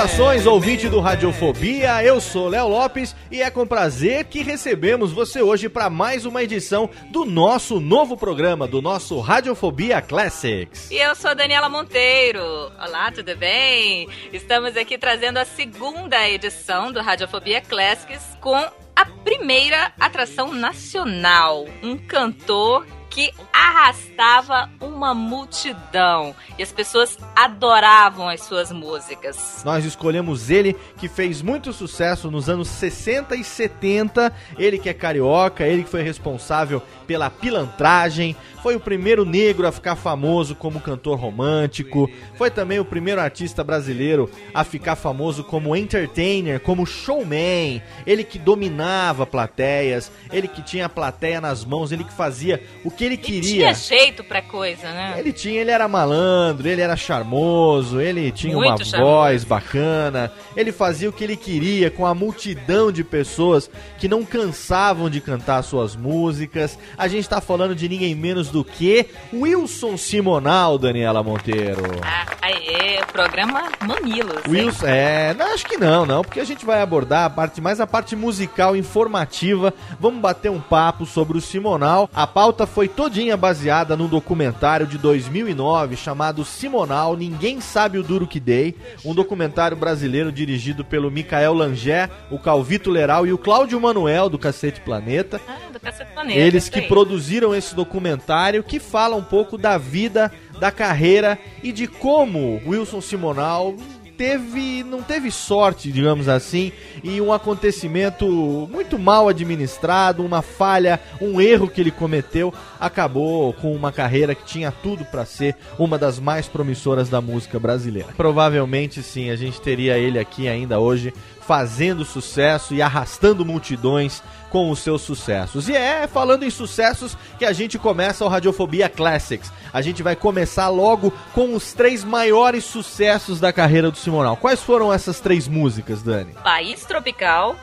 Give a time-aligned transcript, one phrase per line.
[0.00, 5.42] Saudações, ouvinte do Radiofobia, eu sou Léo Lopes e é com prazer que recebemos você
[5.42, 10.90] hoje para mais uma edição do nosso novo programa, do nosso Radiofobia Classics.
[10.90, 12.42] E eu sou Daniela Monteiro.
[12.82, 14.08] Olá, tudo bem?
[14.32, 21.98] Estamos aqui trazendo a segunda edição do Radiofobia Classics com a primeira atração nacional, um
[21.98, 29.62] cantor que arrastava uma multidão e as pessoas adoravam as suas músicas.
[29.64, 34.94] Nós escolhemos ele que fez muito sucesso nos anos 60 e 70, ele que é
[34.94, 40.80] carioca, ele que foi responsável pela pilantragem, foi o primeiro negro a ficar famoso como
[40.80, 47.82] cantor romântico, foi também o primeiro artista brasileiro a ficar famoso como entertainer, como showman,
[48.06, 52.90] ele que dominava plateias, ele que tinha a plateia nas mãos, ele que fazia o
[52.90, 53.72] que ele queria.
[53.72, 55.14] Tinha jeito pra coisa, né?
[55.18, 59.12] Ele tinha, ele era malandro, ele era charmoso, ele tinha Muito uma charmoso.
[59.12, 64.24] voz bacana, ele fazia o que ele queria com a multidão de pessoas que não
[64.24, 66.78] cansavam de cantar suas músicas.
[66.96, 71.82] A gente tá falando de ninguém menos do que Wilson Simonal, Daniela Monteiro.
[72.02, 74.36] Ah, aê, programa Mamilos.
[74.36, 74.42] hein?
[74.48, 77.80] Wilson, é, não, acho que não, não, porque a gente vai abordar a parte mais
[77.80, 79.72] a parte musical informativa.
[79.98, 82.08] Vamos bater um papo sobre o Simonal.
[82.14, 88.26] A pauta foi todinha baseada num documentário de 2009 chamado Simonal, Ninguém Sabe o Duro
[88.26, 88.74] Que Dei,
[89.04, 94.38] um documentário brasileiro dirigido pelo Micael Langé, o Calvito Leral e o Cláudio Manuel do
[94.38, 95.40] Cacete Planeta.
[95.46, 96.38] Ah, do Cacete Planeta.
[96.38, 101.86] Eles que produziram esse documentário que fala um pouco da vida, da carreira e de
[101.86, 103.74] como Wilson Simonal
[104.20, 108.26] teve, não teve sorte, digamos assim, e um acontecimento
[108.70, 114.44] muito mal administrado, uma falha, um erro que ele cometeu, acabou com uma carreira que
[114.44, 118.10] tinha tudo pra ser uma das mais promissoras da música brasileira.
[118.14, 121.14] Provavelmente sim, a gente teria ele aqui ainda hoje
[121.50, 125.68] fazendo sucesso e arrastando multidões com os seus sucessos.
[125.68, 129.52] E é falando em sucessos que a gente começa o Radiofobia Classics.
[129.72, 134.36] A gente vai começar logo com os três maiores sucessos da carreira do Simonal.
[134.36, 136.34] Quais foram essas três músicas, Dani?
[136.42, 137.56] País Tropical,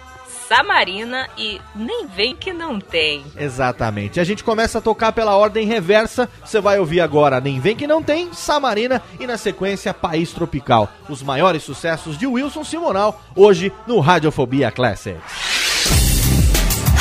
[0.48, 3.26] Samarina e Nem Vem Que Não Tem.
[3.36, 4.20] Exatamente.
[4.20, 6.30] A gente começa a tocar pela ordem reversa.
[6.44, 10.90] Você vai ouvir agora Nem Vem Que Não Tem, Samarina e na sequência País Tropical.
[11.10, 15.57] Os maiores sucessos de Wilson Simonal, hoje no Radiofobia Classics.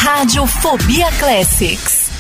[0.07, 2.11] Radiofobia Classics.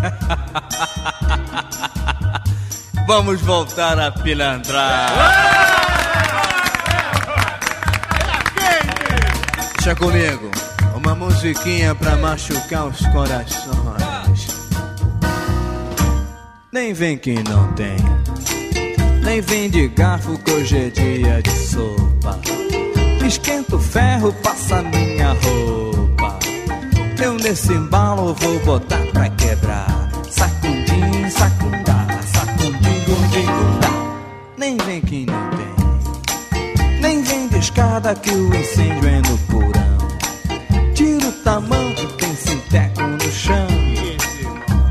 [3.08, 5.10] Vamos voltar a pilantrar.
[9.74, 10.48] Deixa comigo,
[10.94, 14.46] uma musiquinha pra machucar os corações.
[16.70, 17.96] Nem vem que não tem,
[19.24, 22.38] nem vem de garfo que hoje é dia de sopa.
[23.30, 26.36] Esquenta o ferro, passa minha roupa.
[27.22, 30.10] Eu nesse embalo vou botar pra quebrar.
[30.28, 33.88] Sacundim, sacundá, sacundim, gundim, gundá.
[34.56, 40.92] Nem vem que não tem, nem vem de escada que o incêndio é no porão.
[40.92, 43.68] Tira o tamanho, tem sinteco no chão.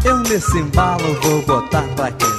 [0.06, 2.38] Eu nesse embalo vou botar pra quebrar.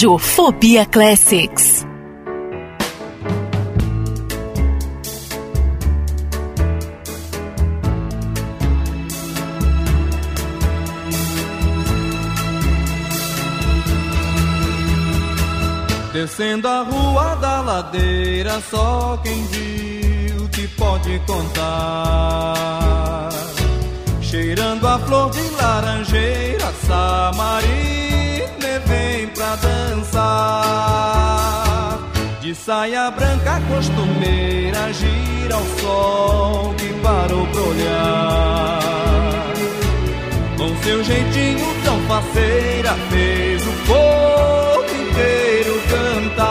[0.00, 1.86] Radiofobia Classics.
[16.14, 23.28] Descendo a rua da ladeira, só quem viu te pode contar.
[24.22, 28.09] Cheirando a flor de laranjeira, Samarina
[32.50, 38.80] De saia branca costumeira, gira ao sol que parou pra olhar.
[40.58, 46.48] Com seu jeitinho tão faceira, fez o povo inteiro cantar.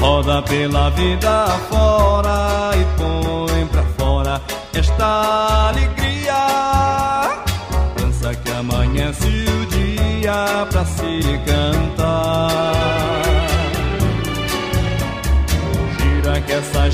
[0.00, 4.42] Roda pela vida fora e põe pra fora
[4.74, 5.99] esta alegria.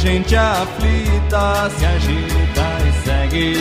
[0.06, 3.55] Gente aflita se agita e segue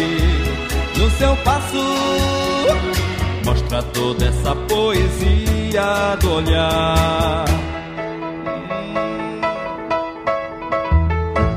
[0.96, 1.84] no seu passo.
[3.44, 7.46] Mostra toda essa poesia do olhar.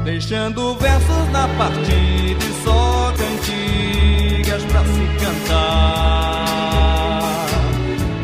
[0.04, 6.38] Deixando versos na partida e só cantigas pra se cantar.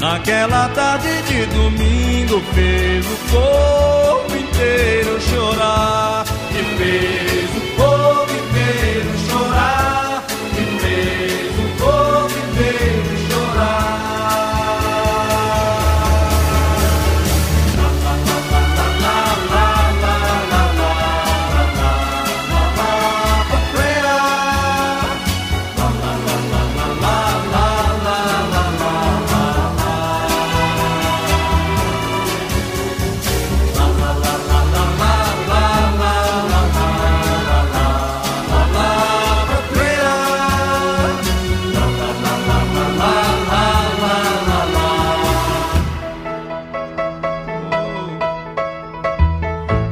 [0.00, 6.25] Naquela tarde de domingo fez o povo inteiro chorar.
[6.56, 10.13] E fez o povo inteiro chorar.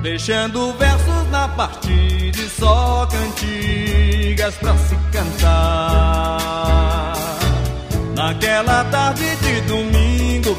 [0.02, 6.42] Deixando versos na partida e só cantigas pra se cantar.
[8.16, 10.56] Naquela tarde de domingo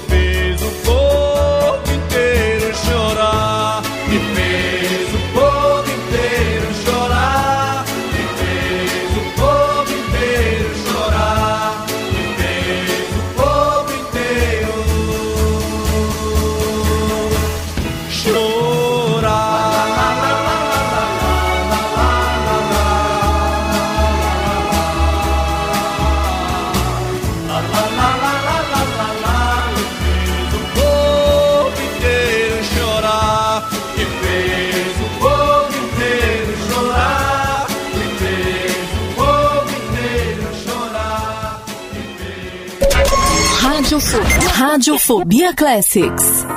[44.74, 46.53] Radiofobia, Classics.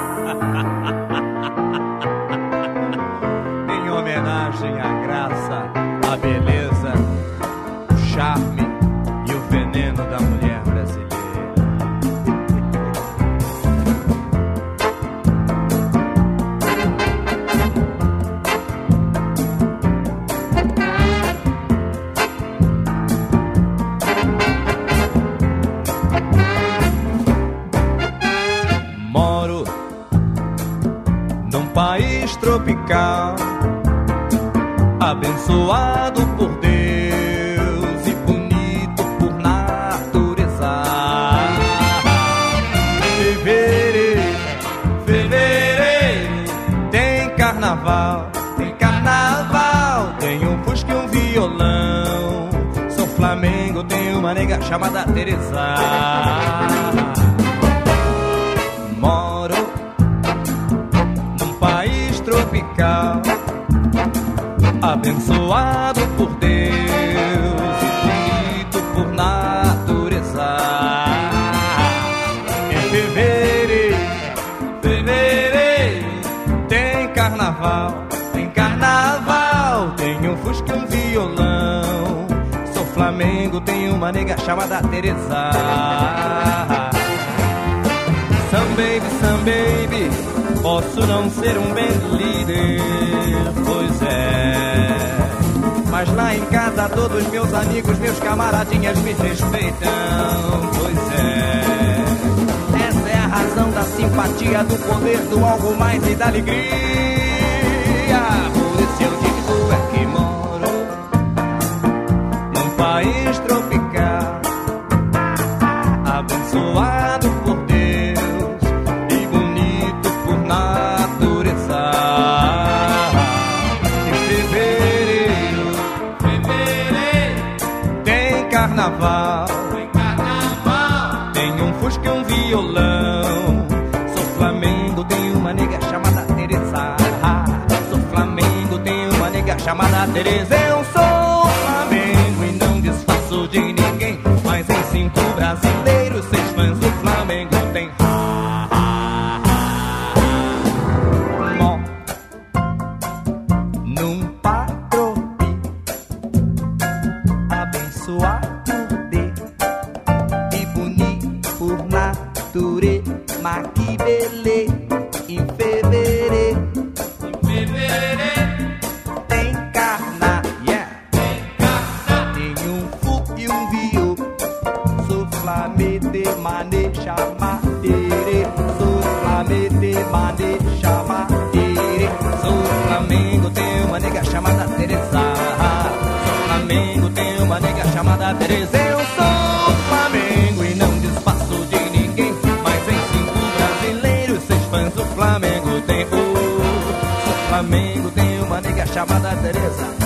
[197.87, 200.06] Flamengo, tem uma nega chamada Teresa.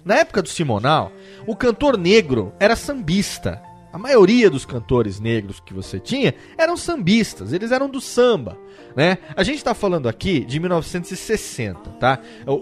[0.05, 1.13] Na época do Simonal,
[1.47, 3.63] o cantor negro era sambista.
[3.93, 8.57] A maioria dos cantores negros que você tinha eram sambistas, eles eram do samba,
[8.97, 9.19] né?
[9.37, 12.19] A gente tá falando aqui de 1960, tá?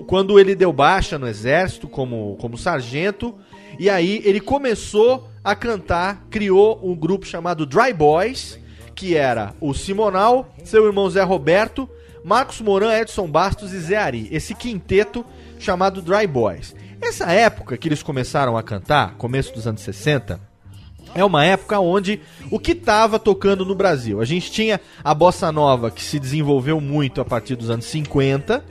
[0.09, 3.37] Quando ele deu baixa no exército como, como sargento,
[3.79, 8.59] e aí ele começou a cantar, criou um grupo chamado Dry Boys,
[9.01, 11.89] que era o Simonal, seu irmão Zé Roberto,
[12.23, 14.29] Marcos Moran, Edson Bastos e Zé Ari.
[14.31, 15.25] Esse quinteto
[15.59, 16.77] chamado Dry Boys.
[17.01, 20.39] Essa época que eles começaram a cantar, começo dos anos 60,
[21.15, 24.21] é uma época onde o que estava tocando no Brasil?
[24.21, 28.63] A gente tinha a bossa nova que se desenvolveu muito a partir dos anos 50.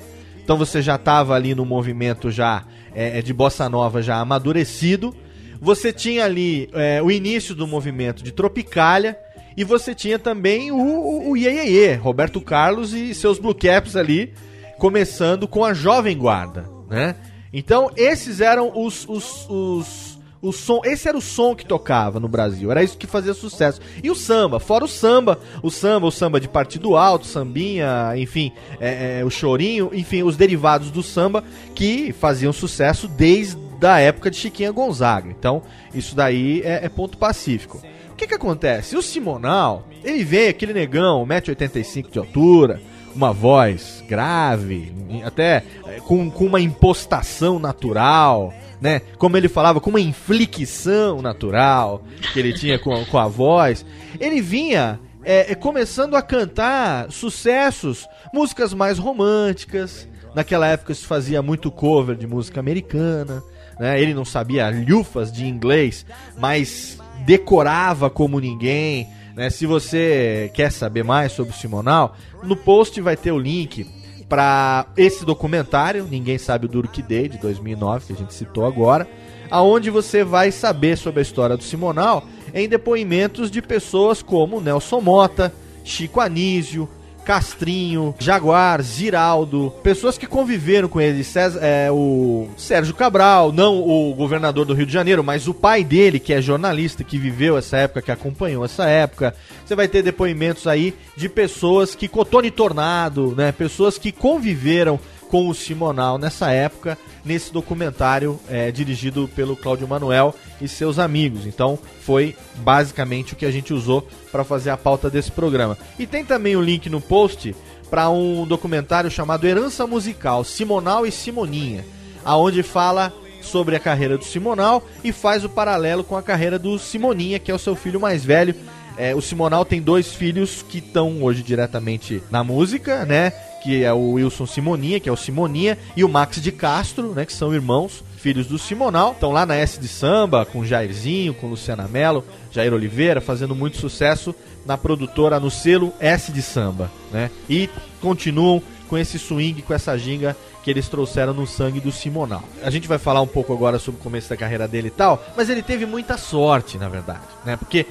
[0.43, 5.11] Então você já estava ali no movimento já é, de bossa nova já amadurecido.
[5.59, 9.17] Você tinha ali é, o início do movimento de Tropicália.
[9.59, 14.33] E você tinha também o, o, o Iê, Roberto Carlos e seus Blue Caps ali,
[14.77, 17.13] começando com a Jovem Guarda, né?
[17.51, 22.29] Então, esses eram os, os, os, o som, esse era o som que tocava no
[22.29, 23.81] Brasil, era isso que fazia sucesso.
[24.01, 28.53] E o samba, fora o samba, o samba, o samba de partido alto, sambinha, enfim,
[28.79, 31.43] é, é, o chorinho, enfim, os derivados do samba
[31.75, 35.29] que faziam sucesso desde a época de Chiquinha Gonzaga.
[35.29, 35.61] Então,
[35.93, 37.81] isso daí é, é ponto pacífico.
[38.19, 38.97] O que que acontece?
[38.97, 42.81] O Simonal, ele vem aquele negão, 1,85m de altura,
[43.15, 44.91] uma voz grave,
[45.23, 45.63] até
[46.05, 48.99] com, com uma impostação natural, né?
[49.17, 52.03] Como ele falava, com uma inflexão natural
[52.33, 53.85] que ele tinha com, com a voz.
[54.19, 60.09] Ele vinha é, começando a cantar sucessos, músicas mais românticas.
[60.35, 63.41] Naquela época se fazia muito cover de música americana.
[63.79, 64.01] Né?
[64.01, 66.05] Ele não sabia lufas de inglês,
[66.37, 66.99] mas
[67.29, 69.07] decorava como ninguém.
[69.35, 69.51] Né?
[69.51, 73.85] Se você quer saber mais sobre o Simonal, no post vai ter o link
[74.27, 78.65] para esse documentário, Ninguém Sabe o Duro Que Dei, de 2009, que a gente citou
[78.65, 79.07] agora,
[79.51, 84.99] aonde você vai saber sobre a história do Simonal em depoimentos de pessoas como Nelson
[84.99, 86.89] Mota, Chico Anísio,
[87.29, 94.15] Castrinho, Jaguar, Ziraldo, pessoas que conviveram com ele, César, é, o Sérgio Cabral, não o
[94.15, 97.77] governador do Rio de Janeiro, mas o pai dele, que é jornalista, que viveu essa
[97.77, 99.35] época, que acompanhou essa época.
[99.63, 105.47] Você vai ter depoimentos aí de pessoas que Cotone Tornado, né, pessoas que conviveram com
[105.47, 111.45] o Simonal nessa época, nesse documentário é, dirigido pelo Cláudio Manuel e seus amigos.
[111.45, 115.77] Então foi basicamente o que a gente usou para fazer a pauta desse programa.
[115.97, 117.55] E tem também o link no post
[117.89, 121.85] para um documentário chamado Herança Musical, Simonal e Simoninha,
[122.25, 126.77] aonde fala sobre a carreira do Simonal e faz o paralelo com a carreira do
[126.77, 128.55] Simoninha, que é o seu filho mais velho.
[128.97, 133.31] É, o Simonal tem dois filhos que estão hoje diretamente na música, né?
[133.63, 137.25] Que é o Wilson Simoninha, que é o Simoninha, e o Max de Castro, né?
[137.25, 139.11] Que são irmãos, filhos do Simonal.
[139.11, 143.77] Estão lá na S de Samba, com Jairzinho, com Luciana Mello, Jair Oliveira, fazendo muito
[143.77, 144.33] sucesso
[144.65, 147.31] na produtora, no selo S de Samba, né?
[147.49, 147.69] E
[148.01, 152.43] continuam com esse swing, com essa ginga que eles trouxeram no sangue do Simonal.
[152.61, 155.23] A gente vai falar um pouco agora sobre o começo da carreira dele e tal,
[155.35, 157.55] mas ele teve muita sorte, na verdade, né?
[157.55, 157.85] Porque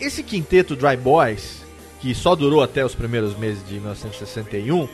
[0.00, 1.59] esse quinteto Dry Boys,
[2.00, 4.88] que só durou até os primeiros meses de 1961,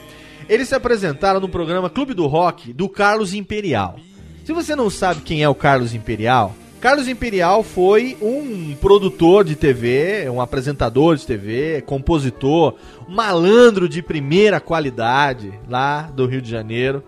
[0.49, 3.97] eles se apresentaram no programa Clube do Rock do Carlos Imperial.
[4.45, 9.57] Se você não sabe quem é o Carlos Imperial, Carlos Imperial foi um produtor de
[9.57, 12.75] TV, um apresentador de TV, compositor,
[13.09, 17.03] malandro de primeira qualidade lá do Rio de Janeiro.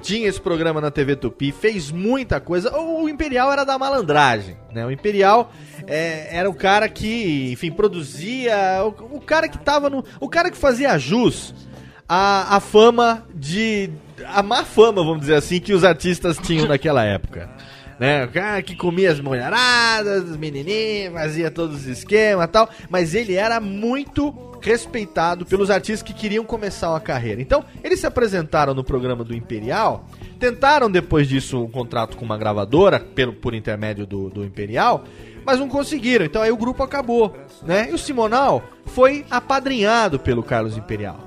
[0.00, 2.76] Tinha esse programa na TV Tupi, fez muita coisa.
[2.76, 4.84] O Imperial era da malandragem, né?
[4.84, 5.52] O Imperial
[5.86, 8.56] é, era o cara que, enfim, produzia.
[8.84, 10.04] O, o, cara que tava no.
[10.20, 11.54] O cara que fazia jus
[12.08, 13.90] a, a fama de.
[14.26, 17.50] A má fama, vamos dizer assim, que os artistas tinham naquela época
[18.02, 18.24] né?
[18.24, 22.68] O cara que comia as mulheradas, os menininhos, fazia todos os esquemas tal.
[22.90, 27.40] Mas ele era muito respeitado pelos artistas que queriam começar uma carreira.
[27.40, 30.04] Então, eles se apresentaram no programa do Imperial,
[30.42, 35.04] tentaram depois disso um contrato com uma gravadora, pelo, por intermédio do, do Imperial,
[35.46, 36.24] mas não conseguiram.
[36.24, 37.88] Então aí o grupo acabou, né?
[37.88, 41.20] E o Simonal foi apadrinhado pelo Carlos Imperial.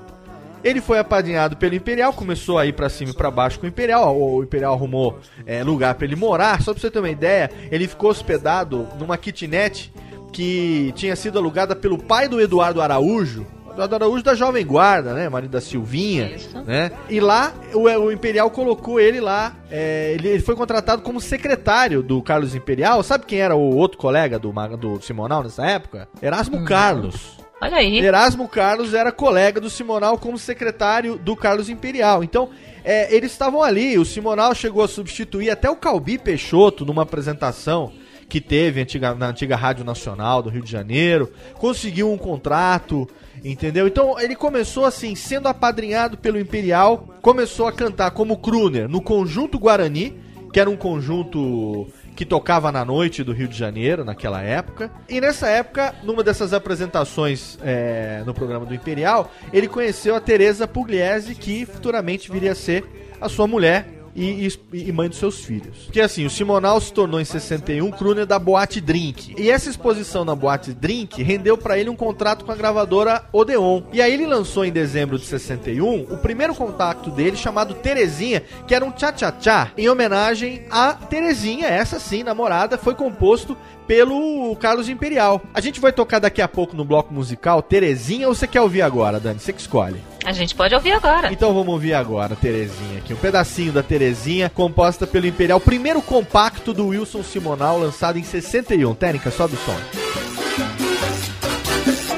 [0.62, 3.69] Ele foi apadrinhado pelo Imperial, começou a ir pra cima e pra baixo com o
[3.69, 4.19] Imperial.
[4.19, 6.62] O Imperial arrumou é, lugar para ele morar.
[6.62, 9.93] Só pra você ter uma ideia, ele ficou hospedado numa kitnet
[10.34, 15.27] que tinha sido alugada pelo pai do Eduardo Araújo, Eduardo Araújo da Jovem Guarda, né?
[15.27, 16.57] Marido da Silvinha, Isso.
[16.63, 16.91] né?
[17.09, 19.53] E lá o, o Imperial colocou ele lá.
[19.69, 23.03] É, ele, ele, foi contratado como secretário do Carlos Imperial.
[23.03, 26.07] Sabe quem era o outro colega do, do Simonal nessa época?
[26.21, 26.65] Erasmo hum.
[26.65, 27.38] Carlos.
[27.61, 27.99] Olha aí.
[27.99, 32.23] Erasmo Carlos era colega do Simonal como secretário do Carlos Imperial.
[32.23, 32.49] Então,
[32.83, 33.97] é, eles estavam ali.
[33.97, 37.91] O Simonal chegou a substituir até o Calbi Peixoto numa apresentação
[38.27, 41.31] que teve antiga, na antiga Rádio Nacional do Rio de Janeiro.
[41.55, 43.07] Conseguiu um contrato,
[43.51, 43.88] entendeu?
[43.88, 47.08] Então, ele começou assim, sendo apadrinhado pelo Imperial.
[47.21, 50.17] Começou a cantar como crooner no Conjunto Guarani,
[50.51, 54.89] que era um conjunto que tocava na noite do Rio de Janeiro, naquela época.
[55.10, 60.65] E nessa época, numa dessas apresentações é, no programa do Imperial, ele conheceu a Teresa
[60.65, 62.86] Pugliese, que futuramente viria a ser
[63.19, 65.84] a sua mulher e, e, e, mãe dos seus filhos.
[65.86, 69.36] Porque assim, o Simonal se tornou em 61 crooner da Boate Drink.
[69.38, 73.84] E essa exposição na Boate Drink rendeu para ele um contrato com a gravadora Odeon.
[73.91, 78.73] E aí ele lançou em dezembro de 61 o primeiro contato dele chamado Terezinha, que
[78.73, 85.41] era um tchá-tchá-tchá, em homenagem a Terezinha, essa sim, namorada, foi composto pelo Carlos Imperial.
[85.54, 88.82] A gente vai tocar daqui a pouco no bloco musical Terezinha ou você quer ouvir
[88.82, 89.39] agora, Dani?
[89.39, 90.02] Você que escolhe.
[90.26, 91.32] A gente pode ouvir agora.
[91.32, 93.13] Então vamos ouvir agora, Terezinha aqui.
[93.13, 95.60] Um pedacinho da Terezinha, composta pelo Imperial.
[95.60, 98.95] Primeiro compacto do Wilson Simonal, lançado em 61.
[98.95, 99.76] Técnica, sobe o som.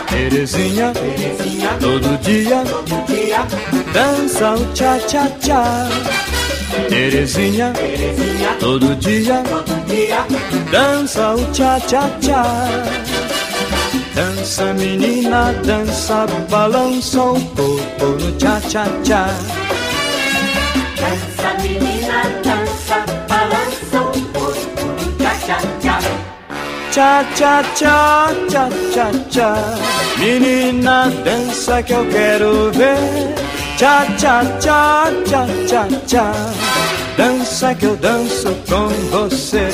[0.10, 3.46] Terezinha, Terezinha, todo dia, todo dia,
[3.94, 6.37] dança o tchá-tchá-tchá.
[6.90, 10.26] Terezinha, Terezinha, todo dia, todo dia,
[10.72, 12.44] dança o tchá-tchá-tchá.
[14.14, 19.28] Dança menina, dança, balança o corpo no tchá-tchá-tchá.
[20.98, 26.00] Dança menina, dança, balança o corpo no tchá-tchá-tchá.
[26.92, 29.56] Tchá-tchá-tchá, tchá-tchá-tchá.
[30.18, 33.36] Menina, dança que eu quero ver.
[33.78, 36.32] Tchá-tchá-tchá, tchá-tchá-tchá.
[37.16, 39.70] Dança que eu danço com você.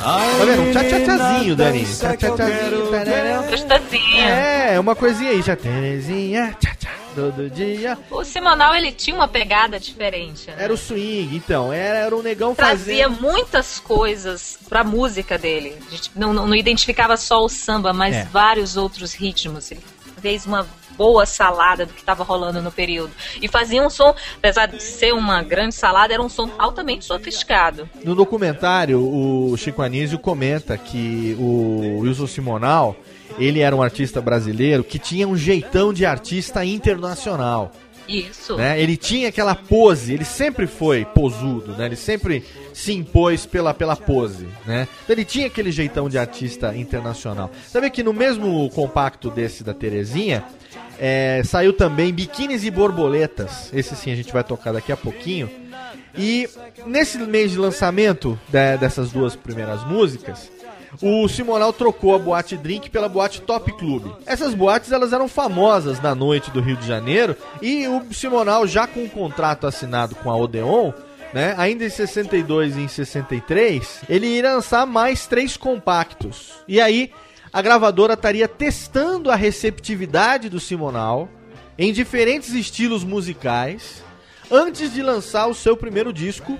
[0.00, 0.62] Tá vendo?
[0.62, 1.84] Um tchá-tchá-tchazinho, Dani.
[1.84, 3.50] Tchá-tchá-tchazinho.
[3.50, 4.20] Gostosinho.
[4.20, 5.42] É, uma coisinha aí.
[5.42, 6.90] Já Terezinha, tchá-tchá.
[7.14, 7.96] Todo dia.
[8.10, 10.48] O Simonal, ele tinha uma pegada diferente.
[10.48, 10.56] Né?
[10.58, 11.72] Era o swing, então.
[11.72, 13.20] Era, era um negão Trazia fazendo...
[13.20, 15.76] muitas coisas pra música dele.
[15.86, 18.24] A gente não, não, não identificava só o samba, mas é.
[18.24, 19.70] vários outros ritmos.
[19.70, 19.80] Ele
[20.22, 23.12] fez uma boa salada do que estava rolando no período.
[23.40, 27.88] E fazia um som, apesar de ser uma grande salada, era um som altamente sofisticado.
[28.04, 32.96] No documentário, o Chico Anísio comenta que o Wilson Simonal,
[33.38, 37.72] ele era um artista brasileiro que tinha um jeitão de artista internacional.
[38.08, 38.56] Isso.
[38.56, 38.80] Né?
[38.80, 41.86] Ele tinha aquela pose, ele sempre foi posudo, né?
[41.86, 44.88] Ele sempre se impôs pela, pela pose, né?
[45.04, 47.50] Então ele tinha aquele jeitão de artista internacional.
[47.68, 50.44] Sabe que no mesmo compacto desse da Terezinha,
[50.98, 53.70] é, saiu também Biquínis e Borboletas.
[53.72, 55.50] Esse sim a gente vai tocar daqui a pouquinho.
[56.16, 56.48] E
[56.86, 60.50] nesse mês de lançamento de, dessas duas primeiras músicas,
[61.00, 64.12] o Simonal trocou a boate Drink pela boate Top Club.
[64.26, 68.86] Essas boates elas eram famosas na noite do Rio de Janeiro e o Simonal já
[68.86, 70.92] com um contrato assinado com a Odeon,
[71.32, 76.52] né, ainda em 62 e em 63, ele ia lançar mais três compactos.
[76.68, 77.10] E aí
[77.52, 81.28] a gravadora estaria testando a receptividade do Simonal
[81.78, 84.02] em diferentes estilos musicais
[84.50, 86.58] antes de lançar o seu primeiro disco,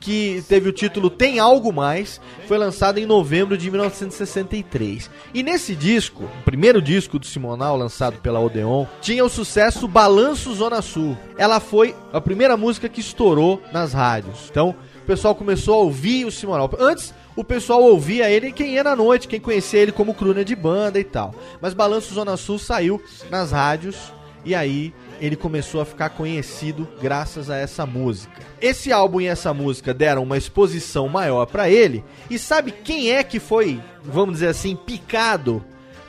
[0.00, 5.10] que teve o título Tem Algo Mais, foi lançado em novembro de 1963.
[5.34, 10.54] E nesse disco, o primeiro disco do Simonal, lançado pela Odeon, tinha o sucesso Balanço
[10.54, 11.16] Zona Sul.
[11.36, 14.48] Ela foi a primeira música que estourou nas rádios.
[14.50, 14.74] Então,
[15.10, 16.70] pessoal começou a ouvir o Simonal.
[16.78, 20.54] Antes, o pessoal ouvia ele quem ia na noite, quem conhecia ele como crooner de
[20.54, 21.34] banda e tal.
[21.60, 24.12] Mas Balanço Zona Sul saiu nas rádios
[24.44, 28.40] e aí ele começou a ficar conhecido graças a essa música.
[28.60, 32.02] Esse álbum e essa música deram uma exposição maior pra ele.
[32.28, 35.62] E sabe quem é que foi, vamos dizer assim, picado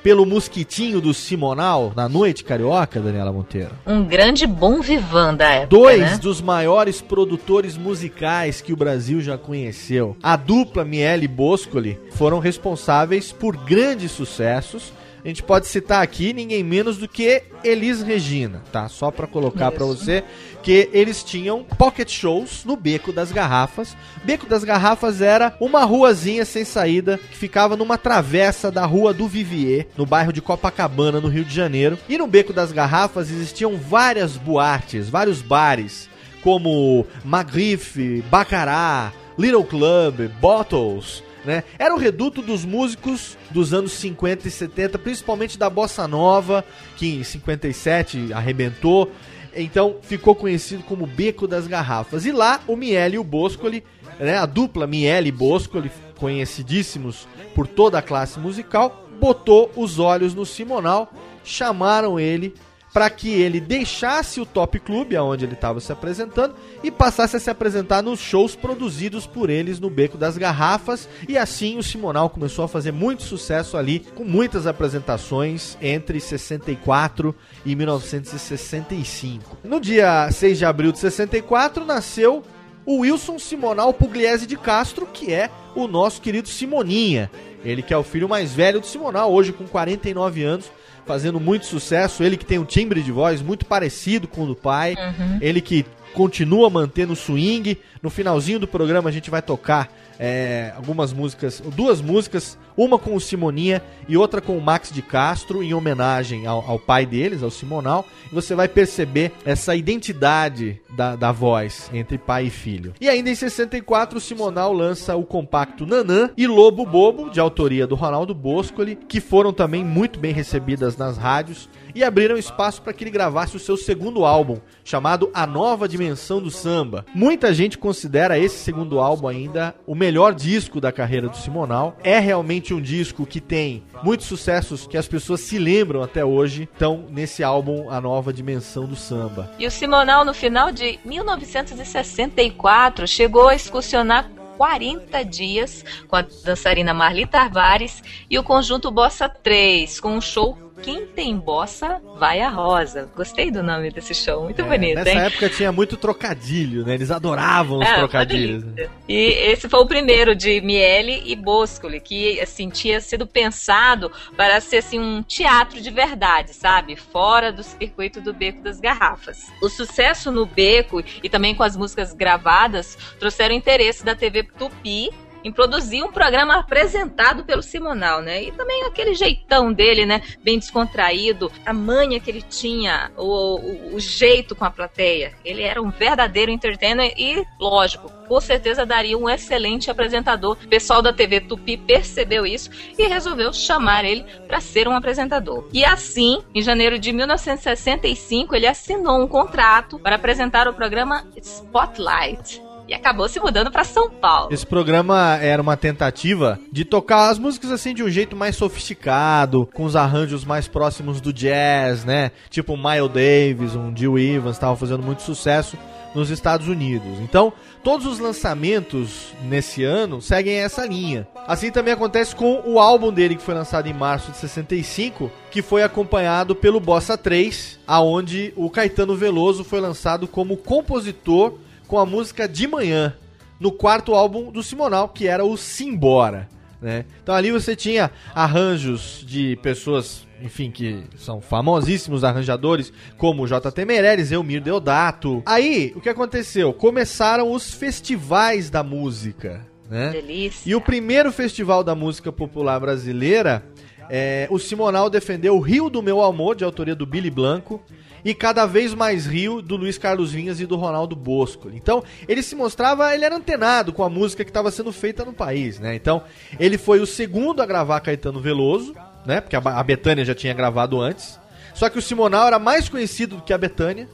[0.04, 3.71] pelo mosquitinho do Simonal na noite carioca, Daniela Monteiro?
[3.86, 6.17] Um grande bom vivan da época, Dois né?
[6.17, 10.15] dos maiores produtores musicais que o Brasil já conheceu.
[10.24, 14.91] A dupla Miele e Boscoli foram responsáveis por grandes sucessos.
[15.23, 18.89] A gente pode citar aqui ninguém menos do que Elis Regina, tá?
[18.89, 19.97] Só pra colocar pra Isso.
[19.97, 20.23] você
[20.63, 23.95] que eles tinham pocket shows no Beco das Garrafas.
[24.23, 29.27] Beco das Garrafas era uma ruazinha sem saída que ficava numa travessa da Rua do
[29.27, 31.99] Vivier, no bairro de Copacabana, no Rio de Janeiro.
[32.10, 36.10] E no Beco das Garrafas existiam várias boates, vários bares,
[36.43, 41.63] como Magrife, Bacará, Little Club, Bottles, né?
[41.77, 46.63] Era o reduto dos músicos dos anos 50 e 70, principalmente da bossa nova,
[46.97, 49.12] que em 57 arrebentou.
[49.56, 52.25] Então ficou conhecido como Beco das Garrafas.
[52.25, 53.84] E lá o Miele e o Boscoli,
[54.19, 60.34] né, a dupla Miele e Boscoli, conhecidíssimos por toda a classe musical, botou os olhos
[60.34, 61.12] no Simonal,
[61.43, 62.54] chamaram ele
[62.93, 67.39] para que ele deixasse o Top Club, aonde ele estava se apresentando, e passasse a
[67.39, 71.08] se apresentar nos shows produzidos por eles no Beco das Garrafas.
[71.27, 77.34] E assim o Simonal começou a fazer muito sucesso ali, com muitas apresentações entre 64
[77.65, 79.58] e 1965.
[79.63, 82.43] No dia 6 de abril de 64 nasceu
[82.86, 87.32] o Wilson Simonal Pugliese de Castro, que é o nosso querido Simoninha.
[87.63, 90.71] Ele que é o filho mais velho do Simonal, hoje com 49 anos,
[91.05, 92.23] fazendo muito sucesso.
[92.23, 94.95] Ele que tem um timbre de voz muito parecido com o do pai.
[95.41, 97.77] Ele que continua mantendo o swing.
[98.01, 103.15] No finalzinho do programa a gente vai tocar é, algumas músicas, duas músicas, uma com
[103.15, 107.43] o Simoninha e outra com o Max de Castro, em homenagem ao, ao pai deles,
[107.43, 108.05] ao Simonal.
[108.31, 112.93] Você vai perceber essa identidade da, da voz entre pai e filho.
[112.99, 117.88] E ainda em 64, o Simonal lança o compacto Nanã e Lobo Bobo, de autoria
[117.88, 122.93] do Ronaldo Boscoli, que foram também muito bem recebidas nas rádios e abriram espaço para
[122.93, 127.05] que ele gravasse o seu segundo álbum, chamado A Nova Dimensão do Samba.
[127.13, 131.97] Muita gente considera esse segundo álbum ainda o melhor disco da carreira do Simonal.
[132.03, 136.69] É realmente um disco que tem muitos sucessos que as pessoas se lembram até hoje.
[136.76, 139.50] Então, nesse álbum A Nova Dimensão do Samba.
[139.58, 146.93] E o Simonal, no final de 1964, chegou a excursionar 40 dias com a dançarina
[146.93, 152.49] Marli Tavares e o conjunto Bossa 3, com um show Quem Tem Bossa Vai a
[152.49, 153.10] Rosa.
[153.15, 155.19] Gostei do nome desse show, muito É, bonito, nessa hein?
[155.19, 156.93] época tinha muito trocadilho, né?
[156.93, 158.63] Eles adoravam os uma trocadilhos.
[159.07, 159.15] E
[159.51, 164.77] esse foi o primeiro de Miele e Boscoli, que assim tinha sido pensado para ser
[164.77, 166.95] assim um teatro de verdade, sabe?
[166.95, 169.51] Fora do circuito do Beco das Garrafas.
[169.62, 175.10] O sucesso no Beco e também com as músicas gravadas trouxeram interesse da TV Tupi
[175.43, 178.43] em produzir um programa apresentado pelo Simonal, né?
[178.43, 180.21] E também aquele jeitão dele, né?
[180.43, 185.34] Bem descontraído, a manha que ele tinha, o, o, o jeito com a plateia.
[185.43, 190.58] Ele era um verdadeiro entertainer e, lógico, com certeza daria um excelente apresentador.
[190.63, 195.67] O pessoal da TV Tupi percebeu isso e resolveu chamar ele para ser um apresentador.
[195.73, 202.70] E assim, em janeiro de 1965, ele assinou um contrato para apresentar o programa Spotlight.
[202.91, 204.49] E acabou se mudando para São Paulo.
[204.51, 209.65] Esse programa era uma tentativa de tocar as músicas assim de um jeito mais sofisticado,
[209.73, 212.32] com os arranjos mais próximos do jazz, né?
[212.49, 215.77] Tipo Miles Davis, um Jill Evans, estavam fazendo muito sucesso
[216.13, 217.17] nos Estados Unidos.
[217.21, 221.25] Então, todos os lançamentos nesse ano seguem essa linha.
[221.47, 225.62] Assim também acontece com o álbum dele que foi lançado em março de 65, que
[225.62, 231.54] foi acompanhado pelo Bossa 3, aonde o Caetano Veloso foi lançado como compositor
[231.91, 233.13] com a música De Manhã,
[233.60, 236.47] no quarto álbum do Simonal, que era o Simbora.
[236.82, 237.04] Né?
[237.21, 243.84] Então ali você tinha arranjos de pessoas, enfim, que são famosíssimos arranjadores, como J.T.
[243.84, 245.43] Meirelles, Elmir Deodato.
[245.45, 246.71] Aí, o que aconteceu?
[246.71, 250.12] Começaram os festivais da música, né?
[250.12, 250.71] Delícia.
[250.71, 253.65] E o primeiro festival da música popular brasileira,
[254.10, 257.84] é, o Simonal defendeu Rio do Meu Amor, de autoria do Billy Blanco,
[258.23, 261.69] e Cada Vez Mais Rio, do Luiz Carlos Vinhas e do Ronaldo Bosco.
[261.73, 265.34] Então, ele se mostrava, ele era antenado com a música que estava sendo feita no
[265.34, 265.95] país, né?
[265.95, 266.23] Então,
[266.60, 269.41] ele foi o segundo a gravar Caetano Veloso, né?
[269.41, 271.39] Porque a, Betânia já tinha gravado antes.
[271.73, 274.07] Só que o Simonal era mais conhecido do que a Betânia.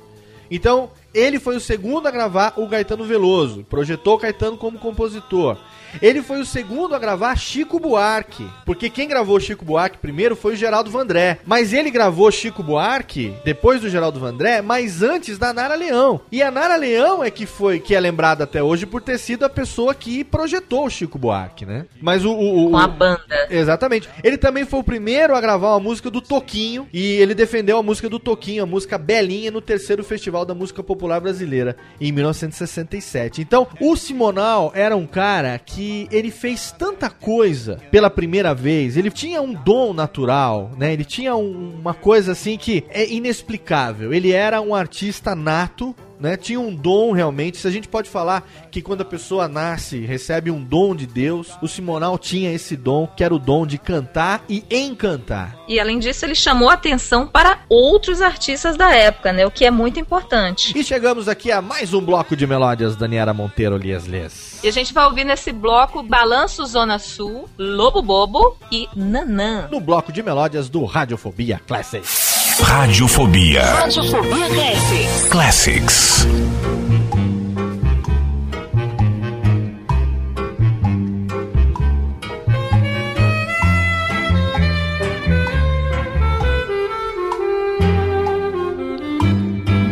[0.49, 5.57] Então, Ele foi o segundo a gravar o Caetano Veloso, projetou Caetano como compositor.
[6.01, 10.53] Ele foi o segundo a gravar Chico Buarque, porque quem gravou Chico Buarque primeiro foi
[10.53, 11.39] o Geraldo Vandré.
[11.45, 16.21] Mas ele gravou Chico Buarque depois do Geraldo Vandré, mas antes da Nara Leão.
[16.31, 19.45] E a Nara Leão é que foi que é lembrada até hoje por ter sido
[19.45, 21.85] a pessoa que projetou o Chico Buarque, né?
[22.01, 23.47] Mas o, o, o Com a banda.
[23.49, 24.09] Exatamente.
[24.23, 27.83] Ele também foi o primeiro a gravar uma música do Toquinho e ele defendeu a
[27.83, 33.41] música do Toquinho, a música Belinha, no terceiro Festival da Música Popular Brasileira, em 1967.
[33.41, 39.11] Então, o Simonal era um cara que ele fez tanta coisa pela primeira vez, ele
[39.11, 40.93] tinha um dom natural, né?
[40.93, 44.13] Ele tinha um- uma coisa assim que é inexplicável.
[44.13, 46.37] Ele era um artista nato, né?
[46.37, 47.57] Tinha um dom realmente.
[47.57, 51.49] Se a gente pode falar que quando a pessoa nasce, recebe um dom de Deus,
[51.61, 55.57] o Simonal tinha esse dom, que era o dom de cantar e encantar.
[55.67, 59.45] E além disso, ele chamou atenção para outros artistas da época, né?
[59.45, 60.77] O que é muito importante.
[60.77, 64.59] E chegamos aqui a mais um bloco de melódias, Daniela Monteiro Lias Lias.
[64.63, 69.67] E a gente vai ouvir nesse bloco Balanço Zona Sul, Lobo Bobo e Nanã.
[69.71, 72.26] No bloco de melódias do Radiofobia Classic.
[72.61, 75.29] Radiofobia Radiofobia Classics.
[75.29, 76.27] Classics.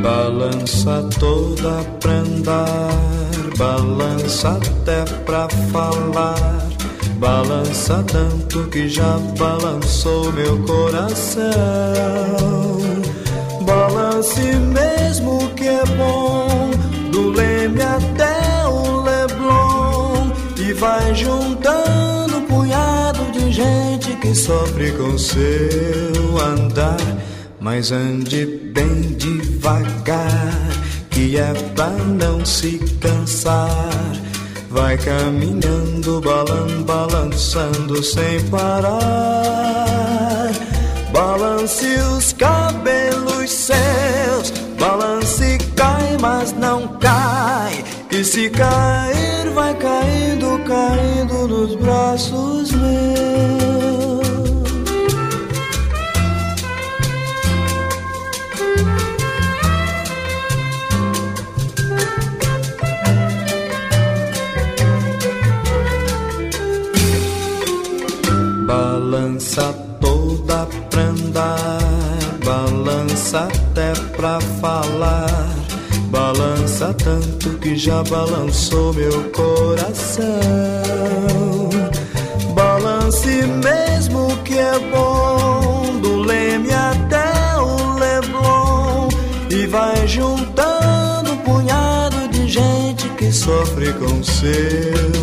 [0.02, 2.90] Balança toda pra andar,
[3.58, 6.36] balança até pra falar.
[7.26, 11.42] Balança tanto que já balançou meu coração.
[13.66, 16.70] Balance mesmo que é bom,
[17.12, 20.34] do Leme até o Leblon.
[20.56, 27.02] E vai juntando um punhado de gente que sofre com seu andar.
[27.60, 30.70] Mas ande bem devagar,
[31.10, 33.90] que é pra não se cansar.
[34.76, 39.00] Vai caminhando, balan, balançando sem parar.
[41.14, 41.86] Balance
[42.18, 47.86] os cabelos seus, balance cai, mas não cai.
[48.12, 54.45] E se cair, vai caindo, caindo nos braços meus.
[69.06, 71.80] Balança toda pra andar,
[72.44, 75.48] balança até pra falar.
[76.10, 80.26] Balança tanto que já balançou meu coração.
[82.56, 83.30] Balance
[83.64, 89.10] mesmo que é bom, do Leme até o Leblon.
[89.52, 95.15] E vai juntando um punhado de gente que sofre com seu.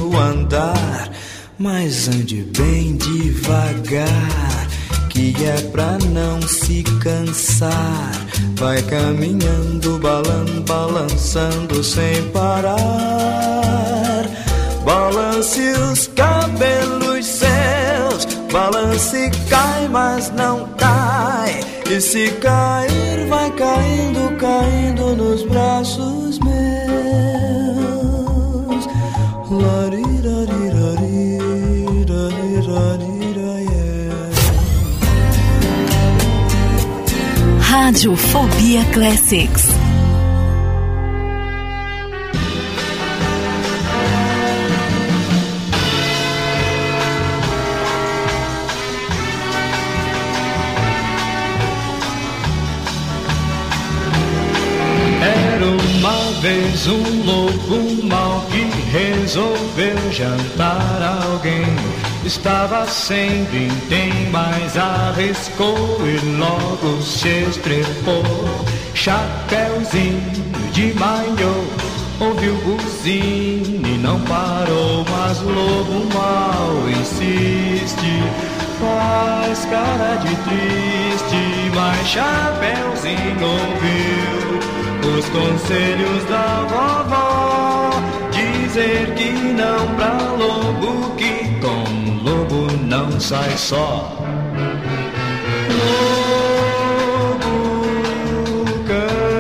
[1.63, 4.67] Mas ande bem devagar,
[5.09, 8.11] que é pra não se cansar.
[8.57, 12.75] Vai caminhando, balan, balançando sem parar.
[14.85, 21.61] Balance os cabelos seus, balance cai, mas não cai.
[21.89, 26.53] E se cair, vai caindo, caindo nos braços meus.
[29.49, 31.12] Larirarirarirarira,
[32.73, 34.31] yeah.
[37.61, 39.69] Radiofobia Classics.
[55.23, 62.02] Era uma vez um lobo mau que resolveu jantar alguém.
[62.25, 68.23] Estava sem vintém, mas arriscou e logo se estrepou.
[68.95, 70.21] Chapeuzinho
[70.73, 71.65] de maiô,
[72.21, 75.05] ouviu buzina e não parou.
[75.11, 78.23] Mas lobo mal insiste,
[78.81, 87.91] faz cara de triste, mas Chapeuzinho ouviu os conselhos da vovó
[88.73, 91.42] dizer que não pra lobo que
[92.93, 94.19] não sai só.
[98.87, 99.33] Canta,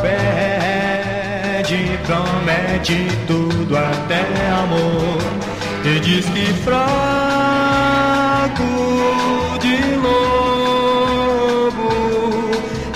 [0.00, 4.22] pede, promete tudo até
[4.62, 5.18] amor
[5.84, 6.78] e diz que fraco
[9.58, 11.90] de lobo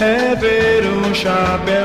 [0.01, 1.84] é ver um chapeuzinho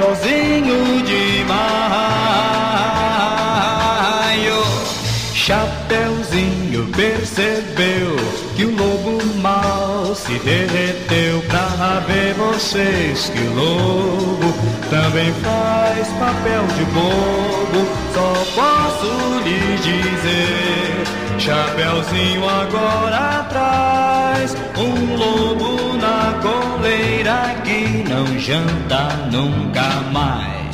[10.44, 14.54] derreteu pra ver vocês que o lobo
[14.90, 17.88] também faz papel de bobo.
[18.14, 30.02] Só posso lhe dizer, Chapeuzinho agora atrás, um lobo na coleira que não janta nunca
[30.12, 30.69] mais.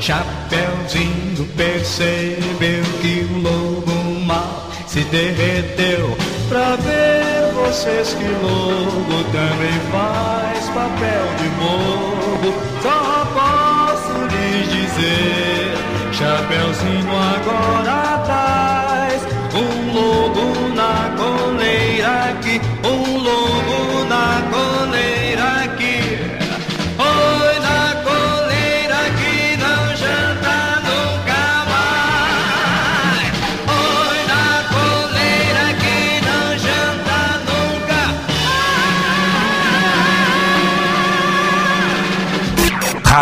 [0.00, 3.94] Chapeuzinho percebeu que o lobo
[4.26, 6.16] mal se derreteu
[6.48, 12.50] pra ver vocês que lobo também faz papel de bobo.
[12.82, 13.00] Só
[13.36, 15.78] posso lhes dizer,
[16.12, 18.21] Chapeuzinho agora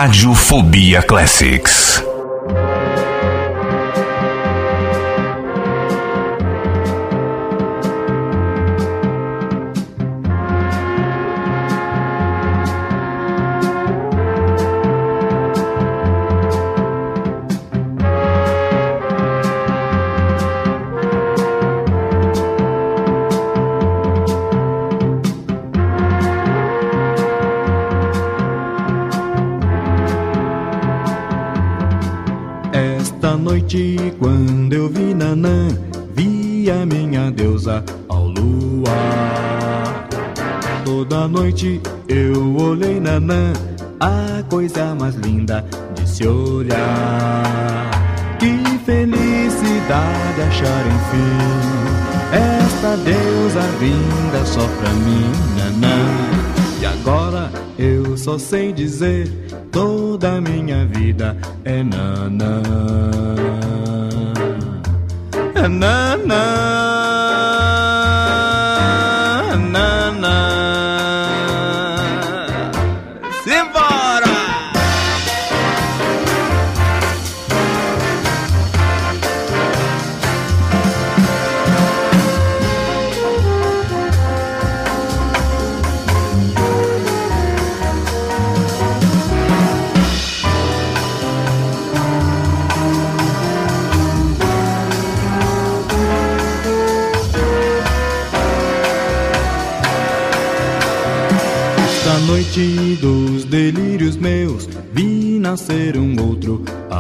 [0.03, 1.89] Radiofobia Classics.
[44.61, 47.90] Coisa mais linda de se olhar.
[48.38, 55.96] Que felicidade achar enfim esta deusa vinda só pra mim, Nanã.
[56.80, 59.28] E agora eu só sei dizer
[59.72, 61.36] toda a minha vida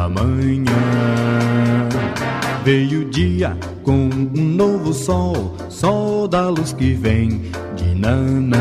[0.04, 1.88] amanhã.
[2.64, 7.42] Veio o dia com um novo sol, sol da luz que vem
[7.76, 8.58] de Nanã.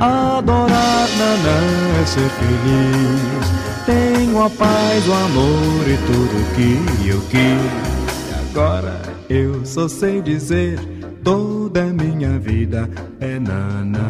[0.00, 3.60] Adorar Nanã é ser feliz.
[3.86, 8.50] Tenho a paz, o amor e tudo que eu quis.
[8.50, 10.78] Agora eu só sei dizer:
[11.22, 12.88] toda a minha vida
[13.20, 14.00] é Nanã.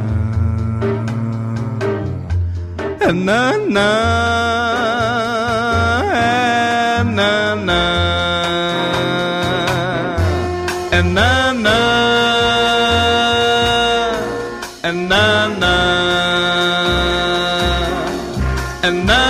[3.01, 4.70] É Nanã.
[7.11, 7.75] É Nanã.
[10.93, 11.81] É Nanã.
[14.83, 15.77] É Nanã.
[18.83, 19.30] É Nanã.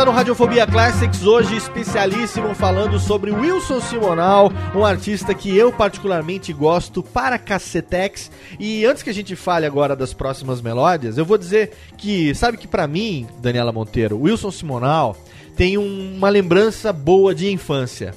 [0.00, 6.52] volta no Radiofobia Classics, hoje especialíssimo falando sobre Wilson Simonal, um artista que eu particularmente
[6.54, 8.30] gosto para cacetex.
[8.58, 12.56] E antes que a gente fale agora das próximas melódias, eu vou dizer que, sabe
[12.56, 15.16] que pra mim, Daniela Monteiro, Wilson Simonal
[15.56, 18.14] tem um- uma lembrança boa de infância.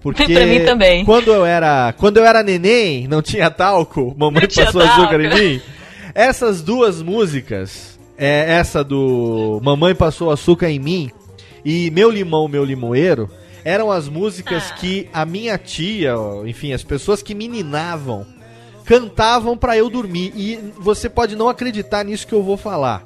[0.00, 1.04] Porque Pra mim também.
[1.04, 5.28] Quando eu era, quando eu era neném, não tinha talco, mamãe Não passou açúcar em
[5.30, 5.42] talco.
[5.44, 5.60] mim.
[6.14, 11.10] Essas duas músicas, é, essa do Mamãe passou açúcar em mim
[11.64, 13.30] e Meu limão, meu limoeiro,
[13.64, 14.74] eram as músicas Ah.
[14.74, 16.14] que a minha tia,
[16.46, 18.26] enfim, as pessoas que me ninavam
[18.84, 20.32] cantavam pra eu dormir.
[20.34, 23.02] E você pode não acreditar nisso que eu vou falar,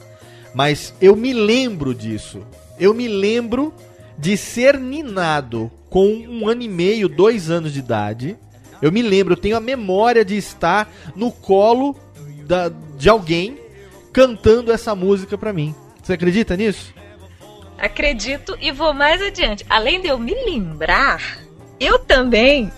[0.54, 2.40] mas eu me lembro disso.
[2.78, 3.72] Eu me lembro
[4.18, 8.36] de ser ninado com um ano e meio, dois anos de idade.
[8.80, 11.96] Eu me lembro, eu tenho a memória de estar no colo
[12.46, 13.56] da- de alguém
[14.12, 15.74] cantando essa música pra mim.
[16.02, 16.92] Você acredita nisso?
[17.78, 19.64] Acredito e vou mais adiante.
[19.68, 21.38] Além de eu me lembrar,
[21.80, 22.70] eu também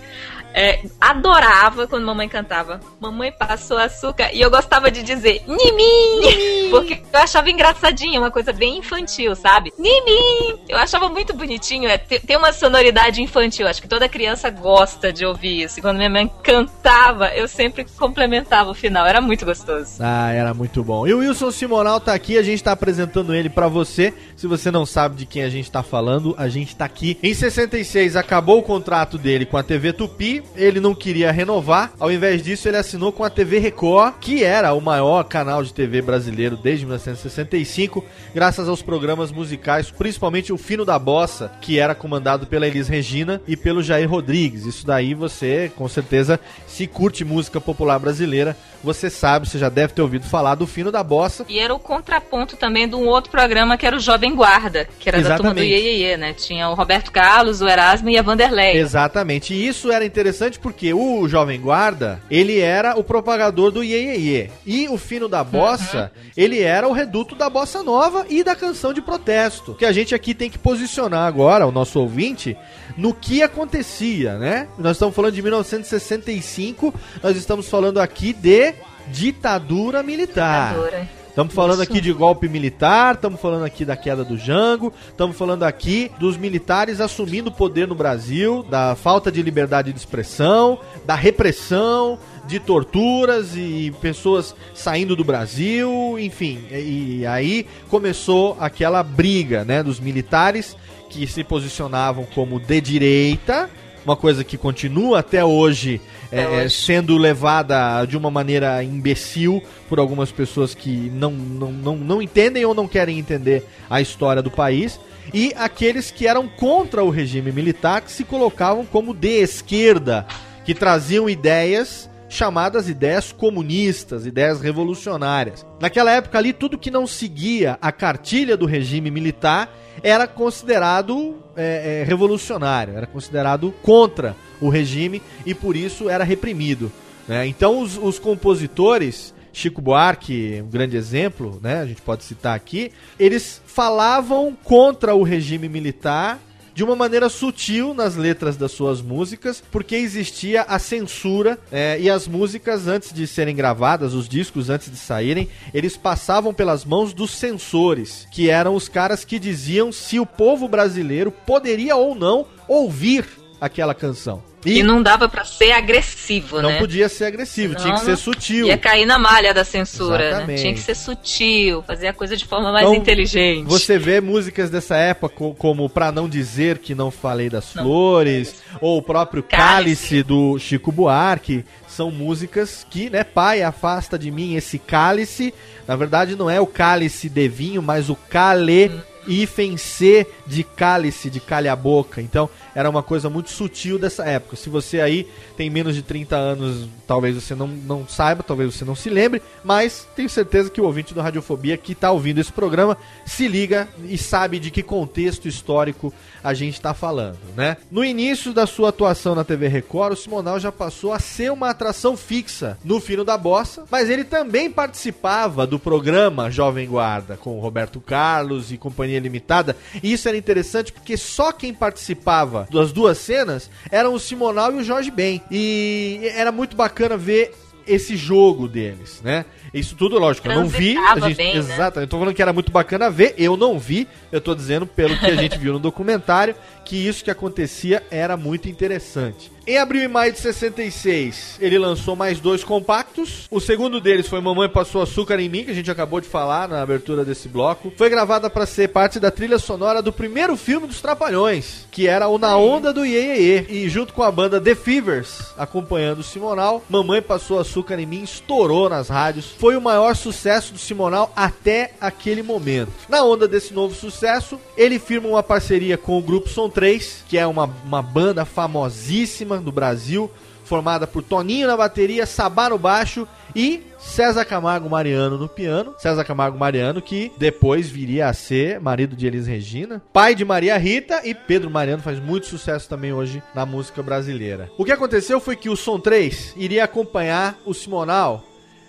[0.55, 6.69] é, adorava quando mamãe cantava Mamãe passou açúcar e eu gostava de dizer Nimim!
[6.71, 9.71] Porque eu achava engraçadinho, uma coisa bem infantil, sabe?
[9.77, 10.59] Nimim!
[10.67, 15.11] Eu achava muito bonitinho, é, te- tem uma sonoridade infantil, acho que toda criança gosta
[15.11, 15.79] de ouvir isso.
[15.79, 19.97] E quando minha mãe cantava, eu sempre complementava o final, era muito gostoso.
[19.99, 21.05] Ah, era muito bom.
[21.07, 24.13] E o Wilson Simonal tá aqui, a gente tá apresentando ele pra você.
[24.35, 27.17] Se você não sabe de quem a gente tá falando, a gente tá aqui.
[27.21, 31.91] Em 66 acabou o contrato dele com a TV Tupi, ele não queria renovar.
[31.99, 35.73] Ao invés disso, ele assinou com a TV Record, que era o maior canal de
[35.73, 41.95] TV brasileiro desde 1965, graças aos programas musicais, principalmente o Fino da Bossa, que era
[41.95, 44.65] comandado pela Elis Regina e pelo Jair Rodrigues.
[44.65, 49.93] Isso daí você, com certeza, se curte música popular brasileira, você sabe, você já deve
[49.93, 51.45] ter ouvido falar do Fino da Bossa.
[51.49, 55.09] E era o contraponto também de um outro programa que era o Jovem Guarda, que
[55.09, 55.85] era da turma do Exatamente.
[55.85, 56.33] Iê, Iê, né?
[56.33, 58.77] Tinha o Roberto Carlos, o Erasmo e a Vanderlei.
[58.77, 59.53] Exatamente.
[59.53, 64.17] E isso era interessante porque o Jovem Guarda, ele era o propagador do Iê, Iê,
[64.17, 64.49] Iê.
[64.65, 68.93] E o Fino da Bossa, ele era o reduto da Bossa Nova e da canção
[68.93, 69.75] de protesto.
[69.75, 72.57] Que a gente aqui tem que posicionar agora, o nosso ouvinte,
[72.97, 74.67] no que acontecia, né?
[74.77, 78.73] Nós estamos falando de 1965, nós estamos falando aqui de
[79.07, 80.73] ditadura militar.
[80.73, 81.14] Ditadura.
[81.35, 81.91] Estamos falando Isso.
[81.91, 86.37] aqui de golpe militar, estamos falando aqui da queda do Jango, estamos falando aqui dos
[86.37, 92.17] militares assumindo o poder no Brasil, da falta de liberdade de expressão, da repressão,
[92.47, 96.63] de torturas e pessoas saindo do Brasil, enfim.
[96.71, 100.77] E, e aí começou aquela briga, né, dos militares
[101.09, 103.69] que se posicionavam como de direita,
[104.05, 105.99] uma coisa que continua até hoje,
[106.31, 106.75] é, é, hoje.
[106.75, 112.63] sendo levada de uma maneira imbecil por algumas pessoas que não, não, não, não entendem
[112.63, 114.99] ou não querem entender a história do país.
[115.33, 120.25] E aqueles que eram contra o regime militar, que se colocavam como de esquerda,
[120.63, 125.65] que traziam ideias chamadas ideias comunistas, ideias revolucionárias.
[125.79, 129.69] Naquela época ali, tudo que não seguia a cartilha do regime militar
[130.03, 136.91] era considerado é, é, revolucionário, era considerado contra o regime e por isso era reprimido.
[137.27, 137.47] né?
[137.47, 141.79] Então os, os compositores, Chico Buarque, um grande exemplo, né?
[141.79, 146.39] A gente pode citar aqui, eles falavam contra o regime militar
[146.75, 152.09] de uma maneira sutil nas letras das suas músicas, porque existia a censura é, e
[152.09, 157.13] as músicas antes de serem gravadas, os discos antes de saírem, eles passavam pelas mãos
[157.13, 162.45] dos censores, que eram os caras que diziam se o povo brasileiro poderia ou não
[162.67, 163.25] ouvir
[163.61, 164.43] aquela canção.
[164.65, 166.79] E não dava pra ser agressivo, não né?
[166.79, 168.67] podia ser agressivo, tinha que Não, ser sutil.
[168.67, 170.55] Ia cair na malha da censura, né?
[170.55, 173.65] Tinha que ser sutil, fazer a coisa de forma mais Então, inteligente.
[173.67, 178.55] Você vê músicas dessa época co- como Pra Não Dizer Que Não Falei das Flores,
[178.81, 179.65] ou o próprio Cálice.
[179.65, 180.23] Cálice.
[180.23, 185.53] do Chico Buarque, são músicas que, né, pai, afasta de mim esse cálice.
[185.87, 188.91] Na verdade, não é o cálice de vinho, mas o cale
[189.27, 192.21] hífen C de cálice, de calha boca.
[192.21, 194.55] Então, era uma coisa muito sutil dessa época.
[194.55, 198.83] Se você aí tem menos de 30 anos, talvez você não, não saiba, talvez você
[198.83, 202.51] não se lembre, mas tenho certeza que o ouvinte do Radiofobia que está ouvindo esse
[202.51, 206.13] programa se liga e sabe de que contexto histórico
[206.43, 207.77] a gente está falando, né?
[207.89, 211.69] No início da sua atuação na TV Record, o Simonal já passou a ser uma
[211.69, 217.59] atração fixa no Fino da Bossa, mas ele também participava do programa Jovem Guarda com
[217.59, 219.75] Roberto Carlos e Companhia Limitada.
[220.01, 224.77] E isso era interessante porque só quem participava das duas cenas eram o Simonal e
[224.77, 225.41] o Jorge Ben.
[225.49, 227.53] E era muito bacana ver
[227.87, 229.45] esse jogo deles, né?
[229.73, 230.97] Isso tudo, lógico, eu não vi.
[230.97, 231.59] A gente, bem, né?
[231.59, 234.87] exato, eu tô falando que era muito bacana ver, eu não vi, eu tô dizendo
[234.87, 239.51] pelo que a gente viu no documentário, que isso que acontecia era muito interessante.
[239.67, 243.47] Em abril e maio de 66, ele lançou mais dois compactos.
[243.49, 246.67] O segundo deles foi Mamãe Passou Açúcar em Mim, que a gente acabou de falar
[246.67, 247.91] na abertura desse bloco.
[247.97, 252.27] Foi gravada para ser parte da trilha sonora do primeiro filme dos Trapalhões, que era
[252.27, 253.65] o Na Onda do Iê.
[253.67, 258.21] E junto com a banda The Fevers, acompanhando o Simonal, Mamãe Passou Açúcar em Mim
[258.21, 259.55] estourou nas rádios.
[259.57, 262.91] Foi o maior sucesso do Simonal até aquele momento.
[263.09, 267.35] Na onda desse novo sucesso, ele firma uma parceria com o grupo Som 3, que
[267.35, 270.29] é uma, uma banda famosíssima do Brasil,
[270.63, 275.93] formada por Toninho na bateria, Sabá no baixo e César Camargo Mariano no piano.
[275.97, 280.77] César Camargo Mariano, que depois viria a ser marido de Elis Regina, pai de Maria
[280.77, 284.69] Rita e Pedro Mariano faz muito sucesso também hoje na música brasileira.
[284.77, 288.43] O que aconteceu foi que o Som 3 iria acompanhar o Simonal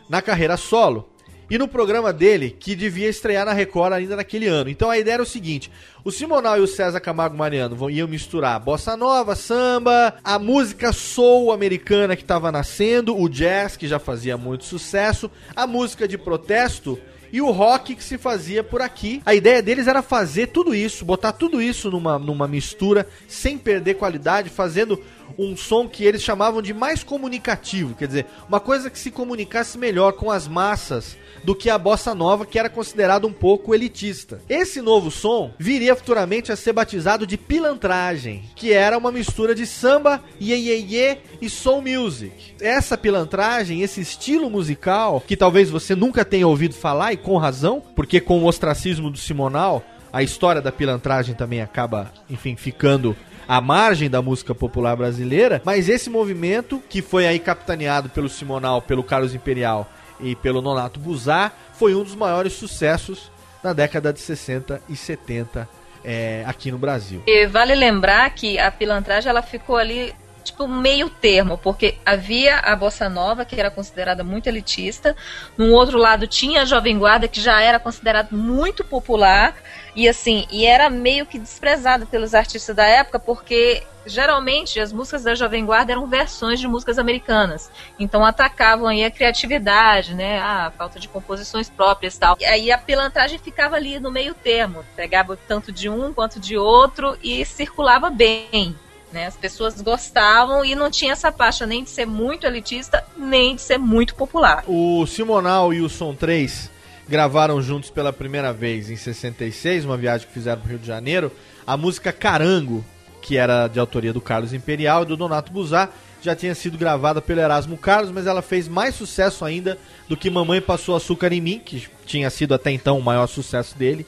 [0.08, 1.08] na carreira solo
[1.48, 4.68] e no programa dele, que devia estrear na Record ainda naquele ano.
[4.68, 5.70] Então a ideia era o seguinte:
[6.04, 10.92] o Simonal e o César Camargo Mariano vão, iam misturar bossa nova, samba, a música
[10.92, 16.18] soul americana que estava nascendo, o jazz, que já fazia muito sucesso, a música de
[16.18, 16.98] protesto.
[17.32, 19.20] E o rock que se fazia por aqui.
[19.26, 23.94] A ideia deles era fazer tudo isso, botar tudo isso numa, numa mistura, sem perder
[23.94, 25.02] qualidade, fazendo
[25.38, 29.78] um som que eles chamavam de mais comunicativo, quer dizer, uma coisa que se comunicasse
[29.78, 34.40] melhor com as massas do que a bossa nova, que era considerado um pouco elitista.
[34.48, 39.66] Esse novo som viria futuramente a ser batizado de pilantragem, que era uma mistura de
[39.66, 42.54] samba, iê, iê, iê e soul music.
[42.60, 47.82] Essa pilantragem, esse estilo musical, que talvez você nunca tenha ouvido falar e com razão,
[47.94, 53.14] porque com o ostracismo do Simonal, a história da pilantragem também acaba, enfim, ficando
[53.48, 58.82] à margem da música popular brasileira, mas esse movimento, que foi aí capitaneado pelo Simonal,
[58.82, 59.90] pelo Carlos Imperial
[60.20, 63.30] e pelo Nonato Buzar, foi um dos maiores sucessos
[63.62, 65.68] na década de 60 e 70
[66.04, 67.22] é, aqui no Brasil.
[67.26, 72.76] E vale lembrar que a pilantragem ela ficou ali tipo meio termo, porque havia a
[72.76, 75.16] bossa nova que era considerada muito elitista,
[75.58, 79.54] no outro lado tinha a jovem guarda que já era considerado muito popular
[79.96, 85.22] e assim, e era meio que desprezado pelos artistas da época porque geralmente as músicas
[85.22, 87.70] da jovem guarda eram versões de músicas americanas.
[87.98, 92.36] Então atacavam aí a criatividade, né, a falta de composições próprias tal.
[92.38, 96.58] E aí a pilantragem ficava ali no meio termo, pegava tanto de um quanto de
[96.58, 98.76] outro e circulava bem.
[99.10, 99.26] Né?
[99.26, 103.62] As pessoas gostavam e não tinha essa faixa nem de ser muito elitista, nem de
[103.62, 104.62] ser muito popular.
[104.66, 106.75] O Simonal e o Som 3
[107.08, 111.30] gravaram juntos pela primeira vez em 66, uma viagem que fizeram pro Rio de Janeiro,
[111.66, 112.84] a música Carango,
[113.22, 115.90] que era de autoria do Carlos Imperial e do Donato Buzar,
[116.22, 119.78] já tinha sido gravada pelo Erasmo Carlos, mas ela fez mais sucesso ainda
[120.08, 123.76] do que Mamãe Passou Açúcar em Mim, que tinha sido até então o maior sucesso
[123.78, 124.06] dele.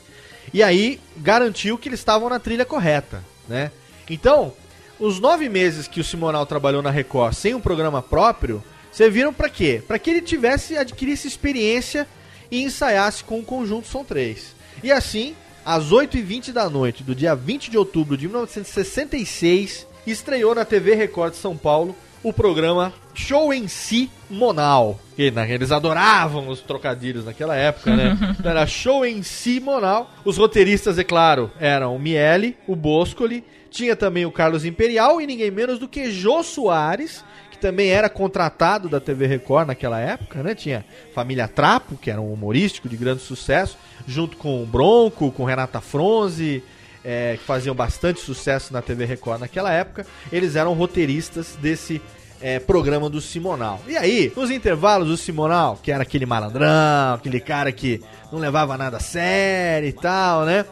[0.52, 3.70] E aí garantiu que eles estavam na trilha correta, né?
[4.08, 4.52] Então,
[4.98, 9.48] os nove meses que o Simonal trabalhou na Record sem um programa próprio, serviram para
[9.48, 9.82] quê?
[9.86, 12.06] Para que ele tivesse, adquirisse experiência
[12.50, 14.54] e ensaiasse com o conjunto Som 3.
[14.82, 15.34] E assim,
[15.64, 21.32] às 8h20 da noite do dia 20 de outubro de 1966, estreou na TV Record
[21.32, 24.98] de São Paulo o programa Show em Si Monal.
[25.16, 28.16] E, né, eles adoravam os trocadilhos naquela época, né?
[28.38, 30.10] Então era Show em Si Monal.
[30.24, 35.26] Os roteiristas, é claro, eram o Miele, o Boscoli, tinha também o Carlos Imperial e
[35.26, 37.24] ninguém menos do que Jô Soares,
[37.58, 40.54] que também era contratado da TV Record naquela época, né?
[40.54, 45.44] Tinha Família Trapo, que era um humorístico de grande sucesso, junto com o Bronco, com
[45.44, 46.62] Renata Fronze,
[47.04, 50.06] é, que faziam bastante sucesso na TV Record naquela época.
[50.32, 52.00] Eles eram roteiristas desse
[52.40, 53.80] é, programa do Simonal.
[53.88, 58.00] E aí, nos intervalos do Simonal, que era aquele malandrão, aquele cara que
[58.32, 60.64] não levava nada a sério e tal, né?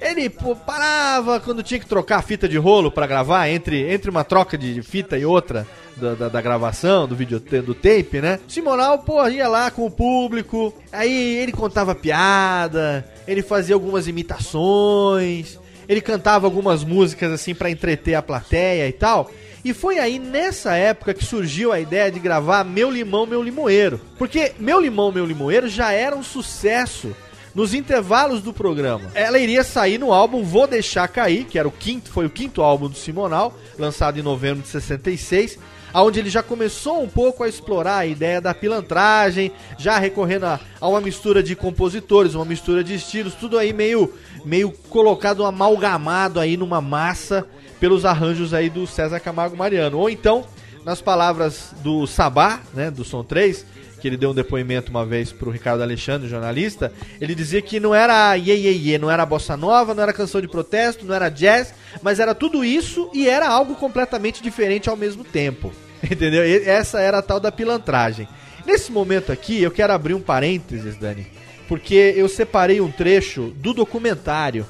[0.00, 4.08] Ele pô, parava quando tinha que trocar a fita de rolo para gravar, entre, entre
[4.08, 5.66] uma troca de fita e outra
[6.00, 8.40] da, da, da gravação, do vídeo do tape, né?
[8.48, 15.58] Simonal, pô, ia lá com o público, aí ele contava piada, ele fazia algumas imitações,
[15.88, 19.30] ele cantava algumas músicas assim para entreter a plateia e tal.
[19.64, 24.00] E foi aí nessa época que surgiu a ideia de gravar Meu Limão, Meu Limoeiro.
[24.16, 27.14] Porque Meu Limão, Meu Limoeiro já era um sucesso
[27.54, 29.10] nos intervalos do programa.
[29.14, 32.62] Ela iria sair no álbum Vou Deixar Cair, que era o quinto, foi o quinto
[32.62, 35.58] álbum do Simonal, lançado em novembro de 66,
[35.92, 40.60] aonde ele já começou um pouco a explorar a ideia da pilantragem, já recorrendo a,
[40.80, 44.12] a uma mistura de compositores, uma mistura de estilos, tudo aí meio
[44.44, 47.46] meio colocado amalgamado aí numa massa
[47.78, 49.98] pelos arranjos aí do César Camargo Mariano.
[49.98, 50.44] Ou então,
[50.84, 53.64] nas palavras do Sabá, né, do Som 3,
[54.00, 57.94] que ele deu um depoimento uma vez pro Ricardo Alexandre, jornalista, ele dizia que não
[57.94, 61.28] era iê, iê, iê, não era bossa nova, não era canção de protesto, não era
[61.28, 65.72] jazz, mas era tudo isso e era algo completamente diferente ao mesmo tempo.
[66.02, 66.44] Entendeu?
[66.46, 68.26] E essa era a tal da pilantragem.
[68.66, 71.26] Nesse momento aqui, eu quero abrir um parênteses, Dani,
[71.68, 74.66] porque eu separei um trecho do documentário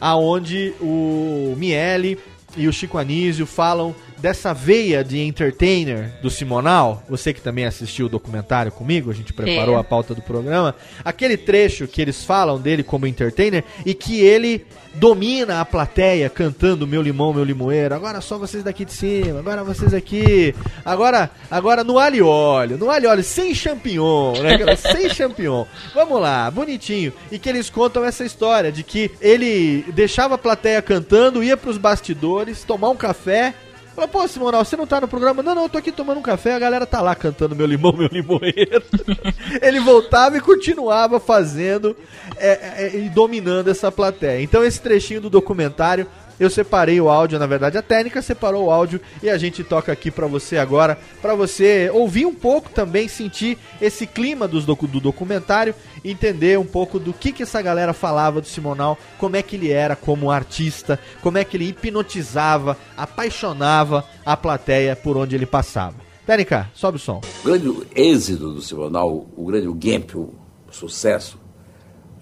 [0.00, 2.18] aonde o Miele
[2.56, 8.06] e o Chico Anísio falam dessa veia de entertainer do Simonal, você que também assistiu
[8.06, 9.80] o documentário comigo, a gente preparou É.
[9.80, 14.64] a pauta do programa, aquele trecho que eles falam dele como entertainer e que ele
[14.94, 19.62] domina a plateia cantando meu limão, meu limoeiro, agora só vocês daqui de cima, agora
[19.62, 20.52] vocês aqui,
[20.84, 24.58] agora agora no alho e óleo, no alho e óleo, sem champignon, né?
[24.58, 24.74] cara?
[24.76, 25.64] sem champignon.
[25.94, 27.12] Vamos lá, bonitinho.
[27.30, 31.78] E que eles contam essa história de que ele deixava a plateia cantando, ia pros
[31.78, 33.54] bastidores, tomar um café,
[34.00, 35.42] Falou, pô, Simonal, você não tá no programa?
[35.42, 37.92] Não, não, eu tô aqui tomando um café, a galera tá lá cantando meu limão,
[37.92, 38.82] meu limoeiro.
[39.60, 41.94] Ele voltava e continuava fazendo
[42.38, 44.40] é, é, e dominando essa plateia.
[44.40, 46.06] Então esse trechinho do documentário,
[46.40, 49.92] eu separei o áudio, na verdade a técnica separou o áudio e a gente toca
[49.92, 54.98] aqui pra você agora, pra você ouvir um pouco também, sentir esse clima docu- do
[54.98, 59.56] documentário, entender um pouco do que que essa galera falava do Simonal, como é que
[59.56, 65.46] ele era como artista, como é que ele hipnotizava, apaixonava a plateia por onde ele
[65.46, 65.96] passava.
[66.26, 67.20] Técnica, sobe o som.
[67.42, 70.32] O grande êxito do Simonal, o grande o o
[70.70, 71.38] sucesso,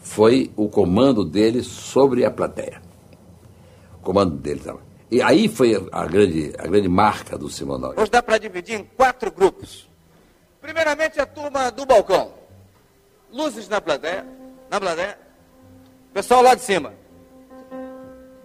[0.00, 2.87] foi o comando dele sobre a plateia.
[4.08, 4.62] Comando dele.
[4.64, 4.78] Sabe?
[5.10, 7.92] E aí foi a grande, a grande marca do Simonal.
[7.94, 9.86] Hoje dá para dividir em quatro grupos.
[10.62, 12.32] Primeiramente a turma do balcão.
[13.30, 14.24] Luzes na plateia.
[14.70, 15.18] Na plateia.
[16.14, 16.94] Pessoal lá de cima.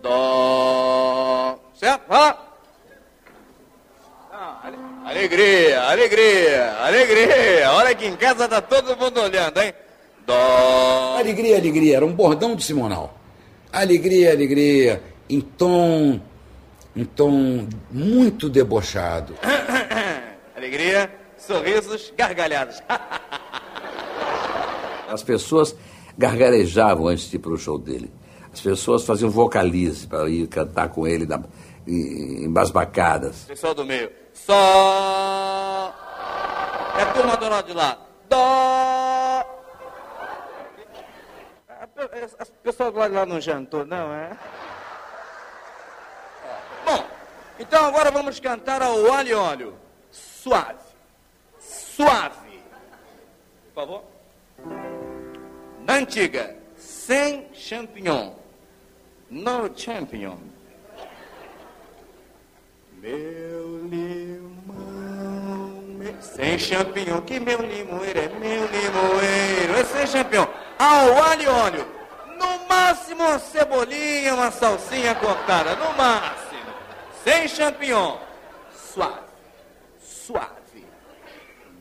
[0.02, 1.58] Dó.
[1.76, 2.10] Certo?
[2.10, 2.48] Vai lá.
[4.34, 7.72] Ah, ale- Alegria, alegria, alegria.
[7.72, 9.74] Olha que em casa tá todo mundo olhando, hein?
[10.28, 11.16] Dó.
[11.18, 13.18] Alegria, alegria, era um bordão do Simonal.
[13.72, 15.02] Alegria, alegria,
[15.36, 16.20] em tom,
[16.96, 19.36] em tom muito debochado.
[20.56, 22.82] Alegria, sorrisos, gargalhadas.
[25.10, 25.76] As pessoas
[26.18, 28.12] gargarejavam antes de ir para o show dele.
[28.52, 31.42] As pessoas faziam vocalize para ir cantar com ele na,
[31.88, 33.44] em, em basbacadas.
[33.48, 34.10] Pessoal do meio.
[34.32, 35.94] Só.
[36.98, 37.98] E a turma do lado de lá.
[38.30, 39.44] Dó.
[41.70, 42.02] A pe-
[42.40, 44.32] a- O pessoal do lado de lá não jantou, não, é?
[47.60, 49.78] Então agora vamos cantar ao óleo e óleo.
[50.12, 50.80] Suave.
[51.60, 52.60] Suave.
[53.74, 54.04] Por favor.
[55.86, 58.34] Na antiga, sem champignon.
[59.30, 60.38] No champignon.
[63.04, 64.54] Meu limão,
[65.98, 66.22] meu...
[66.22, 70.48] sem champignon, que meu limoeiro é meu limoeiro, é sem champignon,
[70.80, 71.86] ao alho e óleo,
[72.40, 76.43] no máximo uma cebolinha, uma salsinha cortada, no máximo,
[77.24, 78.18] sem champignon,
[78.76, 79.22] suave,
[80.02, 80.86] suave.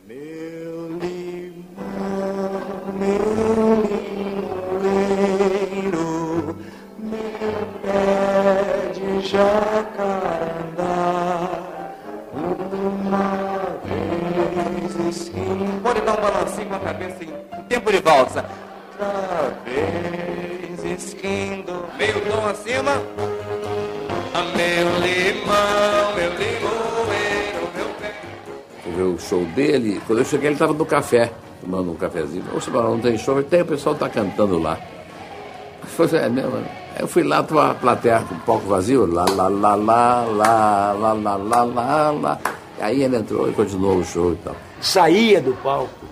[0.07, 1.63] Meu limão,
[2.95, 3.83] meu
[4.81, 6.57] limoeiro,
[6.97, 10.87] meu pé de jacarandá,
[12.33, 13.27] uma
[13.85, 15.81] vez esquina.
[15.83, 17.33] Pode dar um balancinho com a cabeça em
[17.69, 18.45] tempo de valsa.
[18.93, 23.03] Outra vez esquindo, meio tom acima.
[24.35, 28.15] A meu limão, meu limoeiro, meu pé.
[28.83, 30.01] Fui ver o show dele.
[30.07, 31.31] Quando eu cheguei, ele estava no café,
[31.61, 32.45] tomando um cafezinho.
[32.55, 33.43] Ô, Simonal, não tem show?
[33.43, 34.79] Tem, o pessoal está cantando lá.
[35.83, 36.57] Eu falei, é mesmo?
[36.57, 36.83] né?
[36.99, 40.93] Eu fui lá, tava a plateia com o palco vazio, lá, lá, lá, lá, lá,
[40.93, 42.39] lá, lá, lá, lá, lá.
[42.81, 44.57] Aí ele entrou e continuou o show e tal.
[44.81, 46.07] saía do palco,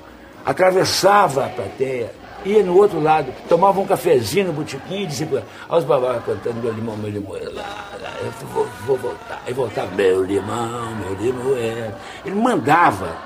[0.44, 2.12] atravessava a plateia,
[2.44, 6.72] ia no outro lado, tomava um cafezinho no botequim e dizia, os babás cantando meu
[6.72, 9.42] limão, meu limoeiro, lá, lá, eu vou, vou voltar.
[9.46, 11.94] Aí voltava, meu limão, meu limoeiro.
[12.24, 13.16] Ele mandava.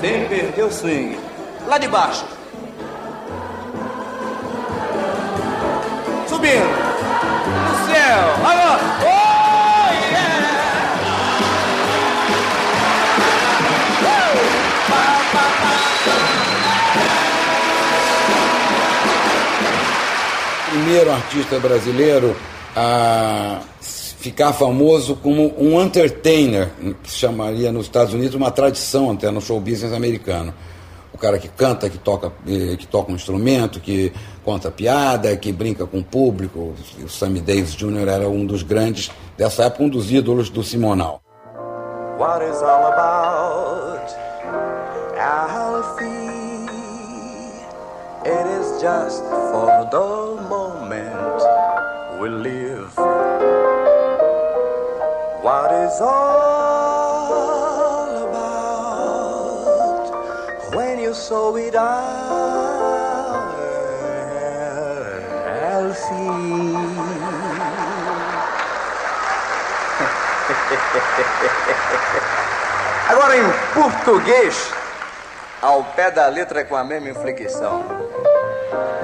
[0.00, 1.16] Sem perder o swing.
[1.68, 2.24] Lá de baixo.
[6.26, 6.66] Subindo.
[7.68, 8.34] No céu.
[8.44, 9.11] Agora.
[20.82, 22.34] Primeiro artista brasileiro
[22.74, 26.70] a ficar famoso como um entertainer,
[27.04, 30.52] que chamaria nos Estados Unidos uma tradição até no show business americano.
[31.14, 34.12] O cara que canta, que toca, eh, que toca um instrumento, que
[34.44, 36.74] conta piada, que brinca com o público.
[37.00, 38.08] O Sammy Davis Jr.
[38.08, 39.08] era um dos grandes
[39.38, 41.22] dessa época, um dos ídolos do Simonal.
[42.18, 44.12] What is all about
[45.16, 46.22] Alfie?
[48.24, 51.38] It is just for the moment
[52.18, 52.90] we live.
[55.40, 57.30] What is all
[58.26, 60.10] about
[60.74, 61.14] when you
[61.56, 61.92] it out,
[73.08, 74.72] Agora em português,
[75.60, 77.84] ao pé da letra com a mesma inflexão.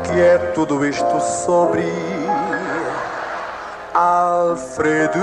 [0.05, 1.85] Que é tudo isto sobre
[3.95, 5.19] Alfredo?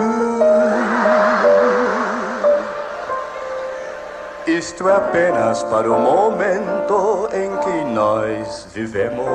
[4.48, 9.26] Isto é apenas para o momento em que nós vivemos.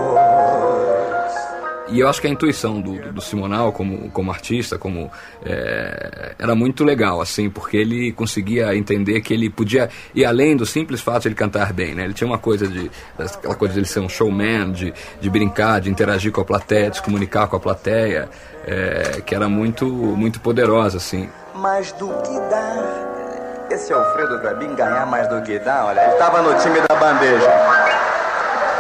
[1.91, 5.11] E eu acho que a intuição do, do, do Simonal como, como artista, como
[5.45, 10.65] é, era muito legal, assim, porque ele conseguia entender que ele podia ir além do
[10.65, 12.05] simples fato de ele cantar bem, né?
[12.05, 15.81] Ele tinha uma coisa de aquela coisa de ele ser um showman, de, de brincar,
[15.81, 18.29] de interagir com a plateia, de se comunicar com a plateia,
[18.67, 21.29] é, que era muito muito poderosa, assim.
[21.55, 23.07] Mais do que dá.
[23.71, 26.95] Esse Alfredo pra mim ganhar mais do que dá, olha, ele tava no time da
[26.97, 27.51] bandeja.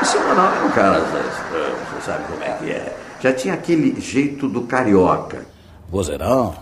[0.02, 2.89] O Simonal era um cara, você sabe como é que é.
[3.20, 5.44] Já tinha aquele jeito do carioca.
[5.90, 6.54] Vozeirão,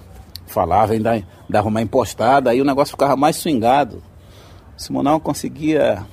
[0.46, 4.02] falava ainda, ainda arrumar impostada, aí o negócio ficava mais swingado.
[4.76, 6.04] O Simonal conseguia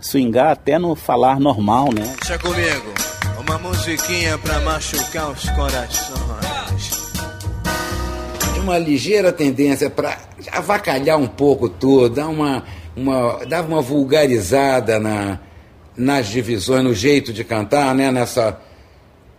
[0.00, 2.14] swingar até no falar normal, né?
[2.20, 2.94] Deixa comigo,
[3.38, 7.12] uma musiquinha pra machucar os corações.
[8.52, 10.16] Tinha uma ligeira tendência para
[10.52, 12.62] avacalhar um pouco tudo, dar uma,
[12.96, 15.38] uma, dava uma vulgarizada na,
[15.96, 18.10] nas divisões, no jeito de cantar, né?
[18.10, 18.58] Nessa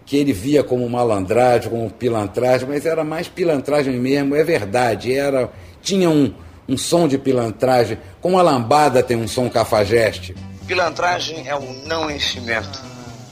[0.08, 5.14] que ele via como malandragem, como pilantragem, mas era mais pilantragem mesmo, é verdade.
[5.14, 5.52] Era
[5.82, 6.34] tinha um,
[6.68, 10.34] um som de pilantragem, como a lambada tem um som cafajeste.
[10.66, 12.82] Pilantragem é o não enchimento,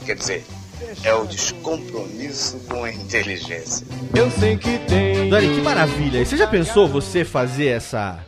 [0.04, 0.44] quer dizer,
[1.02, 3.86] é o descompromisso com a inteligência.
[4.14, 5.30] Eu sei que tem.
[5.30, 6.18] Dani, que maravilha.
[6.20, 8.18] E você já pensou você fazer essa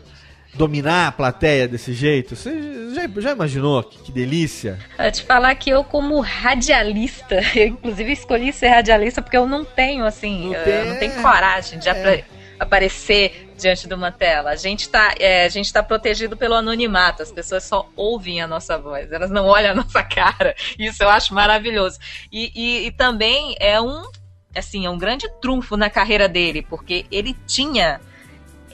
[0.58, 2.34] dominar a plateia desse jeito?
[2.34, 4.78] Você já, já imaginou que, que delícia?
[4.98, 9.64] Eu te falar que eu, como radialista, eu inclusive escolhi ser radialista porque eu não
[9.64, 10.84] tenho, assim, não, tem...
[10.84, 12.24] não tenho coragem de é.
[12.58, 14.50] aparecer diante de uma tela.
[14.50, 18.46] A gente está é, a gente tá protegido pelo anonimato, as pessoas só ouvem a
[18.46, 20.54] nossa voz, elas não olham a nossa cara.
[20.78, 21.98] Isso eu acho maravilhoso.
[22.32, 24.02] E, e, e também é um
[24.56, 28.00] assim, é um grande trunfo na carreira dele, porque ele tinha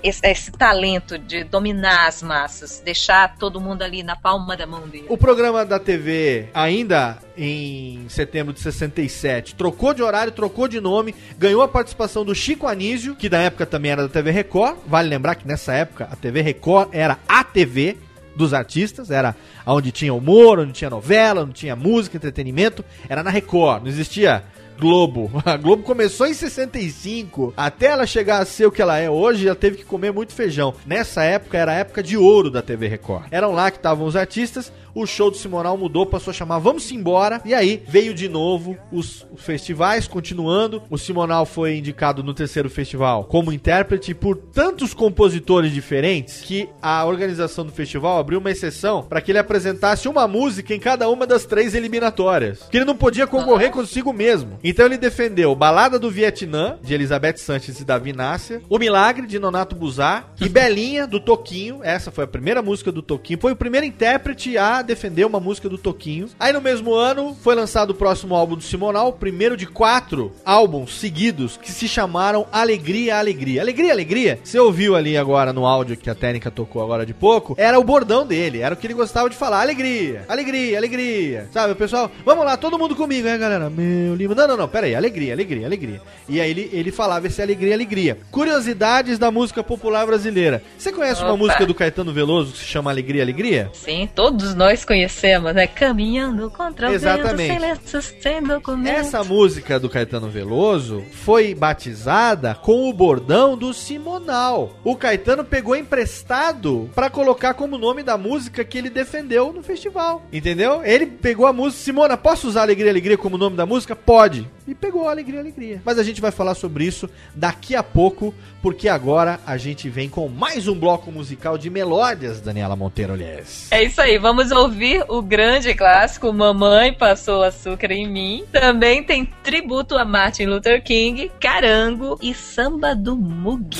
[0.04, 4.86] esse, esse, talento de dominar as massas, deixar todo mundo ali na palma da mão
[4.86, 5.06] dele.
[5.08, 11.14] O programa da TV, ainda em setembro de 67, trocou de horário, trocou de nome,
[11.38, 14.76] ganhou a participação do Chico Anísio, que na época também era da TV Record.
[14.86, 17.96] Vale lembrar que nessa época a TV Record era a TV
[18.36, 19.34] dos artistas, era
[19.66, 24.44] onde tinha humor, onde tinha novela, onde tinha música, entretenimento, era na Record, não existia
[24.78, 25.30] Globo.
[25.44, 27.54] A Globo começou em 65.
[27.56, 30.32] Até ela chegar a ser o que ela é hoje, ela teve que comer muito
[30.32, 30.74] feijão.
[30.86, 33.26] Nessa época era a época de ouro da TV Record.
[33.30, 34.72] Eram lá que estavam os artistas.
[34.94, 37.42] O show do Simonal mudou, passou a chamar Vamos Embora.
[37.44, 40.82] E aí veio de novo os, os festivais, continuando.
[40.88, 47.04] O Simonal foi indicado no terceiro festival como intérprete por tantos compositores diferentes que a
[47.04, 51.26] organização do festival abriu uma exceção para que ele apresentasse uma música em cada uma
[51.26, 52.68] das três eliminatórias.
[52.70, 54.58] Que ele não podia concorrer consigo mesmo.
[54.66, 59.38] Então ele defendeu Balada do Vietnã, de Elizabeth Sanches e Davi Nácia, O Milagre, de
[59.38, 61.80] Nonato Buzar, e Belinha, do Toquinho.
[61.82, 63.38] Essa foi a primeira música do Toquinho.
[63.38, 66.28] Foi o primeiro intérprete a defender uma música do Toquinho.
[66.40, 70.32] Aí no mesmo ano foi lançado o próximo álbum do Simonal, o primeiro de quatro
[70.46, 73.60] álbuns seguidos que se chamaram Alegria, Alegria.
[73.60, 77.54] Alegria, Alegria, você ouviu ali agora no áudio que a técnica tocou agora de pouco,
[77.58, 79.60] era o bordão dele, era o que ele gostava de falar.
[79.60, 81.48] Alegria, alegria, alegria.
[81.52, 83.68] Sabe, o pessoal, vamos lá, todo mundo comigo, hein, galera?
[83.68, 84.34] Meu lindo.
[84.34, 86.00] Não, não, não, pera aí, alegria, alegria, alegria.
[86.28, 88.18] E aí ele, ele falava esse alegria, alegria.
[88.30, 90.62] Curiosidades da música popular brasileira.
[90.76, 91.30] Você conhece Opa.
[91.30, 93.70] uma música do Caetano Veloso que se chama Alegria, Alegria?
[93.72, 95.66] Sim, todos nós conhecemos, né?
[95.66, 97.52] Caminhando contra Exatamente.
[97.52, 98.96] o vento, sem documento.
[98.96, 104.78] Essa música do Caetano Veloso foi batizada com o bordão do Simonal.
[104.82, 110.22] O Caetano pegou emprestado para colocar como nome da música que ele defendeu no festival.
[110.32, 110.82] Entendeu?
[110.84, 113.94] Ele pegou a música Simona, posso usar Alegria Alegria como nome da música?
[113.94, 114.43] Pode.
[114.66, 115.82] E pegou alegria, alegria.
[115.84, 120.08] Mas a gente vai falar sobre isso daqui a pouco, porque agora a gente vem
[120.08, 123.68] com mais um bloco musical de melódias, Daniela Monteiro Olhés.
[123.70, 128.44] É isso aí, vamos ouvir o grande clássico Mamãe Passou Açúcar em Mim.
[128.50, 133.76] Também tem tributo a Martin Luther King, Carango e Samba do Mug.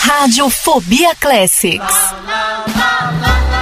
[0.00, 2.12] Radiofobia Classics.
[3.54, 3.59] Eu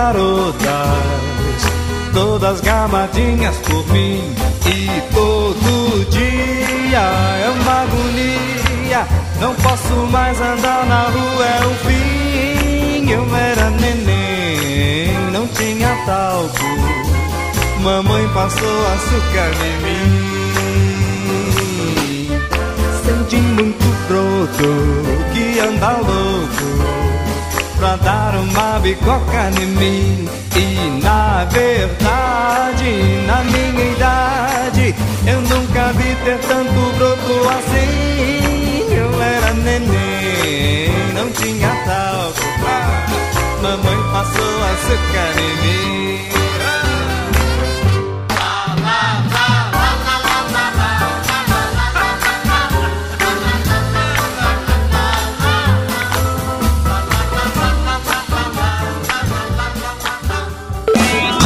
[0.00, 1.60] garotas,
[2.14, 4.34] todas gamadinhas por mim.
[4.64, 7.00] E todo dia
[7.44, 9.06] é uma agonia.
[9.40, 13.10] Não posso mais andar na rua, é o fim.
[13.10, 16.70] Eu era neném, não tinha talco.
[17.82, 20.30] Mamãe passou açúcar em mim.
[23.04, 24.89] Senti muito broto
[27.80, 30.28] pra dar uma bicoca em mim.
[30.54, 32.92] E na verdade,
[33.26, 34.94] na minha idade,
[35.26, 38.94] eu nunca vi ter tanto broto assim.
[38.94, 42.50] Eu era neném, não tinha talco.
[43.62, 46.39] Mamãe passou açúcar em mim.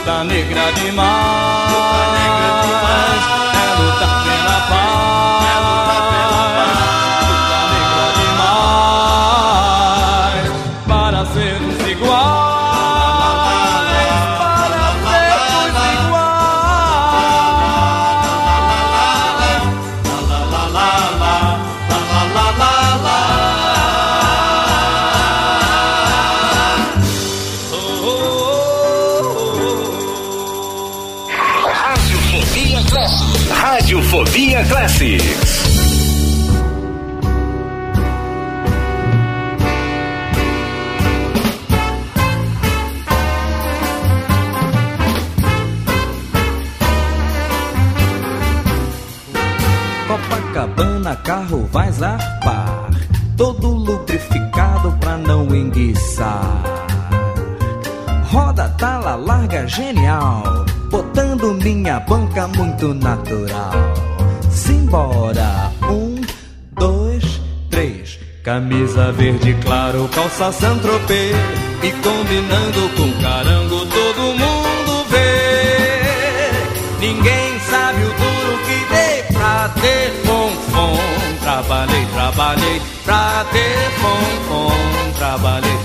[0.00, 1.69] Luta negra demais,
[59.66, 60.42] genial.
[60.90, 63.72] Botando minha banca muito natural.
[64.50, 66.20] Simbora, um,
[66.72, 68.18] dois, três.
[68.42, 71.36] Camisa verde claro, calça Saint-Tropez
[71.82, 80.10] E combinando com carango todo mundo vê Ninguém sabe o duro que dei pra ter
[80.24, 80.98] fonfon
[81.42, 85.79] Trabalhei, trabalhei pra ter fonfon trabalhei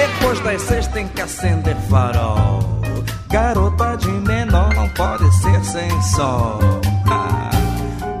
[0.00, 2.80] Depois das seis tem que acender farol
[3.28, 6.58] Garota de menor não pode ser sem sol.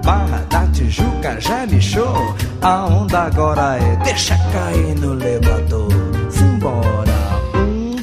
[0.04, 2.36] Barra da Tijuca já lixou.
[2.60, 5.90] A onda agora é deixa cair no elevador.
[6.30, 7.18] Simbora.
[7.54, 7.96] Um,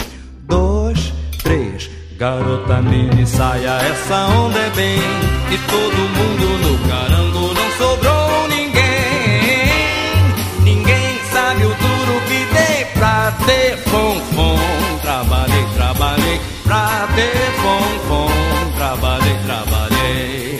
[0.47, 1.13] dois,
[1.43, 1.89] três.
[2.17, 4.99] Garota mini saia, essa onda é bem.
[5.51, 7.16] E todo mundo no carango
[13.47, 14.57] ter fonfon.
[15.01, 18.29] Trabalhei, trabalhei pra ter fonfon.
[18.75, 20.59] Trabalhei, trabalhei.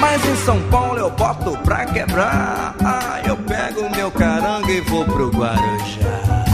[0.00, 2.74] Mas em São Paulo eu boto pra quebrar.
[2.82, 6.44] Ah, eu pego meu carango e vou pro Guarujá.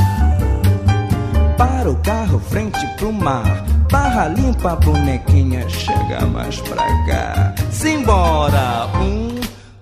[1.56, 3.64] Para o carro, frente pro mar.
[3.90, 7.54] Barra limpa, bonequinha, chega mais pra cá.
[7.70, 8.88] Simbora!
[8.94, 9.40] Um,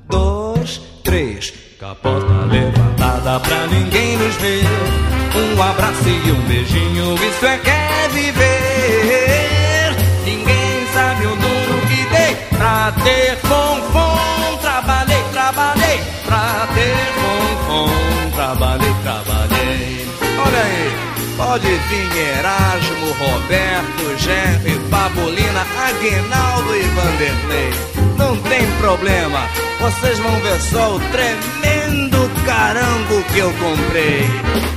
[0.08, 1.52] dois, três.
[1.78, 5.17] Capota levantada pra ninguém nos ver.
[5.38, 9.96] Um abraço e um beijinho, isso é que é viver.
[10.24, 14.58] Ninguém sabe o duro que dei pra ter fonfon.
[14.60, 18.30] Trabalhei, trabalhei pra ter fonfon.
[18.34, 20.06] Trabalhei, trabalhei.
[20.44, 21.08] Olha aí.
[21.38, 27.70] Pode vir Erasmo, Roberto, Jerry, Pabolina, Aguinaldo e Vanderlei.
[28.18, 29.46] Não tem problema,
[29.80, 34.26] vocês vão ver só o tremendo carango que eu comprei.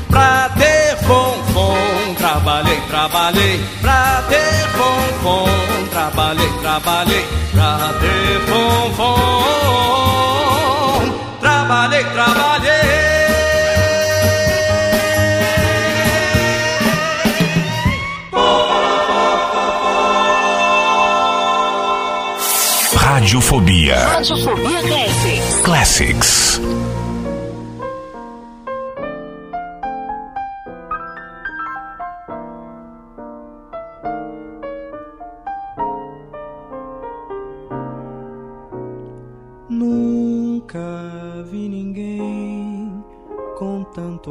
[0.10, 3.64] Pra ter fonfon, trabalhei, trabalhei.
[3.82, 5.48] Pra ter fonfon,
[5.90, 7.26] trabalhei, trabalhei.
[7.54, 9.40] Pra ter fonfon,
[11.40, 12.52] trabalhei, trabalhei.
[22.94, 23.96] Radiofobia.
[23.96, 25.62] Radiofobia Classics.
[25.64, 26.62] Classics.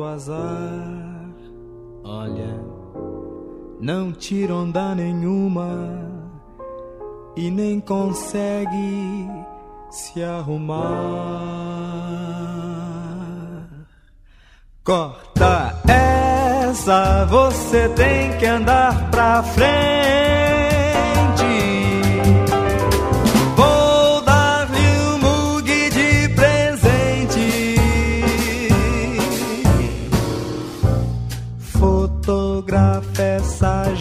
[0.00, 1.30] Com tanto azar.
[2.02, 2.60] Olha,
[3.80, 5.68] não tira onda nenhuma
[7.36, 9.28] e nem consegue
[9.90, 10.80] se arrumar.
[14.82, 20.49] Corta essa, você tem que andar pra frente.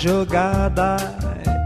[0.10, 0.98] Jogada.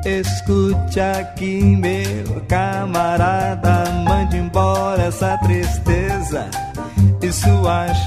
[0.06, 3.86] Escute aqui, meu camarada.
[4.04, 6.50] Mande embora essa tristeza
[7.22, 7.98] e suas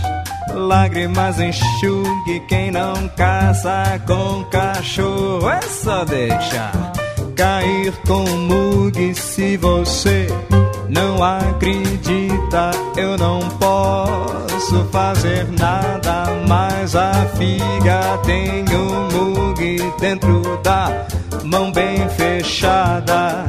[0.54, 2.40] lágrimas enxugue.
[2.48, 6.92] Quem não caça com cachorro é só deixar
[7.34, 9.14] cair com o mug.
[9.14, 10.26] Se você
[10.90, 16.26] não acredita, eu não posso fazer nada.
[16.46, 19.35] Mas a figa tem um mug
[20.00, 21.06] dentro da
[21.44, 23.44] mão bem fechada.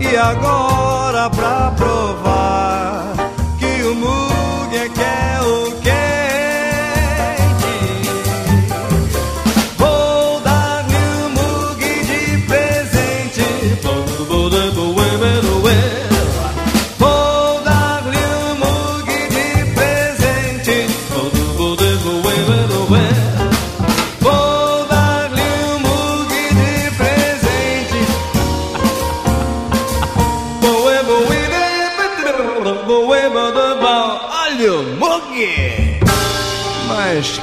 [0.00, 2.81] E agora pra provar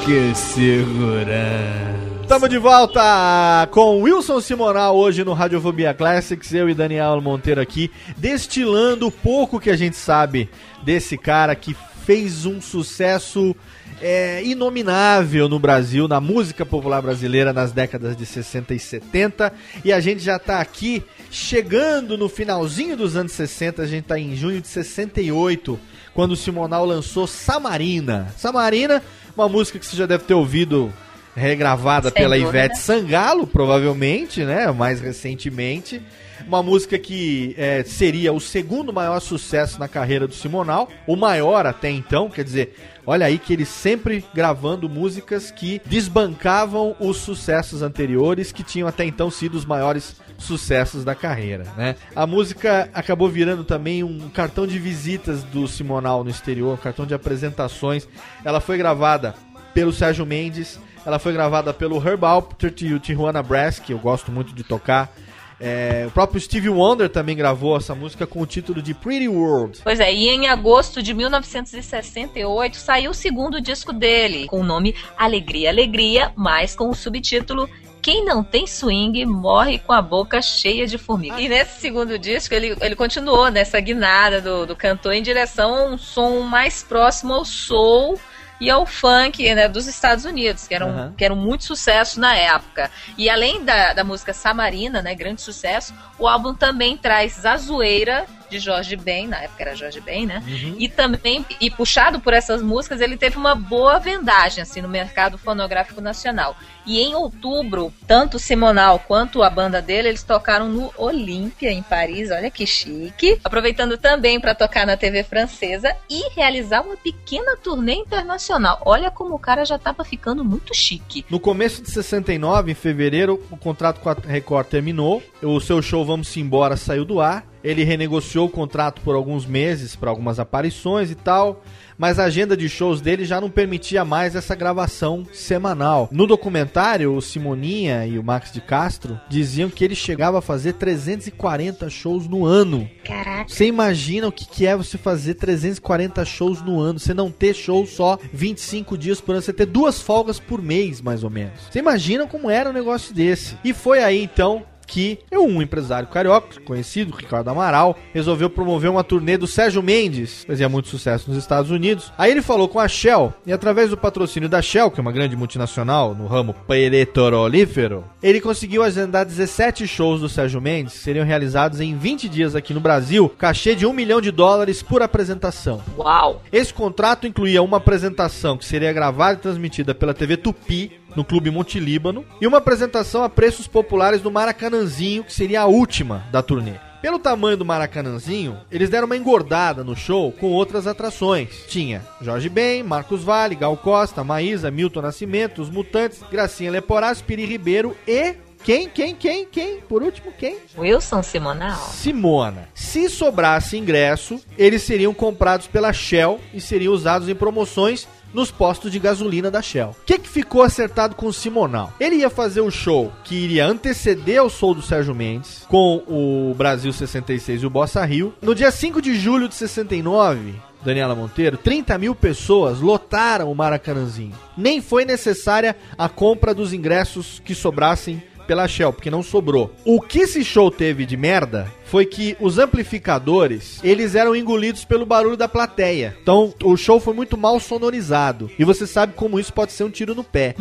[0.09, 1.99] que segurança!
[2.23, 7.91] Estamos de volta com Wilson Simonal hoje no Radiofobia Classics, eu e Daniel Monteiro aqui,
[8.17, 10.49] destilando o pouco que a gente sabe
[10.81, 11.75] desse cara que
[12.07, 13.55] fez um sucesso
[14.01, 19.53] é, inominável no Brasil, na música popular brasileira nas décadas de 60 e 70.
[19.85, 24.17] E a gente já está aqui chegando no finalzinho dos anos 60, a gente está
[24.17, 25.79] em junho de 68,
[26.15, 28.33] quando o Simonal lançou Samarina.
[28.35, 29.03] Samarina,
[29.39, 30.93] uma música que você já deve ter ouvido
[31.33, 32.49] regravada Sem pela dúvida.
[32.49, 34.69] Ivete Sangalo, provavelmente, né?
[34.71, 36.01] Mais recentemente.
[36.45, 41.65] Uma música que é, seria o segundo maior sucesso na carreira do Simonal, o maior
[41.65, 42.75] até então, quer dizer,
[43.05, 49.05] olha aí que ele sempre gravando músicas que desbancavam os sucessos anteriores, que tinham até
[49.05, 51.95] então sido os maiores sucessos da carreira, né?
[52.15, 57.05] A música acabou virando também um cartão de visitas do Simonal no exterior, um cartão
[57.05, 58.07] de apresentações.
[58.43, 59.35] Ela foi gravada
[59.73, 63.99] pelo Sérgio Mendes, ela foi gravada pelo Herb Alpert e o Tijuana Brass, que eu
[63.99, 65.13] gosto muito de tocar.
[65.61, 69.79] É, o próprio Stevie Wonder também gravou essa música com o título de Pretty World.
[69.83, 74.95] Pois é, e em agosto de 1968 saiu o segundo disco dele, com o nome
[75.17, 77.69] Alegria, Alegria, mas com o subtítulo
[78.09, 81.39] Quem não tem swing morre com a boca cheia de formiga.
[81.39, 85.83] E nesse segundo disco ele, ele continuou nessa guinada do, do cantor em direção a
[85.83, 88.19] um som mais próximo ao soul
[88.59, 91.13] e ao funk né, dos Estados Unidos, que eram, Aham.
[91.15, 92.89] que eram muito sucesso na época.
[93.15, 98.59] E além da, da música Samarina, né, grande sucesso, o álbum também traz Zazueira, de
[98.59, 100.43] Jorge Ben, na época era Jorge Ben, né?
[100.77, 105.37] E também, e puxado por essas músicas, ele teve uma boa vendagem assim no mercado
[105.37, 106.55] fonográfico nacional.
[106.85, 111.83] E em outubro, tanto o Simonal quanto a banda dele, eles tocaram no Olímpia, em
[111.83, 113.39] Paris, olha que chique.
[113.43, 118.81] Aproveitando também para tocar na TV francesa e realizar uma pequena turnê internacional.
[118.85, 121.25] Olha como o cara já tava ficando muito chique.
[121.29, 125.21] No começo de 69, em fevereiro, o contrato com a Record terminou.
[125.43, 127.45] O seu show Vamos Embora saiu do ar.
[127.63, 131.63] Ele renegociou o contrato por alguns meses para algumas aparições e tal.
[131.99, 136.07] Mas a agenda de shows dele já não permitia mais essa gravação semanal.
[136.13, 140.73] No documentário, o Simoninha e o Max de Castro diziam que ele chegava a fazer
[140.73, 142.89] 340 shows no ano.
[143.03, 143.49] Caraca.
[143.49, 146.99] Você imagina o que, que é você fazer 340 shows no ano?
[146.99, 151.01] Você não ter show só 25 dias por ano, você ter duas folgas por mês,
[151.01, 151.59] mais ou menos.
[151.69, 153.57] Você imagina como era um negócio desse?
[153.61, 159.37] E foi aí então que um empresário carioca, conhecido, Ricardo Amaral, resolveu promover uma turnê
[159.37, 162.11] do Sérgio Mendes, fazia muito sucesso nos Estados Unidos.
[162.17, 165.11] Aí ele falou com a Shell, e através do patrocínio da Shell, que é uma
[165.11, 171.25] grande multinacional no ramo petrolífero, ele conseguiu agendar 17 shows do Sérgio Mendes, que seriam
[171.25, 175.81] realizados em 20 dias aqui no Brasil, cachê de 1 milhão de dólares por apresentação.
[175.97, 176.41] Uau!
[176.51, 181.51] Esse contrato incluía uma apresentação que seria gravada e transmitida pela TV Tupi, no Clube
[181.51, 186.41] Monte Líbano, e uma apresentação a preços populares no Maracanãzinho, que seria a última da
[186.41, 186.73] turnê.
[187.01, 191.63] Pelo tamanho do Maracanãzinho, eles deram uma engordada no show com outras atrações.
[191.67, 197.45] Tinha Jorge Ben, Marcos Vale, Gal Costa, Maísa, Milton Nascimento, Os Mutantes, Gracinha Leporás, Piri
[197.45, 198.35] Ribeiro e...
[198.61, 199.79] Quem, quem, quem, quem?
[199.79, 200.57] Por último, quem?
[200.77, 201.77] Wilson Simonal.
[201.77, 202.67] Simona.
[202.73, 208.91] Se sobrasse ingresso, eles seriam comprados pela Shell e seriam usados em promoções nos postos
[208.91, 209.95] de gasolina da Shell.
[210.01, 211.93] O que, que ficou acertado com o Simonal?
[211.99, 216.53] Ele ia fazer o show que iria anteceder o show do Sérgio Mendes com o
[216.55, 218.33] Brasil 66 e o Bossa Rio.
[218.41, 224.33] No dia 5 de julho de 69, Daniela Monteiro, 30 mil pessoas lotaram o Maracanãzinho.
[224.57, 229.71] Nem foi necessária a compra dos ingressos que sobrassem pela Shell, porque não sobrou.
[229.85, 235.05] O que esse show teve de merda foi que os amplificadores, eles eram engolidos pelo
[235.05, 236.17] barulho da plateia.
[236.19, 238.49] Então, o show foi muito mal sonorizado.
[238.57, 240.55] E você sabe como isso pode ser um tiro no pé,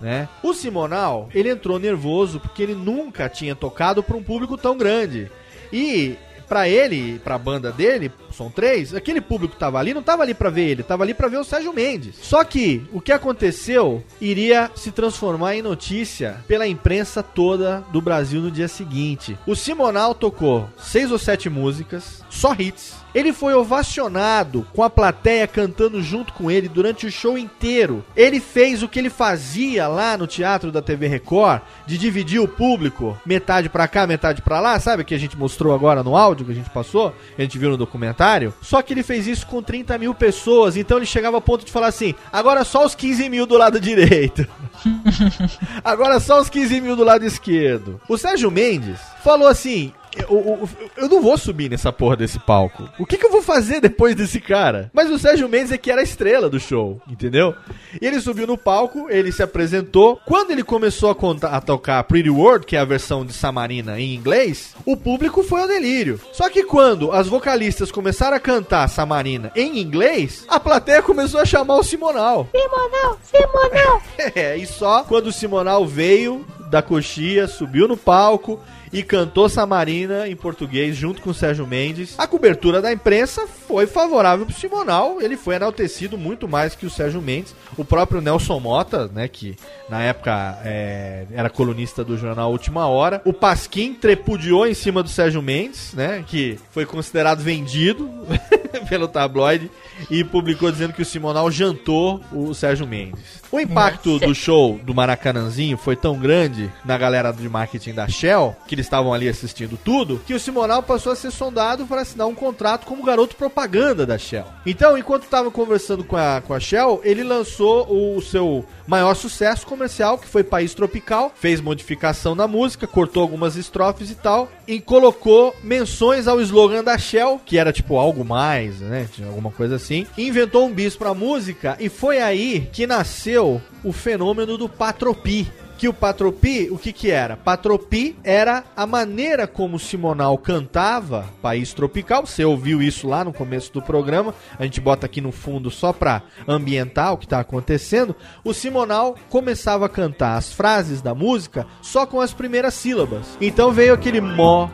[0.00, 0.28] né?
[0.44, 5.28] O Simonal, ele entrou nervoso porque ele nunca tinha tocado para um público tão grande.
[5.72, 6.16] E
[6.54, 10.50] pra ele, pra banda dele, são três, aquele público tava ali não tava ali pra
[10.50, 12.14] ver ele, tava ali pra ver o Sérgio Mendes.
[12.22, 18.40] Só que o que aconteceu iria se transformar em notícia pela imprensa toda do Brasil
[18.40, 19.36] no dia seguinte.
[19.44, 22.94] O Simonal tocou seis ou sete músicas, só hits.
[23.14, 28.04] Ele foi ovacionado com a plateia cantando junto com ele durante o show inteiro.
[28.16, 32.48] Ele fez o que ele fazia lá no teatro da TV Record, de dividir o
[32.48, 36.16] público, metade pra cá, metade pra lá, sabe o que a gente mostrou agora no
[36.16, 38.52] áudio que a gente passou, que a gente viu no documentário?
[38.60, 41.70] Só que ele fez isso com 30 mil pessoas, então ele chegava ao ponto de
[41.70, 44.44] falar assim: agora só os 15 mil do lado direito.
[45.82, 48.00] Agora só os 15 mil do lado esquerdo.
[48.08, 52.88] O Sérgio Mendes falou assim: eu, eu- eu não vou subir nessa porra desse palco.
[52.98, 54.90] O que, que eu vou fazer depois desse cara?
[54.92, 57.54] Mas o Sérgio Mendes é que era a estrela do show, entendeu?
[58.00, 60.20] E ele subiu no palco, ele se apresentou.
[60.26, 63.98] Quando ele começou a, contar- a tocar Pretty World, que é a versão de Samarina
[64.00, 66.20] em inglês, o público foi ao delírio.
[66.32, 71.44] Só que quando as vocalistas começaram a cantar Samarina em inglês, a plateia começou a
[71.44, 72.48] chamar o Simonal.
[72.52, 74.02] Simonal, Simonal.
[74.34, 78.58] É, e só quando o Simonal veio da coxia, subiu no palco
[78.94, 82.14] e cantou Samarina em português junto com Sérgio Mendes.
[82.16, 86.90] A cobertura da imprensa foi favorável pro Simonal, ele foi enaltecido muito mais que o
[86.90, 87.56] Sérgio Mendes.
[87.76, 89.56] O próprio Nelson Mota, né, que
[89.88, 93.20] na época é, era colunista do jornal Última Hora.
[93.24, 98.08] O Pasquim trepudiou em cima do Sérgio Mendes, né, que foi considerado vendido
[98.88, 99.68] pelo tabloide
[100.10, 103.42] e publicou dizendo que o Simonal jantou o Sérgio Mendes.
[103.50, 108.56] O impacto do show do Maracanãzinho foi tão grande na galera de marketing da Shell,
[108.66, 112.26] que eles estavam ali assistindo tudo, que o Simonal passou a ser sondado para assinar
[112.26, 114.46] um contrato como garoto propaganda da Shell.
[114.66, 119.66] Então, enquanto estava conversando com a, com a Shell, ele lançou o seu maior sucesso
[119.66, 124.80] comercial, que foi País Tropical, fez modificação na música, cortou algumas estrofes e tal, e
[124.80, 129.08] colocou menções ao slogan da Shell, que era tipo algo mais, né?
[129.12, 129.83] Tinha alguma coisa assim.
[129.90, 135.46] E inventou um bis pra música, e foi aí que nasceu o fenômeno do Patropi.
[135.76, 137.36] Que o Patropi, o que que era?
[137.36, 142.24] Patropi era a maneira como Simonal cantava País Tropical.
[142.24, 144.32] Você ouviu isso lá no começo do programa.
[144.56, 148.14] A gente bota aqui no fundo só pra ambientar o que tá acontecendo.
[148.44, 153.36] O Simonal começava a cantar as frases da música só com as primeiras sílabas.
[153.40, 154.70] Então veio aquele mó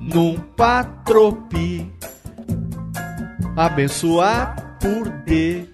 [0.00, 1.92] num patropi
[3.56, 5.64] abençoar por D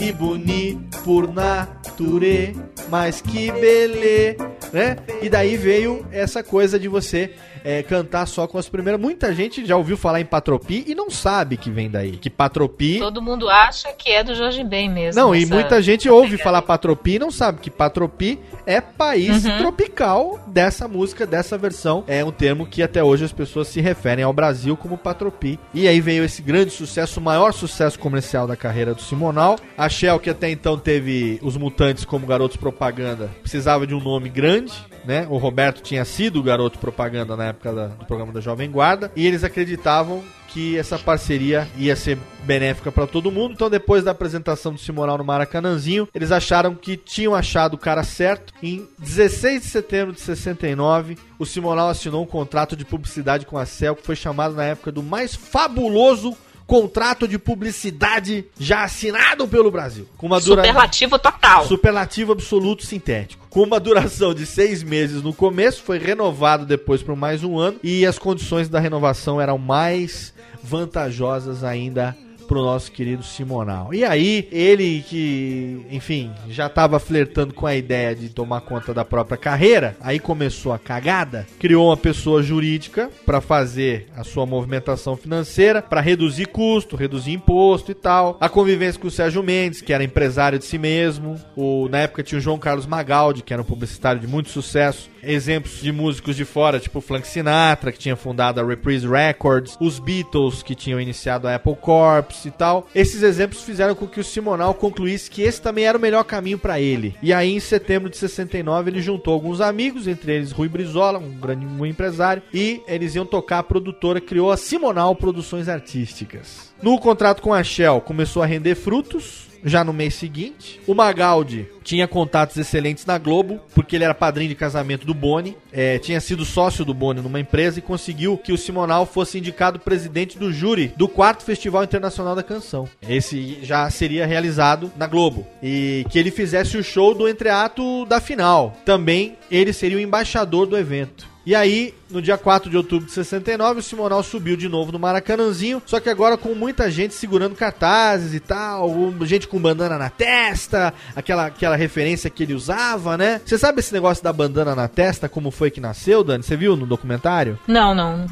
[0.00, 2.56] e boni por nature,
[2.88, 4.36] mas que belê,
[4.72, 4.96] né?
[5.22, 7.32] E daí veio essa coisa de você
[7.64, 9.00] é, cantar só com as primeiras.
[9.00, 12.12] Muita gente já ouviu falar em Patropi e não sabe que vem daí.
[12.12, 12.98] Que Patropi.
[12.98, 15.20] Todo mundo acha que é do Jorge Ben mesmo.
[15.20, 19.58] Não, e muita gente ouve falar Patropi e não sabe que Patropi é país Uhum.
[19.58, 22.04] tropical dessa música, dessa versão.
[22.06, 25.58] É um termo que até hoje as pessoas se referem ao Brasil como Patropi.
[25.72, 29.56] E aí veio esse grande sucesso, o maior sucesso comercial da carreira do Simonal.
[29.76, 34.28] A Shell, que até então teve os Mutantes como garotos propaganda, precisava de um nome
[34.28, 34.72] grande,
[35.04, 35.26] né?
[35.30, 39.10] O Roberto tinha sido o garoto propaganda na época da- do programa da Jovem Guarda.
[39.16, 43.52] E eles acreditavam que essa parceria ia ser benéfica para todo mundo.
[43.52, 48.02] Então, depois da apresentação do Simonal no Maracanãzinho, eles acharam que tinham achado o cara
[48.02, 48.52] certo.
[48.60, 53.64] Em 16 de setembro de 69, o Simonal assinou um contrato de publicidade com a
[53.64, 56.36] Cell, que foi chamado na época do mais fabuloso
[56.70, 60.06] contrato de publicidade já assinado pelo Brasil.
[60.16, 60.62] Com uma dura...
[60.62, 61.66] Superlativo total.
[61.66, 63.44] Superlativo absoluto sintético.
[63.50, 67.80] Com uma duração de seis meses no começo, foi renovado depois por mais um ano.
[67.82, 70.32] E as condições da renovação eram mais
[70.62, 72.16] vantajosas ainda
[72.50, 73.94] pro nosso querido Simonal.
[73.94, 79.04] E aí, ele que, enfim, já tava flertando com a ideia de tomar conta da
[79.04, 85.16] própria carreira, aí começou a cagada, criou uma pessoa jurídica para fazer a sua movimentação
[85.16, 88.36] financeira, para reduzir custo, reduzir imposto e tal.
[88.40, 91.40] A convivência com o Sérgio Mendes, que era empresário de si mesmo.
[91.54, 95.08] O, na época tinha o João Carlos Magaldi, que era um publicitário de muito sucesso.
[95.22, 100.00] Exemplos de músicos de fora, tipo Frank Sinatra, que tinha fundado a Reprise Records, os
[100.00, 102.88] Beatles, que tinham iniciado a Apple Corps e tal.
[102.94, 106.58] Esses exemplos fizeram com que o Simonal concluísse que esse também era o melhor caminho
[106.58, 107.14] para ele.
[107.22, 111.30] E aí, em setembro de 69, ele juntou alguns amigos, entre eles Rui Brizola, um
[111.30, 116.72] grande um empresário, e eles iam tocar a produtora, criou a Simonal Produções Artísticas.
[116.82, 120.80] No contrato com a Shell, começou a render frutos, já no mês seguinte.
[120.86, 125.56] O Magaldi tinha contatos excelentes na Globo, porque ele era padrinho de casamento do Boni,
[125.72, 129.80] é, tinha sido sócio do Boni numa empresa e conseguiu que o Simonal fosse indicado
[129.80, 132.88] presidente do júri do quarto Festival Internacional da Canção.
[133.08, 135.46] Esse já seria realizado na Globo.
[135.62, 138.76] E que ele fizesse o show do entreato da final.
[138.84, 141.28] Também ele seria o embaixador do evento.
[141.50, 145.00] E aí, no dia 4 de outubro de 69, o Simonal subiu de novo no
[145.00, 150.08] Maracanãzinho, só que agora com muita gente segurando cartazes e tal, gente com bandana na
[150.08, 153.40] testa, aquela, aquela referência que ele usava, né?
[153.44, 156.44] Você sabe esse negócio da bandana na testa, como foi que nasceu, Dani?
[156.44, 157.58] Você viu no documentário?
[157.66, 158.26] Não, não,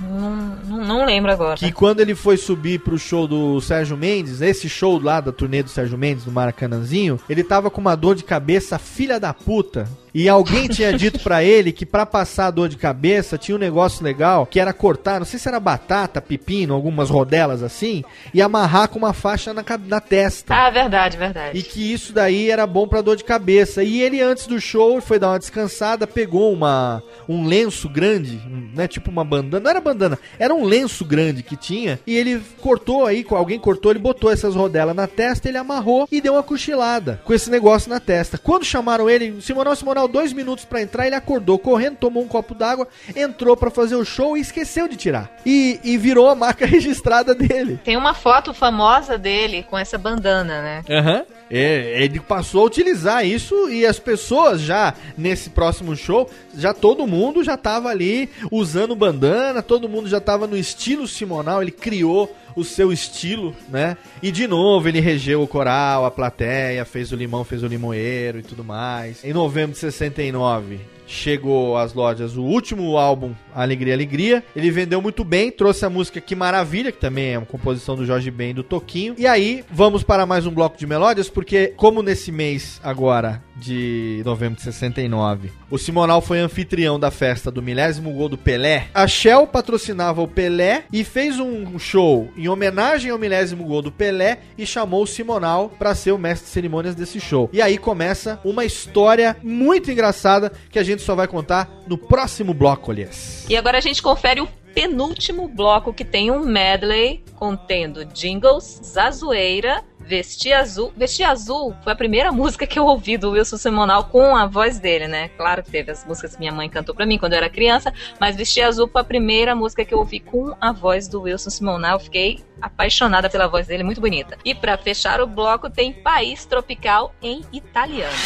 [0.65, 1.57] não, não, lembro agora.
[1.57, 5.61] Que quando ele foi subir pro show do Sérgio Mendes, esse show lá da turnê
[5.61, 9.89] do Sérgio Mendes no Maracanãzinho, ele tava com uma dor de cabeça filha da puta.
[10.15, 13.08] E alguém tinha dito pra ele que pra passar a dor de cabeça
[13.39, 17.63] tinha um negócio legal que era cortar, não sei se era batata, pepino, algumas rodelas
[17.63, 20.55] assim, e amarrar com uma faixa na, na testa.
[20.55, 21.59] Ah, verdade, verdade.
[21.59, 23.83] E que isso daí era bom pra dor de cabeça.
[23.83, 28.41] E ele, antes do show, foi dar uma descansada, pegou uma, um lenço grande,
[28.75, 28.89] né?
[28.89, 29.63] Tipo uma bandana.
[29.63, 31.99] Não era bandana, era um lenço grande que tinha.
[32.07, 36.21] E ele cortou aí, alguém cortou, ele botou essas rodelas na testa, ele amarrou e
[36.21, 38.39] deu uma cochilada com esse negócio na testa.
[38.39, 42.55] Quando chamaram ele, Simonal, Simonal, dois minutos pra entrar, ele acordou correndo, tomou um copo
[42.55, 45.31] d'água, entrou pra fazer o show e esqueceu de tirar.
[45.45, 47.81] E, e virou a marca registrada dele.
[47.85, 50.85] Tem uma foto famosa dele com essa bandana, né?
[50.89, 51.25] Aham.
[51.51, 57.07] É, ele passou a utilizar isso e as pessoas já nesse próximo show, já todo
[57.07, 62.35] mundo já tava ali usando bandana, todo mundo já tava no estilo Simonal, ele criou
[62.55, 63.97] o seu estilo, né?
[64.23, 68.41] E de novo ele regeu o coral, a plateia, fez o limão, fez o limoeiro
[68.41, 69.25] e tudo mais.
[69.25, 74.45] Em novembro de 69, chegou às lojas o último álbum, Alegria, Alegria.
[74.55, 78.07] Ele vendeu muito bem, trouxe a música Que Maravilha, que também é uma composição do
[78.07, 79.15] Jorge Ben e do Toquinho.
[79.19, 84.23] E aí, vamos para mais um bloco de melódias, porque como nesse mês agora de
[84.25, 89.07] novembro de 69, o Simonal foi anfitrião da festa do milésimo gol do Pelé, a
[89.07, 94.39] Shell patrocinava o Pelé e fez um show em homenagem ao milésimo gol do Pelé
[94.57, 97.51] e chamou o Simonal para ser o mestre de cerimônias desse show.
[97.53, 102.53] E aí começa uma história muito engraçada que a gente só vai contar no próximo
[102.55, 103.47] bloco, aliás.
[103.49, 109.83] E agora a gente confere o penúltimo bloco que tem um medley contendo jingles, zazoeira,
[110.09, 110.91] Vestir Azul.
[110.97, 114.79] Vestir Azul foi a primeira música que eu ouvi do Wilson Simonal com a voz
[114.79, 115.29] dele, né?
[115.37, 117.93] Claro que teve as músicas que minha mãe cantou pra mim quando eu era criança,
[118.19, 121.51] mas Vestir Azul foi a primeira música que eu ouvi com a voz do Wilson
[121.51, 122.01] Simonal.
[122.01, 124.39] Fiquei apaixonada pela voz dele, muito bonita.
[124.45, 128.17] E pra fechar o bloco tem País Tropical em italiano.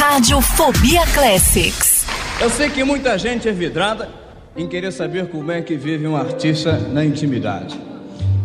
[0.00, 2.06] Radiofobia Classics.
[2.40, 4.08] Eu sei que muita gente é vidrada
[4.56, 7.76] em querer saber como é que vive um artista na intimidade.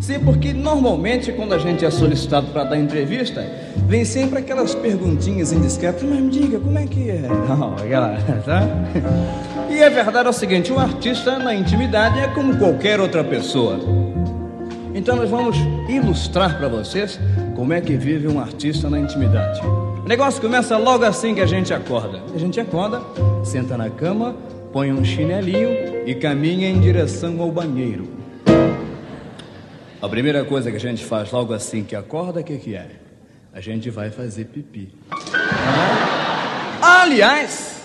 [0.02, 3.46] Sim, porque normalmente quando a gente é solicitado para dar entrevista,
[3.88, 7.22] vem sempre aquelas perguntinhas indiscretas, mas me diga, como é que é?
[7.48, 8.68] Não, aquela, tá?
[9.70, 13.80] E a verdade é o seguinte, o artista na intimidade é como qualquer outra pessoa.
[14.96, 15.56] Então nós vamos
[15.88, 17.20] ilustrar para vocês
[17.56, 19.62] como é que vive um artista na intimidade.
[20.04, 22.22] O negócio começa logo assim que a gente acorda.
[22.36, 23.02] A gente acorda,
[23.42, 24.36] senta na cama,
[24.74, 28.10] põe um chinelinho e caminha em direção ao banheiro.
[30.02, 32.90] A primeira coisa que a gente faz logo assim que acorda, o que, que é?
[33.54, 34.94] A gente vai fazer pipi.
[36.82, 37.84] Aliás,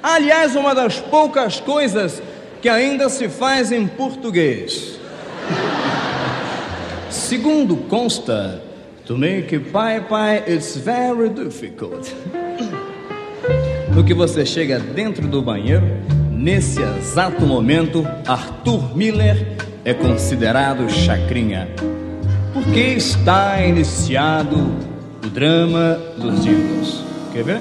[0.00, 2.22] aliás, uma das poucas coisas
[2.62, 5.00] que ainda se faz em português.
[7.10, 8.62] Segundo consta,
[9.06, 12.12] to make pai pai it's very difficult.
[13.94, 15.86] No que você chega dentro do banheiro,
[16.30, 21.68] nesse exato momento, Arthur Miller é considerado chacrinha,
[22.52, 24.56] porque está iniciado
[25.24, 27.04] o drama dos jingles.
[27.32, 27.60] Quer ver?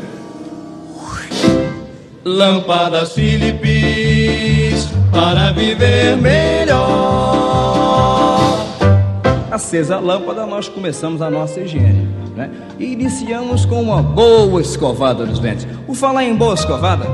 [2.26, 7.35] Lâmpadas Philips para viver melhor.
[9.56, 12.10] Acesa a lâmpada, nós começamos a nossa higiene.
[12.36, 12.52] Né?
[12.77, 15.65] E iniciamos com uma boa escovada dos dentes.
[15.88, 17.06] O falar em boa escovada,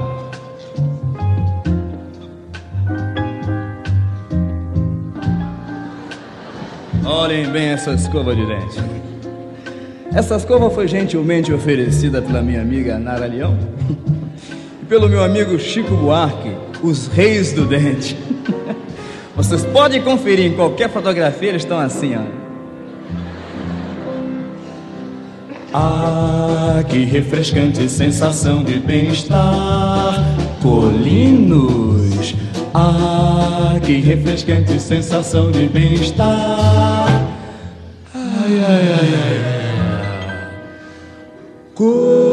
[7.05, 8.79] Olhem bem essa escova de dente.
[10.11, 13.55] Essa escova foi gentilmente oferecida pela minha amiga Nara Leão
[14.81, 18.17] e pelo meu amigo Chico Buarque, os reis do dente.
[19.35, 22.41] Vocês podem conferir em qualquer fotografia, eles estão assim, ó.
[25.73, 30.15] Ah, que refrescante sensação de bem-estar,
[30.61, 32.35] colinos.
[32.73, 37.07] Ah, que refrescante sensação de bem-estar.
[38.13, 39.13] Ai, ai, ai,
[39.45, 39.71] ai.
[41.73, 42.30] Colinos.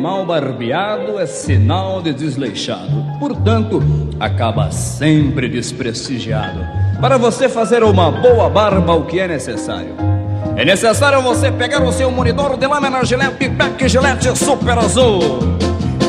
[0.00, 3.04] Mal barbeado é sinal de desleixado.
[3.18, 3.82] Portanto,
[4.18, 6.66] acaba sempre desprestigiado.
[7.00, 9.94] Para você fazer uma boa barba, o que é necessário?
[10.56, 15.20] É necessário você pegar o seu monitor de lâmina Gillette Pipac Gillette Super Azul.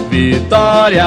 [0.09, 1.05] Vitória,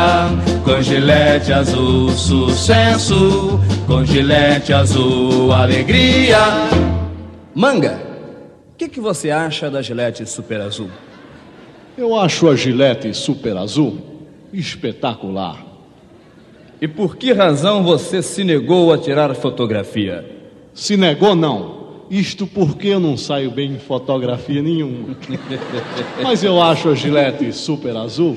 [0.63, 3.61] com Gillette Azul, sucesso.
[3.87, 6.39] Com Gillette Azul, alegria.
[7.55, 7.99] Manga,
[8.73, 10.91] o que, que você acha da Gillette Super Azul?
[11.97, 13.99] Eu acho a Gillette Super Azul
[14.53, 15.65] espetacular.
[16.81, 20.25] E por que razão você se negou a tirar fotografia?
[20.75, 21.85] Se negou, não.
[22.11, 25.17] Isto porque eu não saio bem em fotografia nenhuma.
[26.23, 28.37] Mas eu acho a Gillette Super Azul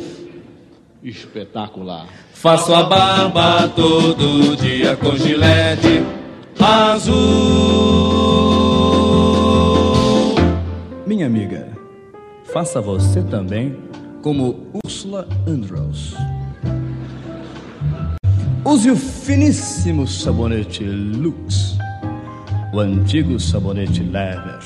[1.04, 2.08] espetacular.
[2.34, 6.04] Faço a barba todo dia com gilete
[6.60, 7.16] azul.
[11.06, 11.77] Minha amiga,
[12.58, 13.78] faça você também
[14.24, 16.16] como Ursula Andrews.
[18.66, 21.78] Use o finíssimo sabonete Lux,
[22.74, 24.58] o antigo sabonete Lever.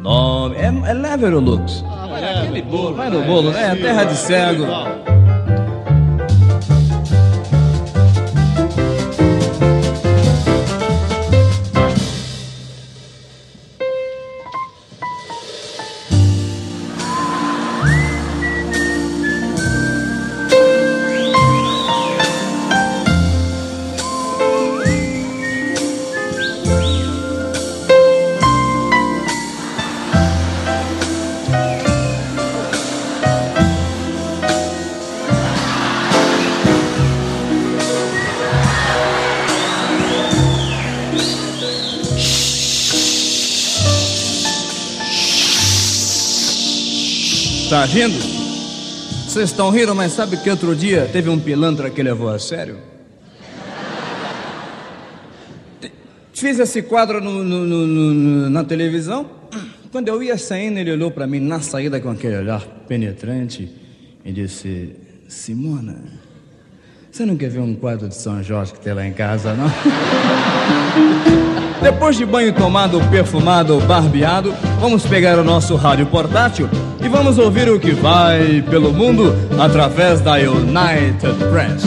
[0.00, 1.84] Nome é, é Lever ou Lux?
[1.86, 2.94] Ah, é, aquele bolo.
[2.94, 3.76] Vai no é bolo, né?
[3.76, 4.64] Terra de cego.
[47.86, 48.18] Rindo?
[48.18, 52.78] Vocês estão rindo, mas sabe que outro dia teve um pilantra que levou a sério?
[56.32, 59.26] Fiz esse quadro no- no- no- na televisão.
[59.92, 63.70] Quando eu ia saindo, ele olhou para mim na saída com aquele olhar penetrante
[64.24, 64.96] e disse:
[65.28, 65.96] Simona,
[67.10, 69.70] você não quer ver um quadro de São Jorge que tem lá em casa, não?
[71.80, 76.68] Depois de banho tomado, perfumado, barbeado, vamos pegar o nosso rádio portátil
[77.14, 81.84] vamos ouvir o que vai pelo mundo através da United Press.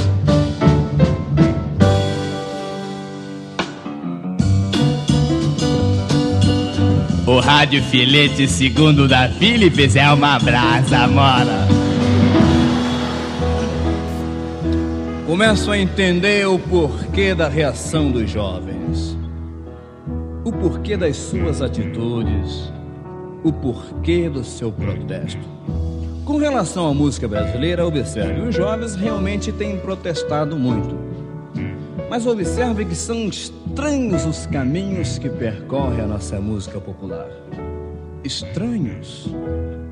[7.28, 11.68] O rádio filete segundo da Philips é uma brasa, mora.
[15.26, 19.18] Começo a entender o porquê da reação dos jovens,
[20.45, 22.72] o porquê das suas atitudes,
[23.48, 25.41] o porquê do seu protesto.
[26.26, 30.98] Com relação à música brasileira, observe, os jovens realmente têm protestado muito.
[32.10, 37.30] Mas observe que são estranhos os caminhos que percorre a nossa música popular.
[38.24, 39.28] Estranhos.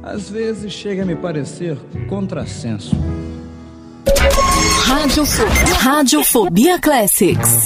[0.03, 1.77] Às vezes chega a me parecer
[2.07, 2.95] contrassenso.
[4.85, 7.65] Radiofobia, Radiofobia Classics.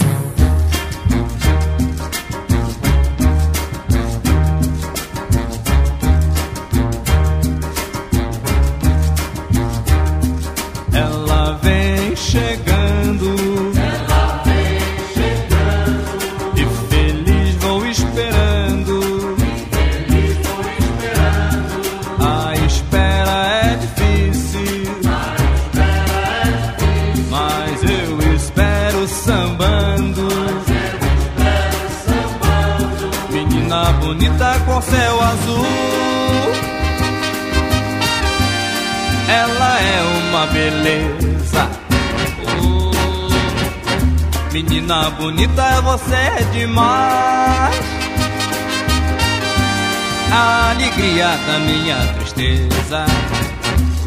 [51.45, 53.05] Da minha tristeza.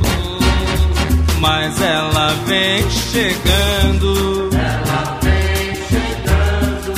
[0.04, 4.50] Oh, mas ela vem chegando.
[4.54, 6.94] Ela vem chegando.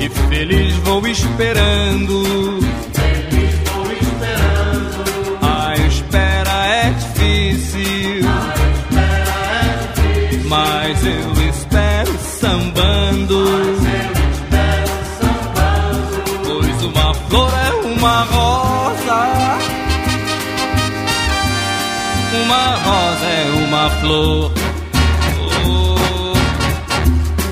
[0.00, 2.69] E feliz vou esperando.
[23.80, 24.52] Uma flor.
[25.66, 26.34] Oh,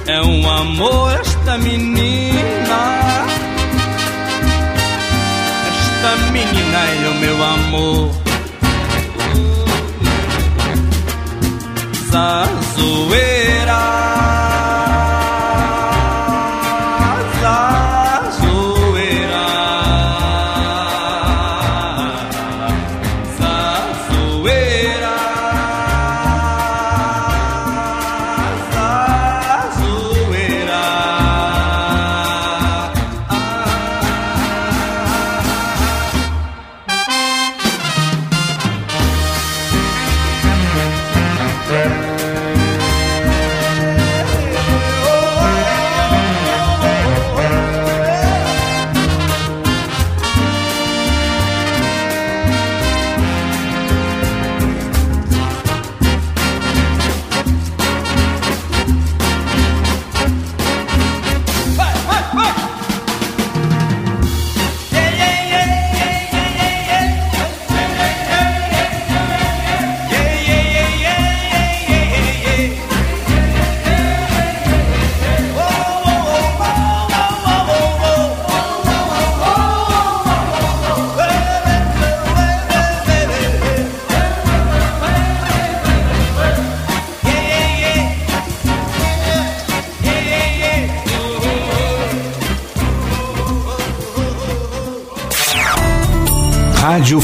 [0.07, 3.17] é um amor esta menina.
[5.69, 8.28] Esta menina é o meu amor.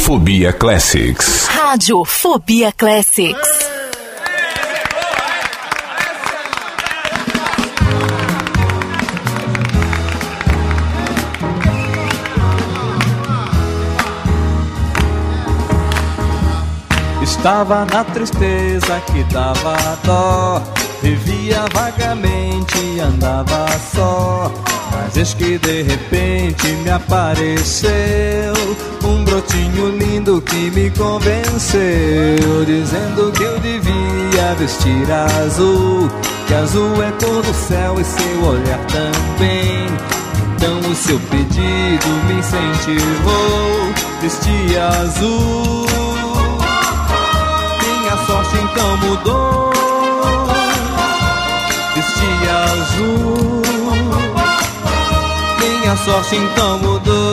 [0.05, 1.47] Radiofobia Classics.
[1.49, 3.49] Radiofobia Classics.
[17.23, 19.75] Estava na tristeza que dava
[20.05, 20.63] dó.
[21.01, 24.53] Vivia vagamente, andava só.
[24.93, 28.64] Mas Mas eis que de repente me apareceu
[29.35, 36.09] brotinho lindo que me convenceu, dizendo que eu devia vestir azul,
[36.47, 39.89] que azul é cor do céu e seu olhar também.
[40.55, 45.87] Então o seu pedido me incentivou, vestir azul.
[47.83, 49.73] Minha sorte então mudou,
[51.97, 53.63] vestir azul.
[55.59, 57.24] Minha sorte então mudou.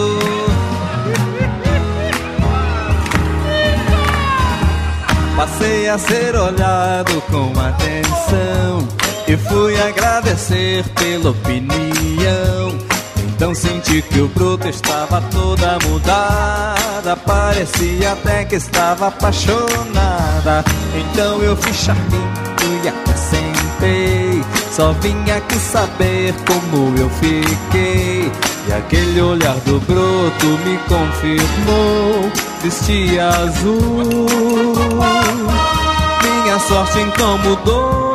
[5.62, 8.88] Passei a ser olhado com atenção
[9.28, 12.76] e fui agradecer pela opinião.
[13.20, 20.66] Então senti que o broto estava toda mudada, parecia até que estava apaixonada.
[20.96, 22.34] Então eu fui charminho
[22.84, 24.44] e acrescentei.
[24.72, 28.32] Só vim aqui saber como eu fiquei.
[28.68, 32.32] E aquele olhar do broto me confirmou.
[32.64, 34.91] Vestia azul.
[36.72, 38.14] Sorte então mudou.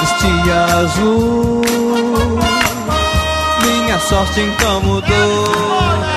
[0.00, 1.62] Vestia azul.
[3.62, 6.15] Minha sorte então mudou.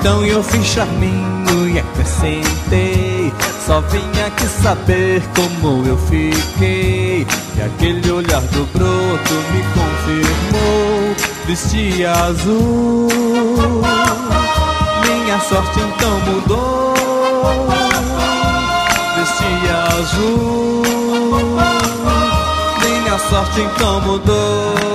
[0.00, 3.30] Então eu fiz charminho e acrescentei.
[3.66, 7.26] Só vim aqui saber como eu fiquei.
[7.54, 11.14] E aquele olhar do broto me confirmou.
[11.46, 13.08] Vestia azul.
[15.04, 16.94] Minha sorte então mudou.
[19.18, 20.82] Vestia azul.
[22.82, 24.89] Minha sorte então mudou.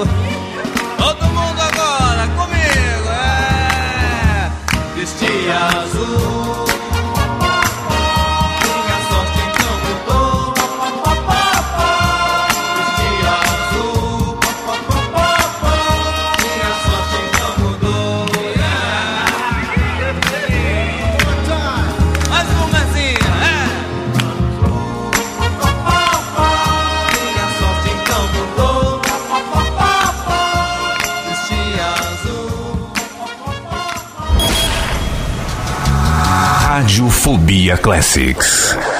[37.25, 38.94] Radiofobia Classics.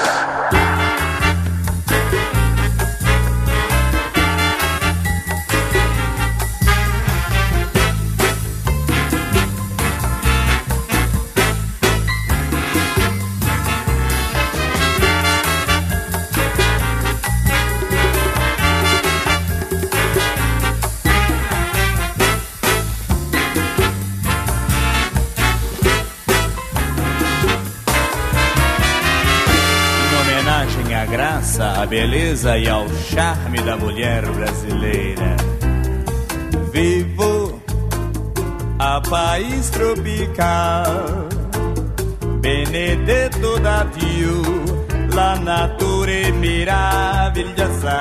[31.86, 35.36] À beleza e ao charme da mulher brasileira.
[36.72, 37.62] Vivo
[38.78, 41.28] a país tropical,
[42.40, 44.42] Benedetto da Dio,
[45.14, 48.00] la natura è meravigliosa.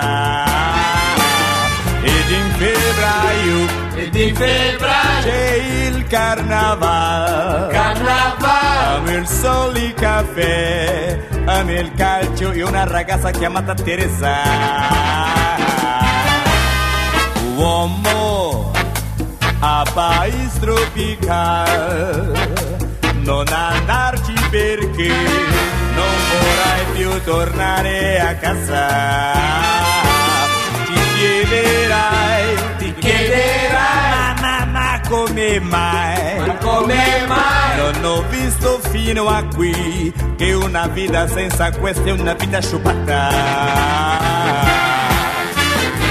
[2.04, 3.68] Ed in febbraio,
[3.98, 5.54] ed in febbraio c'è
[5.88, 7.70] il carnaval.
[7.72, 8.96] Carnaval!
[8.96, 9.94] Amo il sole, il
[11.46, 14.36] amo il calcio e una ragazza chiamata Teresa.
[17.56, 18.72] Uomo
[19.60, 22.34] a país tropical,
[23.22, 25.08] non andarci perché
[25.96, 29.34] non vorrai più tornare a casa.
[30.86, 31.00] Ti
[35.08, 36.38] come mai?
[36.40, 37.78] Ma come mai?
[37.78, 43.30] Non ho visto fino a qui che una vita senza questa è una vita sciupata.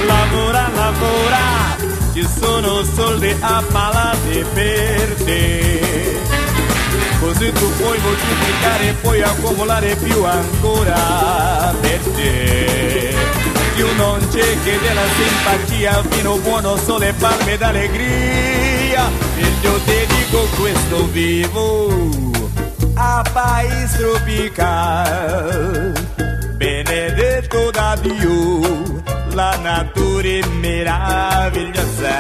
[0.07, 1.77] Lavora, lavora,
[2.13, 6.23] ci sono soldi a palate per te.
[7.21, 13.15] Così tu puoi moltiplicare e puoi accumulare più ancora per te.
[13.75, 18.74] Più non c'è che della simpatia, vino buono, sole, palme d'allegria.
[19.37, 22.33] E io ti dico questo vivo
[22.95, 25.93] a país tropical.
[26.57, 29.03] Benedetto da Dio,
[29.33, 32.17] la natura è meravigliosa.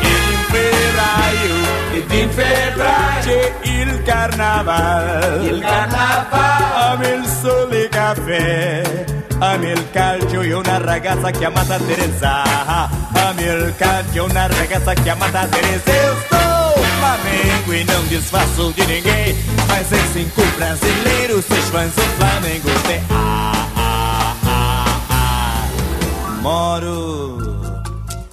[0.00, 1.54] Ed in febbraio,
[1.92, 5.44] ed in febbraio c'è il carnaval.
[5.44, 6.62] Il carnaval.
[6.92, 9.04] Amo il sole, caffè.
[9.38, 12.93] Ami il calcio e una ragazza chiamata Teresa.
[13.28, 15.90] Ami il calcio e una ragazza chiamata Teresa.
[15.90, 19.34] Eu sou Flamengo e não disfarço de ninguém.
[19.66, 23.02] Mas em cinco brasileiros, seus fãs do Flamengo tem.
[23.10, 26.38] Ah, ah, ah, ah.
[26.42, 27.38] Moro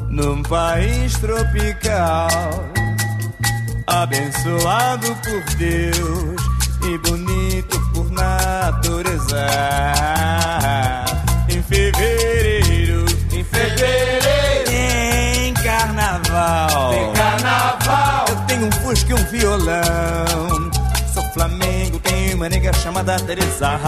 [0.09, 2.29] num país tropical,
[3.87, 6.41] abençoado por Deus
[6.83, 9.47] e bonito por natureza.
[11.47, 14.20] Em fevereiro, em fevereiro,
[16.31, 20.71] carnaval, em carnaval, eu tenho um fusca e um violão.
[21.13, 23.79] Sou Flamengo, tenho uma nega chamada Teresa.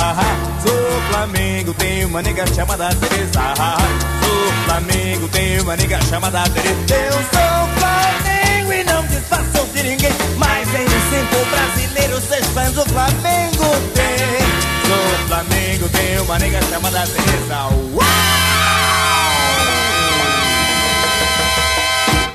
[0.61, 3.41] Sou Flamengo, tenho uma nega chamada Teresa.
[3.55, 6.75] Sou Flamengo, tenho uma nega chamada Teresa.
[6.89, 10.11] Eu sou Flamengo e não disfarço de ninguém.
[10.37, 14.43] Mas em cinco brasileiros, seis fãs do Flamengo tem.
[14.85, 18.62] Sou Flamengo, tenho uma nega chamada Teresa.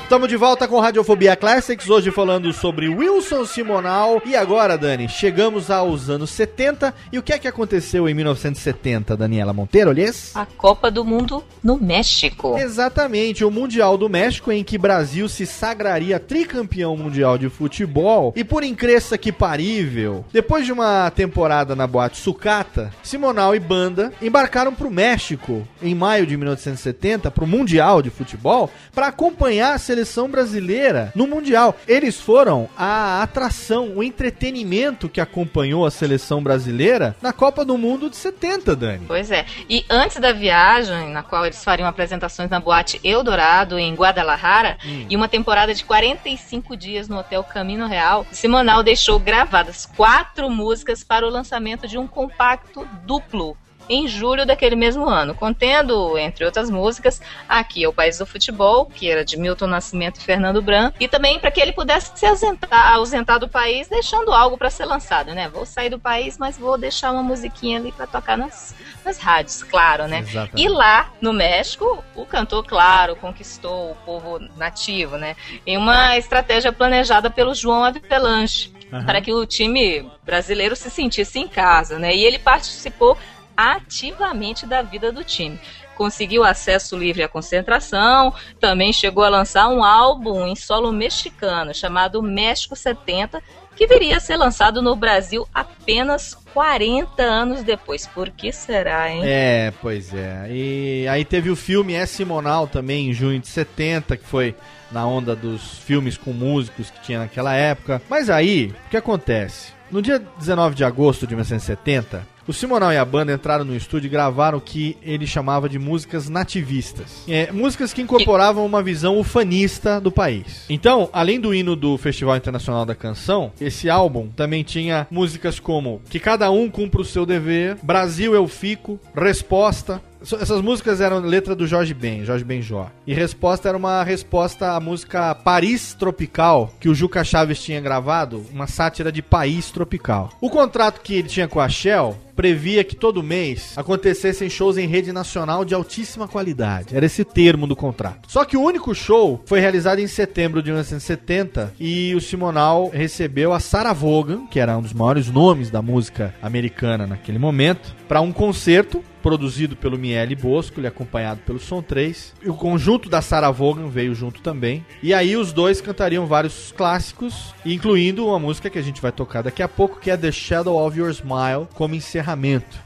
[0.09, 4.19] Estamos de volta com Radiofobia Classics, hoje falando sobre Wilson Simonal.
[4.25, 6.91] E agora, Dani, chegamos aos anos 70.
[7.11, 10.31] E o que é que aconteceu em 1970, Daniela Monteiro, aliás?
[10.33, 12.57] A Copa do Mundo no México.
[12.57, 18.33] Exatamente, o Mundial do México, em que Brasil se sagraria tricampeão mundial de futebol.
[18.35, 24.11] E por incresça que parível, depois de uma temporada na boate Sucata, Simonal e banda
[24.19, 29.75] embarcaram para o México em maio de 1970, para o Mundial de Futebol, para acompanhar
[29.75, 29.98] a seleção
[30.29, 31.75] brasileira no Mundial.
[31.87, 38.09] Eles foram a atração, o entretenimento que acompanhou a seleção brasileira na Copa do Mundo
[38.09, 39.05] de 70, Dani.
[39.07, 39.45] Pois é.
[39.69, 45.05] E antes da viagem, na qual eles fariam apresentações na boate Eldorado, em Guadalajara, Hum.
[45.09, 51.03] e uma temporada de 45 dias no Hotel Camino Real, Simonal deixou gravadas quatro músicas
[51.03, 53.57] para o lançamento de um compacto duplo.
[53.89, 58.85] Em julho daquele mesmo ano, contendo, entre outras músicas, Aqui é o País do Futebol,
[58.85, 62.25] que era de Milton Nascimento e Fernando Bran, e também para que ele pudesse se
[62.25, 65.49] ausentar, ausentar do país, deixando algo para ser lançado, né?
[65.49, 69.63] Vou sair do país, mas vou deixar uma musiquinha ali para tocar nas, nas rádios,
[69.63, 70.19] claro, né?
[70.19, 70.61] Exatamente.
[70.61, 75.35] E lá no México, o cantor, claro, conquistou o povo nativo, né?
[75.65, 79.05] Em uma estratégia planejada pelo João Avelanche, Aham.
[79.05, 82.15] para que o time brasileiro se sentisse em casa, né?
[82.15, 83.17] E ele participou
[83.59, 85.59] ativamente da vida do time.
[85.95, 92.23] Conseguiu acesso livre à concentração, também chegou a lançar um álbum em solo mexicano chamado
[92.23, 93.43] México 70,
[93.75, 98.07] que viria a ser lançado no Brasil apenas 40 anos depois.
[98.07, 99.21] Por que será, hein?
[99.25, 100.47] É, pois é.
[100.49, 104.55] E aí teve o filme É Simonal também, em junho de 70, que foi
[104.89, 108.01] na onda dos filmes com músicos que tinha naquela época.
[108.09, 109.73] Mas aí, o que acontece?
[109.91, 114.07] No dia 19 de agosto de 1970, o Simonal e a banda entraram no estúdio
[114.07, 117.23] e gravaram o que ele chamava de músicas nativistas.
[117.27, 120.65] É, músicas que incorporavam uma visão ufanista do país.
[120.67, 126.01] Então, além do hino do Festival Internacional da Canção, esse álbum também tinha músicas como
[126.09, 131.55] Que Cada Um Cumpra o Seu Dever, Brasil Eu Fico, Resposta, Essas músicas eram letra
[131.55, 132.89] do Jorge Ben, Jorge Benjó.
[133.07, 138.45] E resposta era uma resposta à música Paris Tropical, que o Juca Chaves tinha gravado,
[138.51, 140.31] uma sátira de país tropical.
[140.41, 144.87] O contrato que ele tinha com a Shell previa que todo mês acontecessem shows em
[144.87, 146.95] rede nacional de altíssima qualidade.
[146.95, 148.31] Era esse termo do contrato.
[148.31, 153.51] Só que o único show foi realizado em setembro de 1970 e o Simonal recebeu
[153.51, 158.21] a Sarah Vaughan, que era um dos maiores nomes da música americana naquele momento, para
[158.21, 162.33] um concerto produzido pelo Miele Bosco, acompanhado pelo Som 3.
[162.43, 164.85] E o conjunto da Sarah Vaughan veio junto também.
[165.03, 169.41] E aí os dois cantariam vários clássicos, incluindo uma música que a gente vai tocar
[169.41, 172.28] daqui a pouco, que é The Shadow of Your Smile, como encerramento.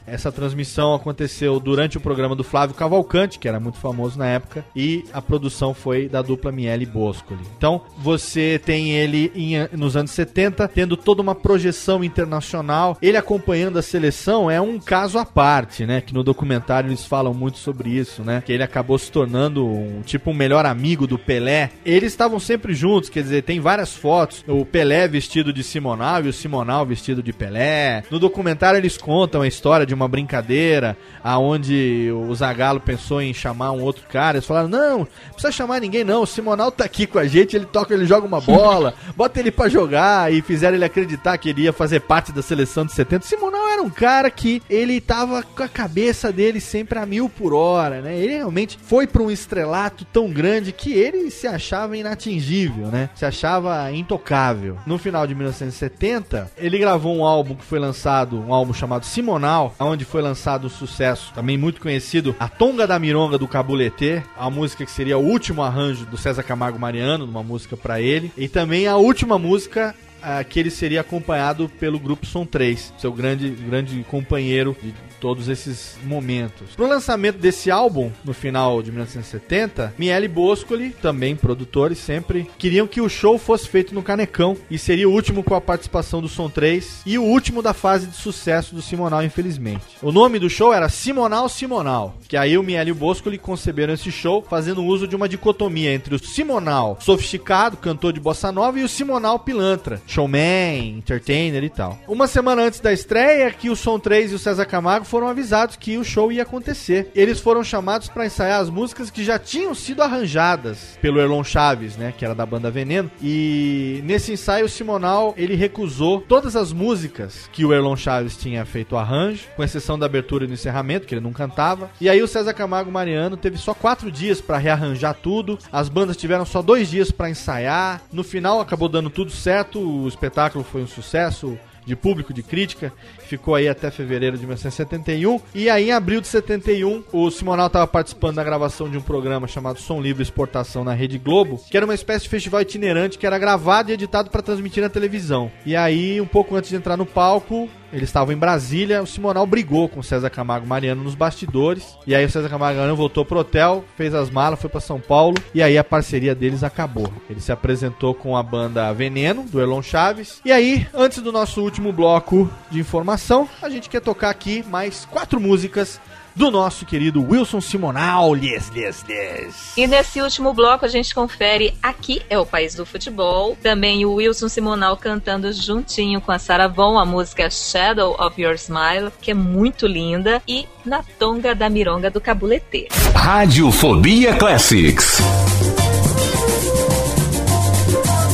[0.06, 4.64] Essa transmissão aconteceu durante o programa do Flávio Cavalcante, que era muito famoso na época,
[4.74, 7.36] e a produção foi da dupla Miele Bosco.
[7.56, 13.78] Então, você tem ele em- nos anos 70, tendo toda uma projeção internacional, ele acompanhando
[13.78, 16.00] a seleção é um caso à parte, né?
[16.00, 18.42] Que no documentário eles falam muito sobre isso, né?
[18.44, 21.70] Que ele acabou se tornando um tipo um melhor amigo do Pelé.
[21.84, 26.28] Eles estavam sempre juntos, quer dizer, tem várias fotos, o Pelé vestido de Simonal e
[26.28, 28.02] o Simonal vestido de Pelé.
[28.10, 33.72] No documentário eles contam a história de uma brincadeira aonde o Zagallo pensou em chamar
[33.72, 37.06] um outro cara, eles falaram: "Não, não precisa chamar ninguém não, o Simonal tá aqui
[37.06, 40.76] com a gente, ele toca, ele joga uma bola, bota ele pra jogar" e fizeram
[40.76, 43.26] ele acreditar que ele ia fazer parte da seleção de 70.
[43.26, 47.54] Simonal era um cara que ele tava com a cabeça dele sempre a mil por
[47.54, 48.16] hora, né?
[48.18, 53.10] Ele realmente foi para um estrelato tão grande que ele se achava inatingível, né?
[53.14, 54.76] Se achava intocável.
[54.86, 59.72] No final de 1970, ele gravou um álbum que foi lançado, um álbum chamado Simonal,
[59.78, 64.50] onde foi lançado o sucesso também muito conhecido, A Tonga da Mironga do Cabuletê, a
[64.50, 68.48] música que seria o último arranjo do César Camargo Mariano, uma música para ele, e
[68.48, 69.94] também a última música
[70.24, 75.48] ah, que ele seria acompanhado pelo grupo Som 3, seu grande, grande companheiro de todos
[75.48, 76.74] esses momentos.
[76.76, 83.00] Pro lançamento desse álbum, no final de 1970, Miele Boscoli, também produtores sempre, queriam que
[83.00, 86.50] o show fosse feito no Canecão e seria o último com a participação do Som
[86.50, 89.84] 3 e o último da fase de sucesso do Simonal, infelizmente.
[90.02, 93.94] O nome do show era Simonal Simonal, que aí o Miele e o Boscoli conceberam
[93.94, 98.78] esse show fazendo uso de uma dicotomia entre o Simonal sofisticado, cantor de bossa nova,
[98.78, 101.98] e o Simonal pilantra, showman, entertainer e tal.
[102.06, 105.76] Uma semana antes da estreia, que o Som 3 e o César Camargo foram avisados
[105.76, 107.10] que o show ia acontecer.
[107.14, 111.96] Eles foram chamados para ensaiar as músicas que já tinham sido arranjadas pelo Erlon Chaves,
[111.96, 113.10] né, que era da banda Veneno.
[113.20, 118.64] E nesse ensaio o Simonal, ele recusou todas as músicas que o Erlon Chaves tinha
[118.64, 121.90] feito arranjo, com exceção da abertura e do encerramento, que ele não cantava.
[122.00, 125.58] E aí o César Camargo Mariano teve só quatro dias para rearranjar tudo.
[125.72, 128.02] As bandas tiveram só dois dias para ensaiar.
[128.12, 132.92] No final acabou dando tudo certo, o espetáculo foi um sucesso de público, de crítica,
[133.26, 135.40] ficou aí até fevereiro de 1971.
[135.54, 139.46] E aí, em abril de 71, o Simonal estava participando da gravação de um programa
[139.46, 143.26] chamado Som Livre Exportação na Rede Globo, que era uma espécie de festival itinerante que
[143.26, 145.50] era gravado e editado para transmitir na televisão.
[145.66, 149.46] E aí, um pouco antes de entrar no palco, eles estavam em Brasília, o Simonal
[149.46, 151.96] brigou com o César Camargo Mariano nos bastidores.
[152.04, 155.00] E aí o César Camargo Mariano voltou pro hotel, fez as malas, foi para São
[155.00, 155.36] Paulo.
[155.54, 157.08] E aí a parceria deles acabou.
[157.30, 160.40] Ele se apresentou com a banda Veneno, do Elon Chaves.
[160.44, 165.04] E aí, antes do nosso último bloco de informação, a gente quer tocar aqui mais
[165.04, 166.00] quatro músicas
[166.34, 168.36] do nosso querido Wilson Simonal.
[168.36, 169.72] Yes, yes, yes.
[169.76, 173.56] E nesse último bloco a gente confere Aqui é o País do Futebol.
[173.62, 178.54] Também o Wilson Simonal cantando juntinho com a Sarah Vaughan a música Shadow of Your
[178.54, 180.42] Smile, que é muito linda.
[180.48, 182.88] E Na Tonga da Mironga do Cabuletê.
[183.14, 185.18] Radiofobia Classics.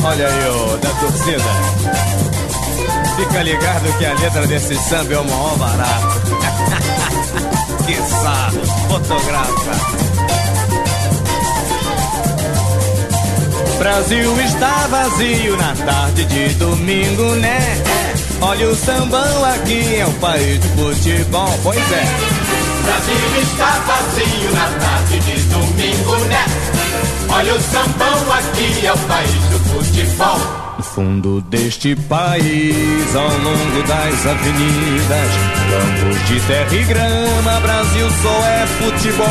[0.03, 2.01] Olha aí, ô, da torcida.
[3.15, 6.40] Fica ligado que a letra desse samba é o maior barato.
[8.09, 9.71] Sarro, fotografa.
[13.79, 17.59] Brasil está vazio na tarde de domingo, né?
[18.41, 22.05] Olha o sambão aqui, é o país do futebol, pois é.
[22.83, 26.45] Brasil está vazio na tarde de domingo, né?
[27.29, 30.70] Olha o sambão aqui, é o país do futebol.
[30.81, 35.31] No fundo deste país, ao longo das avenidas,
[35.69, 39.27] campos de terra e grama, Brasil só é futebol.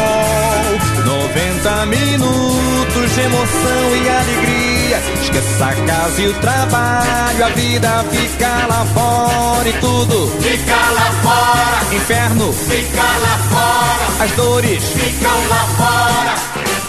[1.04, 5.02] 90 minutos de emoção e alegria.
[5.24, 11.10] Esqueça a casa e o trabalho, a vida fica lá fora e tudo Fica lá
[11.20, 12.52] fora, inferno.
[12.52, 16.79] fica lá fora, As dores ficam lá fora.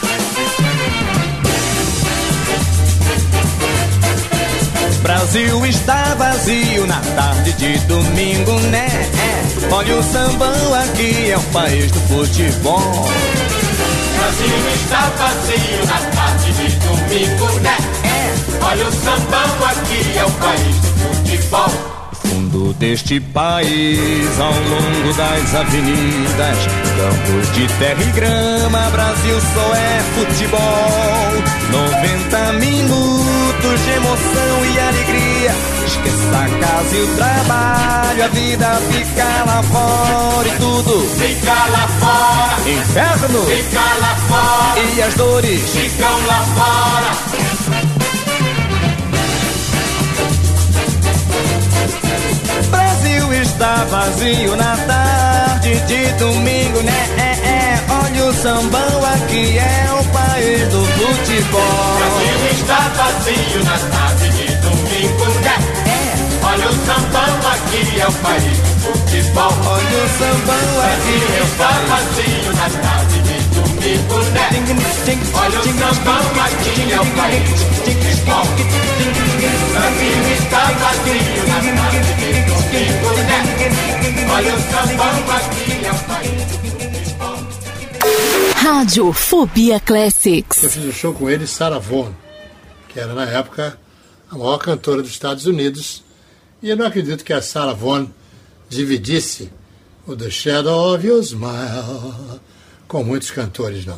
[5.02, 8.88] Brasil está vazio na tarde de domingo, né?
[8.88, 9.74] É.
[9.74, 13.08] Olha o sambão aqui, é o país do futebol.
[14.18, 17.78] Brasil está vazio na tarde de domingo, né?
[18.04, 18.66] É.
[18.66, 22.01] Olha o sambão aqui, é o país do futebol.
[22.42, 26.58] Fundo deste país, ao longo das avenidas,
[26.98, 30.60] campos de terra e grama, Brasil só é futebol.
[31.72, 35.56] 90 minutos de emoção e alegria.
[35.86, 41.88] Esqueça a casa e o trabalho, a vida fica lá fora e tudo Fica lá
[42.00, 43.46] fora, inferno.
[43.46, 48.11] fica lá fora, E as dores ficam lá fora.
[52.70, 57.10] Brasil está vazio na tarde de domingo, né?
[57.18, 57.84] É, é.
[57.90, 61.98] Olha o sambão aqui, é o país do futebol.
[61.98, 65.56] Brasil está vazio na tarde de domingo, né?
[65.86, 66.46] É.
[66.46, 69.54] Olha o sambão aqui, é o país do futebol.
[69.66, 73.21] Olha o sambão aqui, Brasil é o está vazio na tarde
[88.56, 90.64] Rádio Fobia Classics.
[90.64, 92.14] Eu fiz um show com ele, Sarah Vaughan,
[92.88, 93.78] que era na época
[94.32, 96.02] a maior cantora dos Estados Unidos.
[96.64, 98.08] E eu não acredito que a Sarah Vaughan
[98.70, 99.52] dividisse
[100.08, 102.40] o The Shadow of Your Smile
[102.92, 103.98] com muitos cantores, não.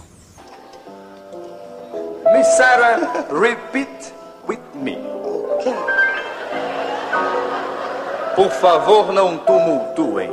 [2.32, 4.14] Miss Sarah, repeat
[4.48, 4.96] with me.
[8.36, 10.32] Por favor, não tumultuem.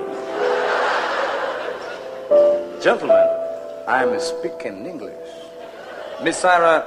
[2.83, 3.17] Gentlemen,
[3.89, 5.15] I'm speaking English.
[6.23, 6.85] Miss Sarah,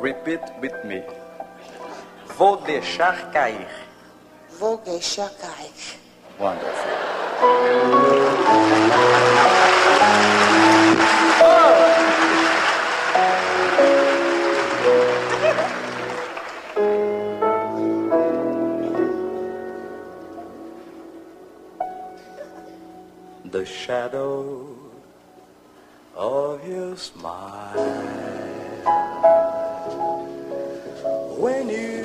[0.00, 1.02] repeat with me.
[2.38, 3.66] Vou deixar cair.
[4.60, 6.03] Vou deixar cair.
[6.38, 6.90] Wonderful.
[23.54, 24.66] The shadow
[26.16, 27.78] of your smile
[31.38, 32.03] when you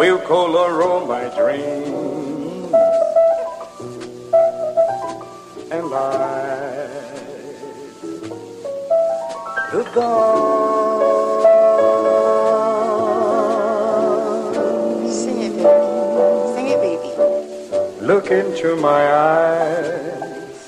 [0.00, 2.72] will color all my dreams
[5.70, 6.88] and light
[9.72, 11.10] the dawn.
[15.20, 16.54] Sing it, baby.
[16.54, 17.10] Sing it, baby.
[18.00, 20.60] Look into my eyes.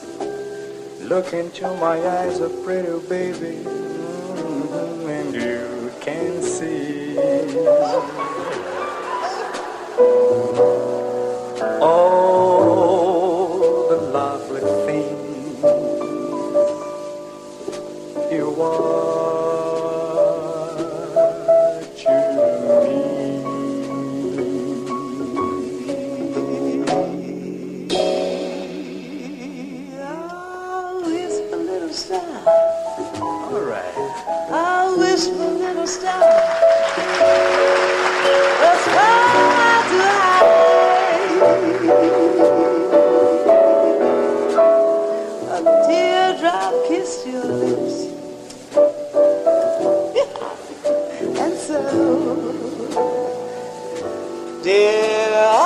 [1.01, 3.65] Look into my eyes, a pretty baby.
[3.65, 7.17] Mhm, And you can see
[11.81, 15.63] all the lovely things
[18.33, 19.02] you are
[54.73, 55.62] Yeah.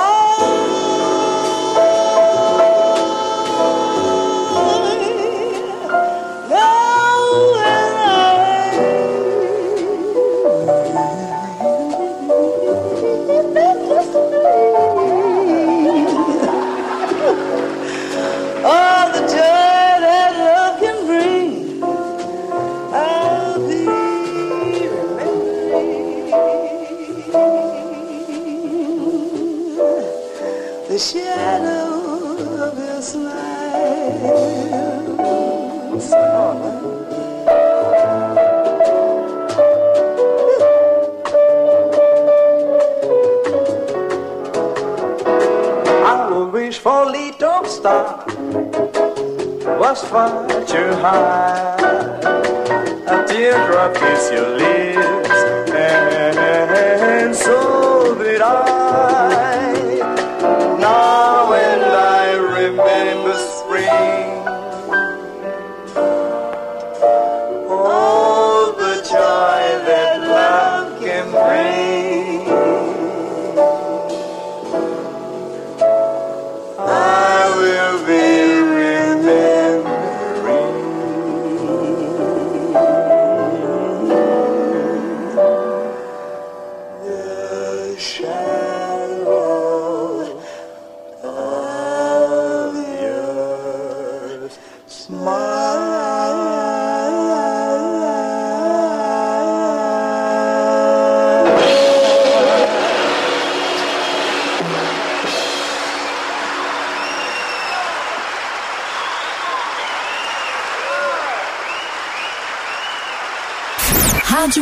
[47.87, 48.25] Star
[49.79, 51.75] was far too high.
[53.13, 55.37] A teardrop kiss your lips,
[55.73, 58.76] and so did I.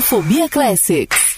[0.05, 1.34] Radiofobia Classics.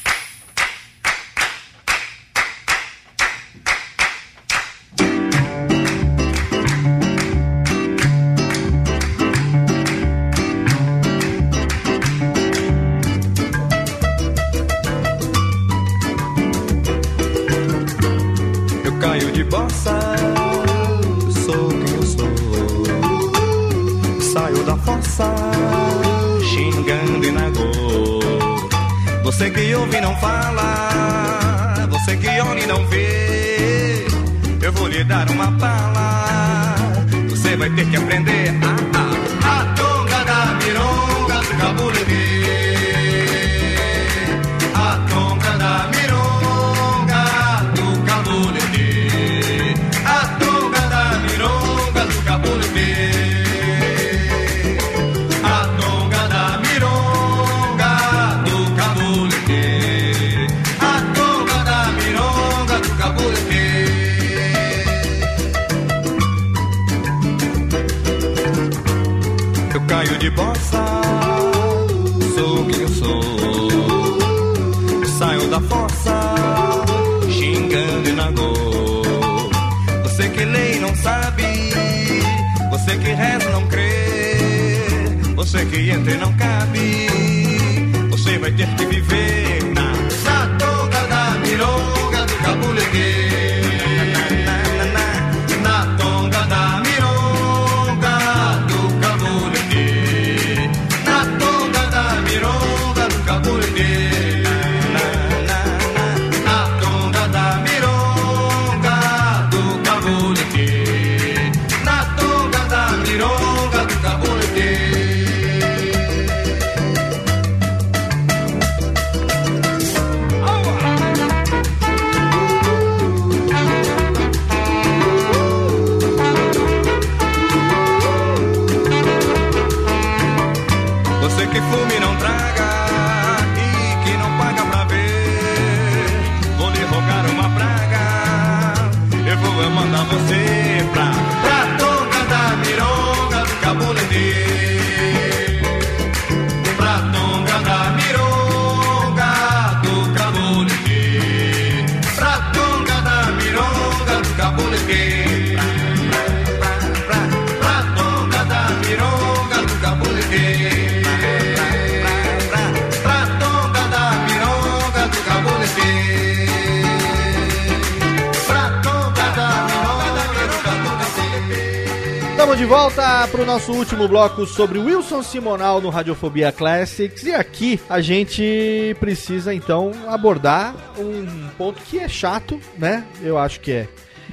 [174.08, 177.24] Último bloco sobre Wilson Simonal no Radiofobia Classics.
[177.24, 183.06] E aqui a gente precisa então abordar um ponto que é chato, né?
[183.22, 183.88] Eu acho que é.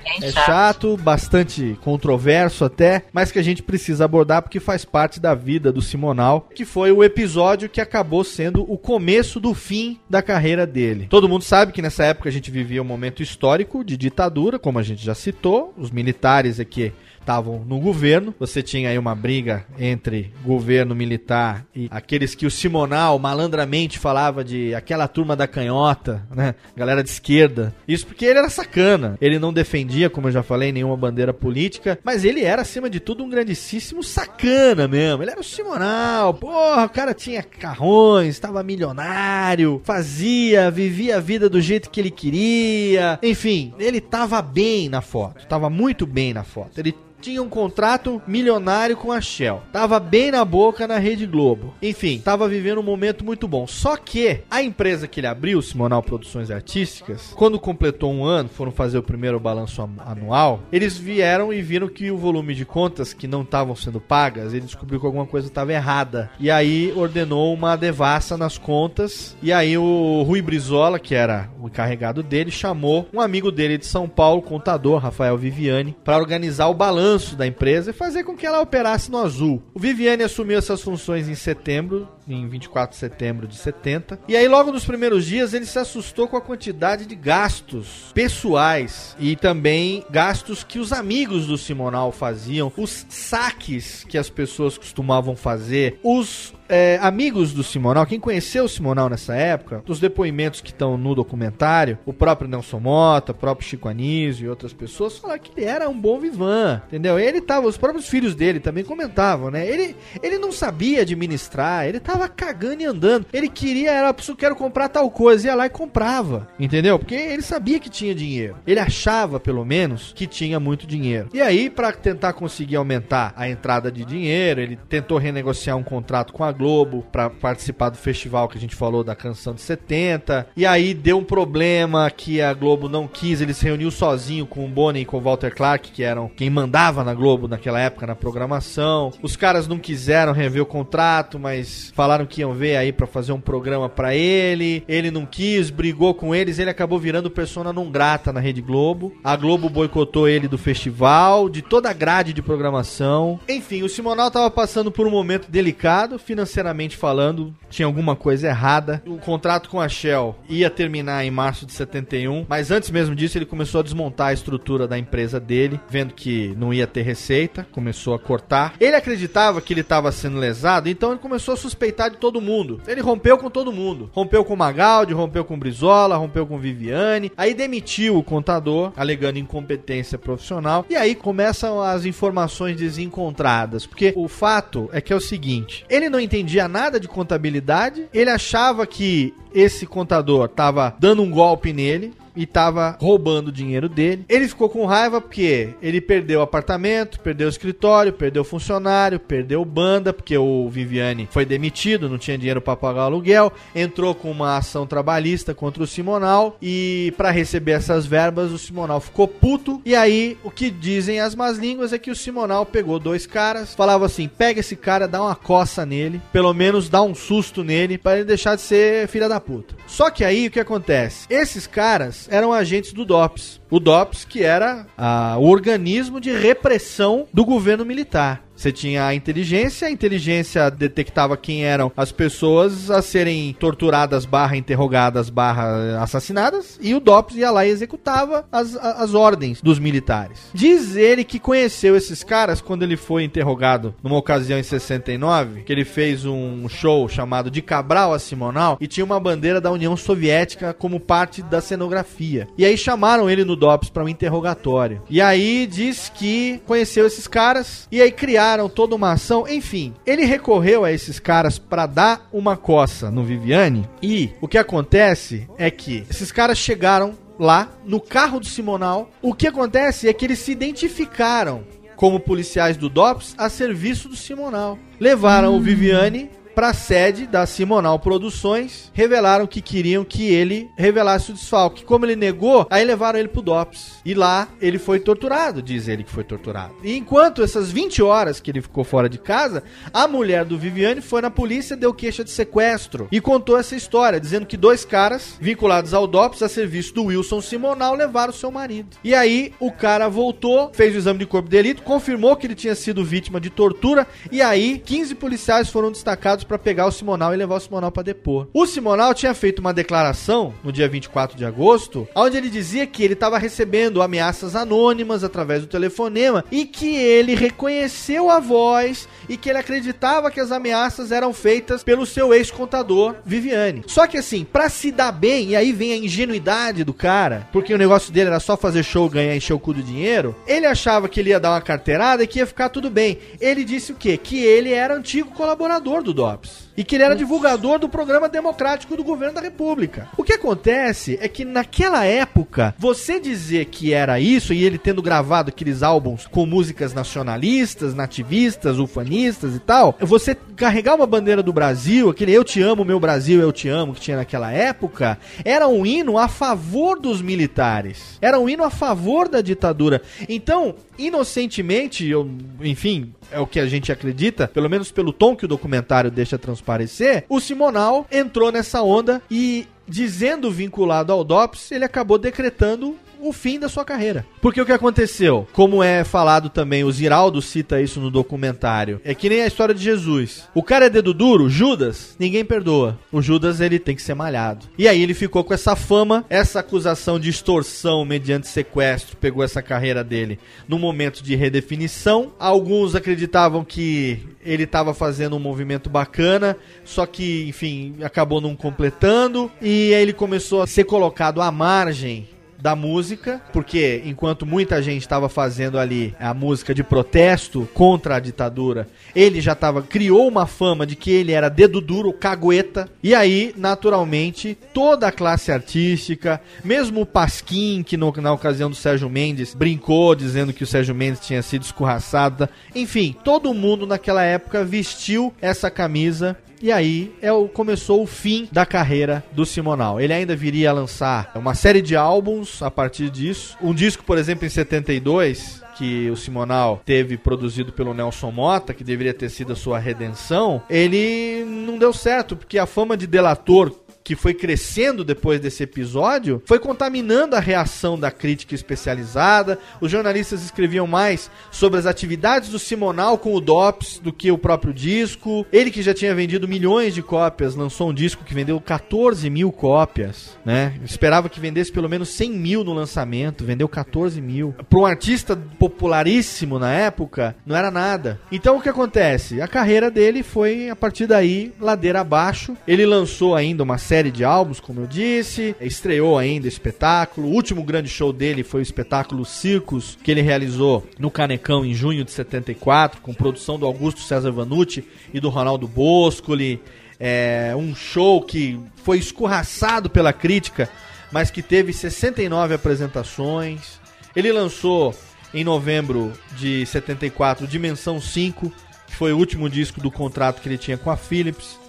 [0.04, 0.46] Bem É chato.
[0.46, 5.72] chato, bastante controverso até, mas que a gente precisa abordar porque faz parte da vida
[5.72, 10.66] do Simonal, que foi o episódio que acabou sendo o começo do fim da carreira
[10.66, 11.06] dele.
[11.08, 14.78] Todo mundo sabe que nessa época a gente vivia um momento histórico de ditadura, como
[14.78, 16.92] a gente já citou, os militares aqui
[17.24, 18.34] estavam no governo.
[18.38, 24.44] Você tinha aí uma briga entre governo militar e aqueles que o Simonal malandramente falava
[24.44, 26.54] de aquela turma da canhota, né?
[26.76, 27.74] Galera de esquerda.
[27.88, 29.16] Isso porque ele era sacana.
[29.20, 33.00] Ele não defendia, como eu já falei, nenhuma bandeira política, mas ele era acima de
[33.00, 35.22] tudo um grandíssimo sacana mesmo.
[35.22, 36.34] Ele era o Simonal.
[36.34, 42.10] Porra, o cara tinha carrões, estava milionário, fazia, vivia a vida do jeito que ele
[42.10, 43.18] queria.
[43.22, 46.78] Enfim, ele tava bem na foto, tava muito bem na foto.
[46.78, 46.94] Ele
[47.24, 49.62] tinha um contrato milionário com a Shell.
[49.72, 51.72] Tava bem na boca na Rede Globo.
[51.80, 53.66] Enfim, tava vivendo um momento muito bom.
[53.66, 58.70] Só que a empresa que ele abriu, Simonal Produções Artísticas, quando completou um ano, foram
[58.70, 63.26] fazer o primeiro balanço anual, eles vieram e viram que o volume de contas que
[63.26, 66.30] não estavam sendo pagas, ele descobriu que alguma coisa estava errada.
[66.38, 69.34] E aí ordenou uma devassa nas contas.
[69.42, 73.86] E aí o Rui Brizola, que era o encarregado dele, chamou um amigo dele de
[73.86, 78.46] São Paulo, contador, Rafael Viviani, para organizar o balanço da empresa e fazer com que
[78.46, 79.62] ela operasse no azul.
[79.72, 84.18] O Viviani assumiu essas funções em setembro, em 24 de setembro de 70.
[84.28, 89.16] E aí, logo nos primeiros dias, ele se assustou com a quantidade de gastos pessoais
[89.18, 95.36] e também gastos que os amigos do Simonal faziam, os saques que as pessoas costumavam
[95.36, 100.70] fazer, os é, amigos do Simonal, quem conheceu o Simonal nessa época, dos depoimentos que
[100.70, 105.40] estão no documentário, o próprio Nelson Mota, o próprio Chico Anísio e outras pessoas falaram
[105.40, 107.18] que ele era um bom vivan, entendeu?
[107.18, 109.66] Ele tava, os próprios filhos dele também comentavam, né?
[109.66, 113.26] Ele, ele não sabia administrar, ele tava cagando e andando.
[113.32, 116.98] Ele queria, era, "Preciso- quero comprar tal coisa, ia lá e comprava, entendeu?
[116.98, 118.56] Porque ele sabia que tinha dinheiro.
[118.66, 121.28] Ele achava, pelo menos, que tinha muito dinheiro.
[121.32, 126.32] E aí, pra tentar conseguir aumentar a entrada de dinheiro, ele tentou renegociar um contrato
[126.32, 130.46] com a Globo pra participar do festival que a gente falou da canção de 70.
[130.56, 134.64] E aí deu um problema que a Globo não quis, ele se reuniu sozinho com
[134.64, 138.06] o Boni e com o Walter Clark, que eram quem mandava na Globo naquela época
[138.06, 139.12] na programação.
[139.22, 143.32] Os caras não quiseram rever o contrato, mas falaram que iam ver aí pra fazer
[143.32, 144.84] um programa pra ele.
[144.86, 149.16] Ele não quis, brigou com eles, ele acabou virando persona não grata na Rede Globo.
[149.24, 153.40] A Globo boicotou ele do festival, de toda a grade de programação.
[153.48, 159.02] Enfim, o Simonal tava passando por um momento delicado financeiramente falando, tinha alguma coisa errada.
[159.06, 163.38] O contrato com a Shell ia terminar em março de 71, mas antes mesmo disso
[163.38, 167.66] ele começou a desmontar a estrutura da empresa dele, vendo que não ia ter receita,
[167.72, 168.74] começou a cortar.
[168.78, 172.80] Ele acreditava que ele estava sendo lesado, então ele começou a suspeitar de todo mundo.
[172.86, 174.10] Ele rompeu com todo mundo.
[174.12, 177.32] Rompeu com Magaldi, rompeu com Brizola, rompeu com Viviane.
[177.36, 180.84] Aí demitiu o contador, alegando incompetência profissional.
[180.90, 186.08] E aí começam as informações desencontradas, porque o fato é que é o seguinte: ele
[186.08, 192.12] não entendia nada de contabilidade, ele achava que esse contador estava dando um golpe nele
[192.36, 194.24] e tava roubando o dinheiro dele.
[194.28, 199.20] Ele ficou com raiva porque ele perdeu o apartamento, perdeu o escritório, perdeu o funcionário,
[199.20, 204.14] perdeu banda, porque o Viviane foi demitido, não tinha dinheiro para pagar o aluguel, entrou
[204.14, 209.28] com uma ação trabalhista contra o Simonal e para receber essas verbas o Simonal ficou
[209.28, 213.26] puto e aí o que dizem as más línguas é que o Simonal pegou dois
[213.26, 217.62] caras, falava assim: "Pega esse cara, dá uma coça nele, pelo menos dá um susto
[217.62, 219.74] nele para ele deixar de ser filha da puta".
[219.86, 221.26] Só que aí o que acontece?
[221.30, 223.60] Esses caras eram agentes do DOPS.
[223.70, 228.43] O DOPS, que era ah, o organismo de repressão do governo militar.
[228.56, 234.56] Você tinha a inteligência, a inteligência detectava quem eram as pessoas a serem torturadas, barra
[234.56, 240.50] interrogadas, barra assassinadas, e o DOPS ia lá e executava as, as ordens dos militares.
[240.54, 245.72] Diz ele que conheceu esses caras quando ele foi interrogado numa ocasião em 69, que
[245.72, 249.96] ele fez um show chamado de Cabral a Simonal e tinha uma bandeira da União
[249.96, 252.48] Soviética como parte da cenografia.
[252.56, 255.02] E aí chamaram ele no DOPS para um interrogatório.
[255.10, 259.48] E aí diz que conheceu esses caras e aí criaram toda uma ação.
[259.48, 263.88] Enfim, ele recorreu a esses caras para dar uma coça no Viviane.
[264.02, 269.10] E o que acontece é que esses caras chegaram lá no carro do Simonal.
[269.20, 271.64] O que acontece é que eles se identificaram
[271.96, 274.78] como policiais do DOPS a serviço do Simonal.
[274.98, 281.32] Levaram o Viviane para a sede da Simonal Produções, revelaram que queriam que ele revelasse
[281.32, 281.84] o desfalque.
[281.84, 284.00] Como ele negou, aí levaram ele pro DOPS.
[284.04, 286.74] E lá ele foi torturado, diz ele que foi torturado.
[286.82, 291.00] E enquanto essas 20 horas que ele ficou fora de casa, a mulher do Viviane
[291.00, 295.36] foi na polícia, deu queixa de sequestro e contou essa história, dizendo que dois caras
[295.40, 298.96] vinculados ao DOPS a serviço do Wilson Simonal levaram seu marido.
[299.02, 302.54] E aí o cara voltou, fez o exame de corpo de delito, confirmou que ele
[302.54, 307.34] tinha sido vítima de tortura e aí 15 policiais foram destacados para pegar o Simonal
[307.34, 308.48] e levar o Simonal para depor.
[308.52, 313.02] O Simonal tinha feito uma declaração no dia 24 de agosto, onde ele dizia que
[313.02, 319.36] ele estava recebendo ameaças anônimas através do telefonema e que ele reconheceu a voz e
[319.36, 323.82] que ele acreditava que as ameaças eram feitas pelo seu ex-contador Viviane.
[323.86, 327.74] Só que assim, para se dar bem, e aí vem a ingenuidade do cara, porque
[327.74, 331.08] o negócio dele era só fazer show, ganhar, encher o cu do dinheiro, ele achava
[331.08, 333.18] que ele ia dar uma carteirada e que ia ficar tudo bem.
[333.40, 334.16] Ele disse o quê?
[334.16, 336.63] Que ele era antigo colaborador do DOPS.
[336.76, 340.08] E que ele era divulgador do programa democrático do governo da República.
[340.16, 345.02] O que acontece é que naquela época, você dizer que era isso, e ele tendo
[345.02, 351.52] gravado aqueles álbuns com músicas nacionalistas, nativistas, ufanistas e tal, você carregar uma bandeira do
[351.52, 355.68] Brasil, aquele Eu Te Amo, Meu Brasil, Eu Te Amo, que tinha naquela época, era
[355.68, 358.18] um hino a favor dos militares.
[358.20, 360.02] Era um hino a favor da ditadura.
[360.28, 362.28] Então, inocentemente, eu,
[362.60, 366.38] enfim, é o que a gente acredita, pelo menos pelo tom que o documentário deixa
[366.64, 373.32] transparecer, o Simonal entrou nessa onda e, dizendo vinculado ao DOPS, ele acabou decretando o
[373.32, 374.26] fim da sua carreira.
[374.40, 375.48] Porque o que aconteceu?
[375.52, 379.74] Como é falado também, o Ziraldo cita isso no documentário, é que nem a história
[379.74, 380.48] de Jesus.
[380.54, 382.98] O cara é dedo duro, Judas, ninguém perdoa.
[383.10, 384.66] O Judas, ele tem que ser malhado.
[384.76, 389.62] E aí ele ficou com essa fama, essa acusação de extorsão mediante sequestro, pegou essa
[389.62, 390.38] carreira dele
[390.68, 392.32] no momento de redefinição.
[392.38, 399.50] Alguns acreditavam que ele estava fazendo um movimento bacana, só que, enfim, acabou não completando.
[399.62, 402.28] E aí ele começou a ser colocado à margem
[402.64, 408.18] da música, porque enquanto muita gente estava fazendo ali a música de protesto contra a
[408.18, 412.88] ditadura, ele já tava criou uma fama de que ele era dedo duro, cagueta.
[413.02, 418.76] E aí, naturalmente, toda a classe artística, mesmo o Pasquim, que no- na ocasião do
[418.76, 424.22] Sérgio Mendes brincou dizendo que o Sérgio Mendes tinha sido escorraçado, enfim, todo mundo naquela
[424.24, 426.34] época vestiu essa camisa
[426.64, 430.00] e aí é o, começou o fim da carreira do Simonal.
[430.00, 433.54] Ele ainda viria a lançar uma série de álbuns a partir disso.
[433.60, 438.82] Um disco, por exemplo, em 72, que o Simonal teve produzido pelo Nelson Mota, que
[438.82, 443.70] deveria ter sido a sua redenção, ele não deu certo, porque a fama de delator
[444.04, 449.58] que foi crescendo depois desse episódio, foi contaminando a reação da crítica especializada.
[449.80, 454.36] Os jornalistas escreviam mais sobre as atividades do Simonal com o DOPS do que o
[454.36, 455.46] próprio disco.
[455.50, 459.50] Ele que já tinha vendido milhões de cópias, lançou um disco que vendeu 14 mil
[459.50, 460.74] cópias, né?
[460.84, 464.54] Esperava que vendesse pelo menos 100 mil no lançamento, vendeu 14 mil.
[464.68, 468.20] Para um artista popularíssimo na época, não era nada.
[468.30, 469.40] Então o que acontece?
[469.40, 472.54] A carreira dele foi, a partir daí, ladeira abaixo.
[472.68, 477.28] Ele lançou ainda uma série série de álbuns, como eu disse, estreou ainda espetáculo.
[477.28, 481.72] O último grande show dele foi o espetáculo Circos, que ele realizou no Canecão em
[481.72, 486.60] junho de 74, com produção do Augusto César Vanucci e do Ronaldo Boscoli.
[486.98, 490.68] É um show que foi escorraçado pela crítica,
[491.12, 493.78] mas que teve 69 apresentações.
[494.16, 494.92] Ele lançou
[495.32, 498.52] em novembro de 74 Dimensão 5,
[498.88, 501.62] que foi o último disco do contrato que ele tinha com a Philips.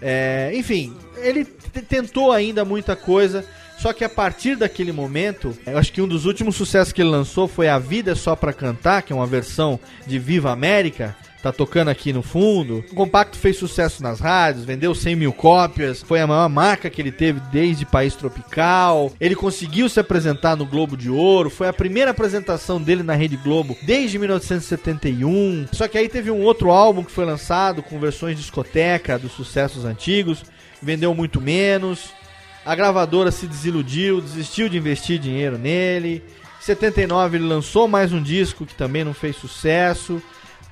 [0.00, 3.44] É, enfim, ele tentou ainda muita coisa,
[3.78, 7.10] só que a partir daquele momento, eu acho que um dos últimos sucessos que ele
[7.10, 11.16] lançou foi A Vida é Só Pra Cantar, que é uma versão de Viva América,
[11.42, 12.84] tá tocando aqui no fundo.
[12.90, 17.00] O compacto fez sucesso nas rádios, vendeu 100 mil cópias, foi a maior marca que
[17.00, 19.12] ele teve desde País Tropical.
[19.20, 23.36] Ele conseguiu se apresentar no Globo de Ouro, foi a primeira apresentação dele na Rede
[23.36, 25.68] Globo desde 1971.
[25.72, 29.32] Só que aí teve um outro álbum que foi lançado com versões de discoteca dos
[29.32, 30.42] sucessos antigos,
[30.82, 32.10] vendeu muito menos.
[32.64, 36.22] A gravadora se desiludiu, desistiu de investir dinheiro nele.
[36.60, 40.20] Em 79 ele lançou mais um disco que também não fez sucesso.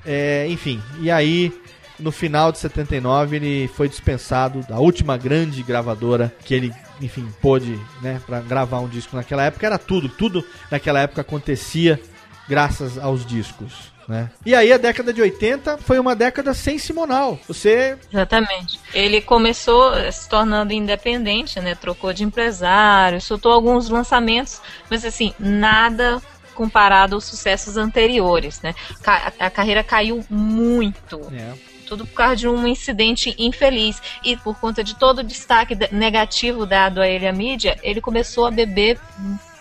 [0.07, 1.53] É, enfim, e aí
[1.99, 7.79] no final de 79 ele foi dispensado da última grande gravadora que ele, enfim, pôde,
[8.03, 12.01] né, para gravar um disco naquela época era tudo, tudo naquela época acontecia
[12.49, 13.97] graças aos discos.
[14.09, 14.31] Né?
[14.45, 17.41] E aí a década de 80 foi uma década sem Simonal.
[17.49, 17.99] Você.
[18.13, 18.79] Exatamente.
[18.95, 21.75] Ele começou se tornando independente, né?
[21.75, 26.23] Trocou de empresário, soltou alguns lançamentos, mas assim, nada
[26.57, 28.75] comparado aos sucessos anteriores, né?
[29.39, 31.21] A, carreira caiu muito.
[31.33, 31.53] É.
[31.87, 34.03] Tudo por causa de um incidente infeliz.
[34.25, 38.47] E por conta de todo o destaque negativo dado a ele à mídia, ele começou
[38.47, 38.99] a beber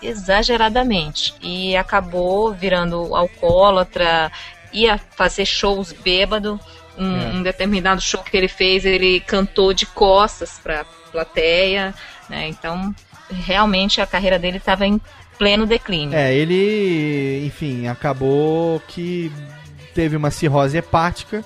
[0.02, 1.36] exageradamente.
[1.42, 4.32] E acabou virando alcoólatra,
[4.74, 6.60] ia fazer shows bêbado.
[6.98, 7.26] Um, é.
[7.34, 11.94] um determinado show que ele fez, ele cantou de costas para plateia,
[12.30, 12.48] né?
[12.48, 12.96] Então,
[13.30, 15.00] realmente a carreira dele estava em
[15.38, 16.16] pleno declínio.
[16.18, 19.32] É, ele, enfim, acabou que
[19.94, 21.44] teve uma cirrose hepática,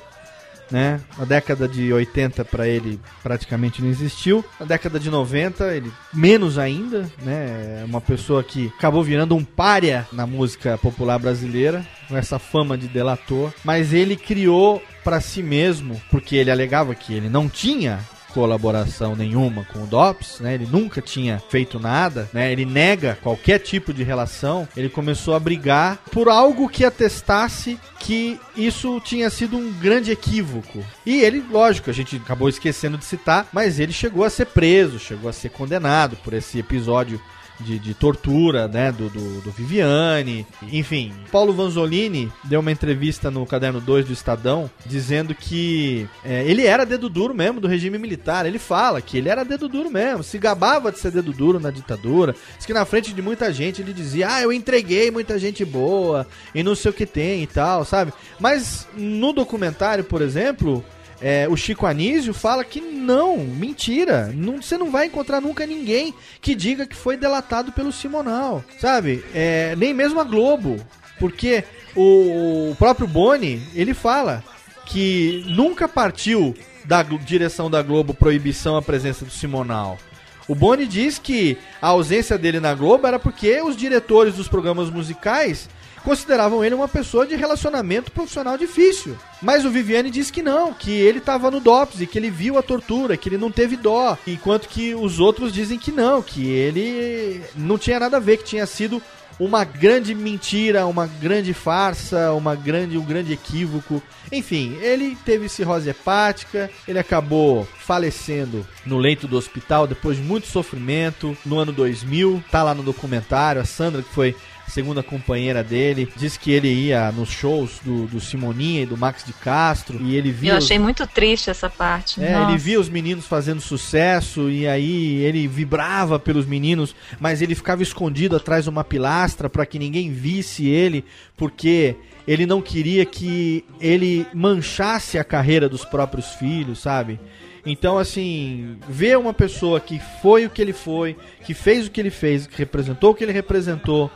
[0.72, 1.00] né?
[1.18, 4.46] A década de 80 para ele praticamente não existiu.
[4.60, 7.82] Na década de 90, ele menos ainda, né?
[7.82, 12.78] É uma pessoa que acabou virando um pária na música popular brasileira, com essa fama
[12.78, 18.00] de delator, mas ele criou para si mesmo, porque ele alegava que ele não tinha
[18.34, 20.54] colaboração nenhuma com o DOPS, né?
[20.54, 22.52] Ele nunca tinha feito nada, né?
[22.52, 24.68] Ele nega qualquer tipo de relação.
[24.76, 30.84] Ele começou a brigar por algo que atestasse que isso tinha sido um grande equívoco.
[31.06, 35.00] E ele, lógico, a gente acabou esquecendo de citar, mas ele chegou a ser preso,
[35.00, 37.20] chegou a ser condenado por esse episódio
[37.60, 41.14] de, de tortura, né, do, do, do, Viviane, enfim.
[41.32, 46.86] Paulo Vanzolini deu uma entrevista no Caderno 2 do Estadão, dizendo que é, ele era
[46.86, 48.46] dedo duro mesmo do regime militar.
[48.46, 51.72] Ele fala que ele era dedo duro mesmo, se gabava de ser dedo duro na
[51.72, 55.66] ditadura, diz que na frente de muita gente ele dizia, ah, eu entreguei muita gente
[55.66, 58.14] boa, e não sei o que tem e tal, sabe?
[58.40, 60.84] Mas no documentário, por exemplo,
[61.22, 64.32] é, o Chico Anísio fala que não, mentira.
[64.34, 69.24] Não, você não vai encontrar nunca ninguém que diga que foi delatado pelo Simonal, sabe?
[69.34, 70.78] É, nem mesmo a Globo.
[71.20, 71.64] Porque
[71.96, 74.44] o, o próprio Boni, ele fala
[74.86, 76.56] que nunca partiu
[76.86, 80.00] da direção da Globo proibição à presença do Simonal.
[80.48, 84.90] O Boni diz que a ausência dele na Globo era porque os diretores dos programas
[84.90, 85.70] musicais
[86.10, 89.16] consideravam ele uma pessoa de relacionamento profissional difícil.
[89.40, 92.58] Mas o Viviane disse que não, que ele estava no DOPS e que ele viu
[92.58, 94.18] a tortura, que ele não teve dó.
[94.26, 98.44] Enquanto que os outros dizem que não, que ele não tinha nada a ver, que
[98.44, 99.00] tinha sido
[99.40, 104.02] uma grande mentira, uma grande farsa, uma grande, um grande equívoco.
[104.32, 110.48] Enfim, ele teve cirrose hepática, ele acabou falecendo no leito do hospital depois de muito
[110.48, 112.44] sofrimento no ano 2000.
[112.50, 114.36] Tá lá no documentário, a Sandra que foi
[114.70, 119.24] segunda companheira dele, disse que ele ia nos shows do, do Simoninha e do Max
[119.26, 120.52] de Castro e ele via.
[120.52, 120.84] Eu achei os...
[120.84, 122.24] muito triste essa parte.
[122.24, 122.52] É, Nossa.
[122.52, 127.84] ele via os meninos fazendo sucesso e aí ele vibrava pelos meninos, mas ele ficava
[127.84, 131.04] escondido atrás de uma pilastra para que ninguém visse ele,
[131.36, 131.96] porque
[132.28, 137.20] ele não queria que ele manchasse a carreira dos próprios filhos, sabe?
[137.66, 142.00] Então, assim, ver uma pessoa que foi o que ele foi, que fez o que
[142.00, 144.10] ele fez, que representou o que ele representou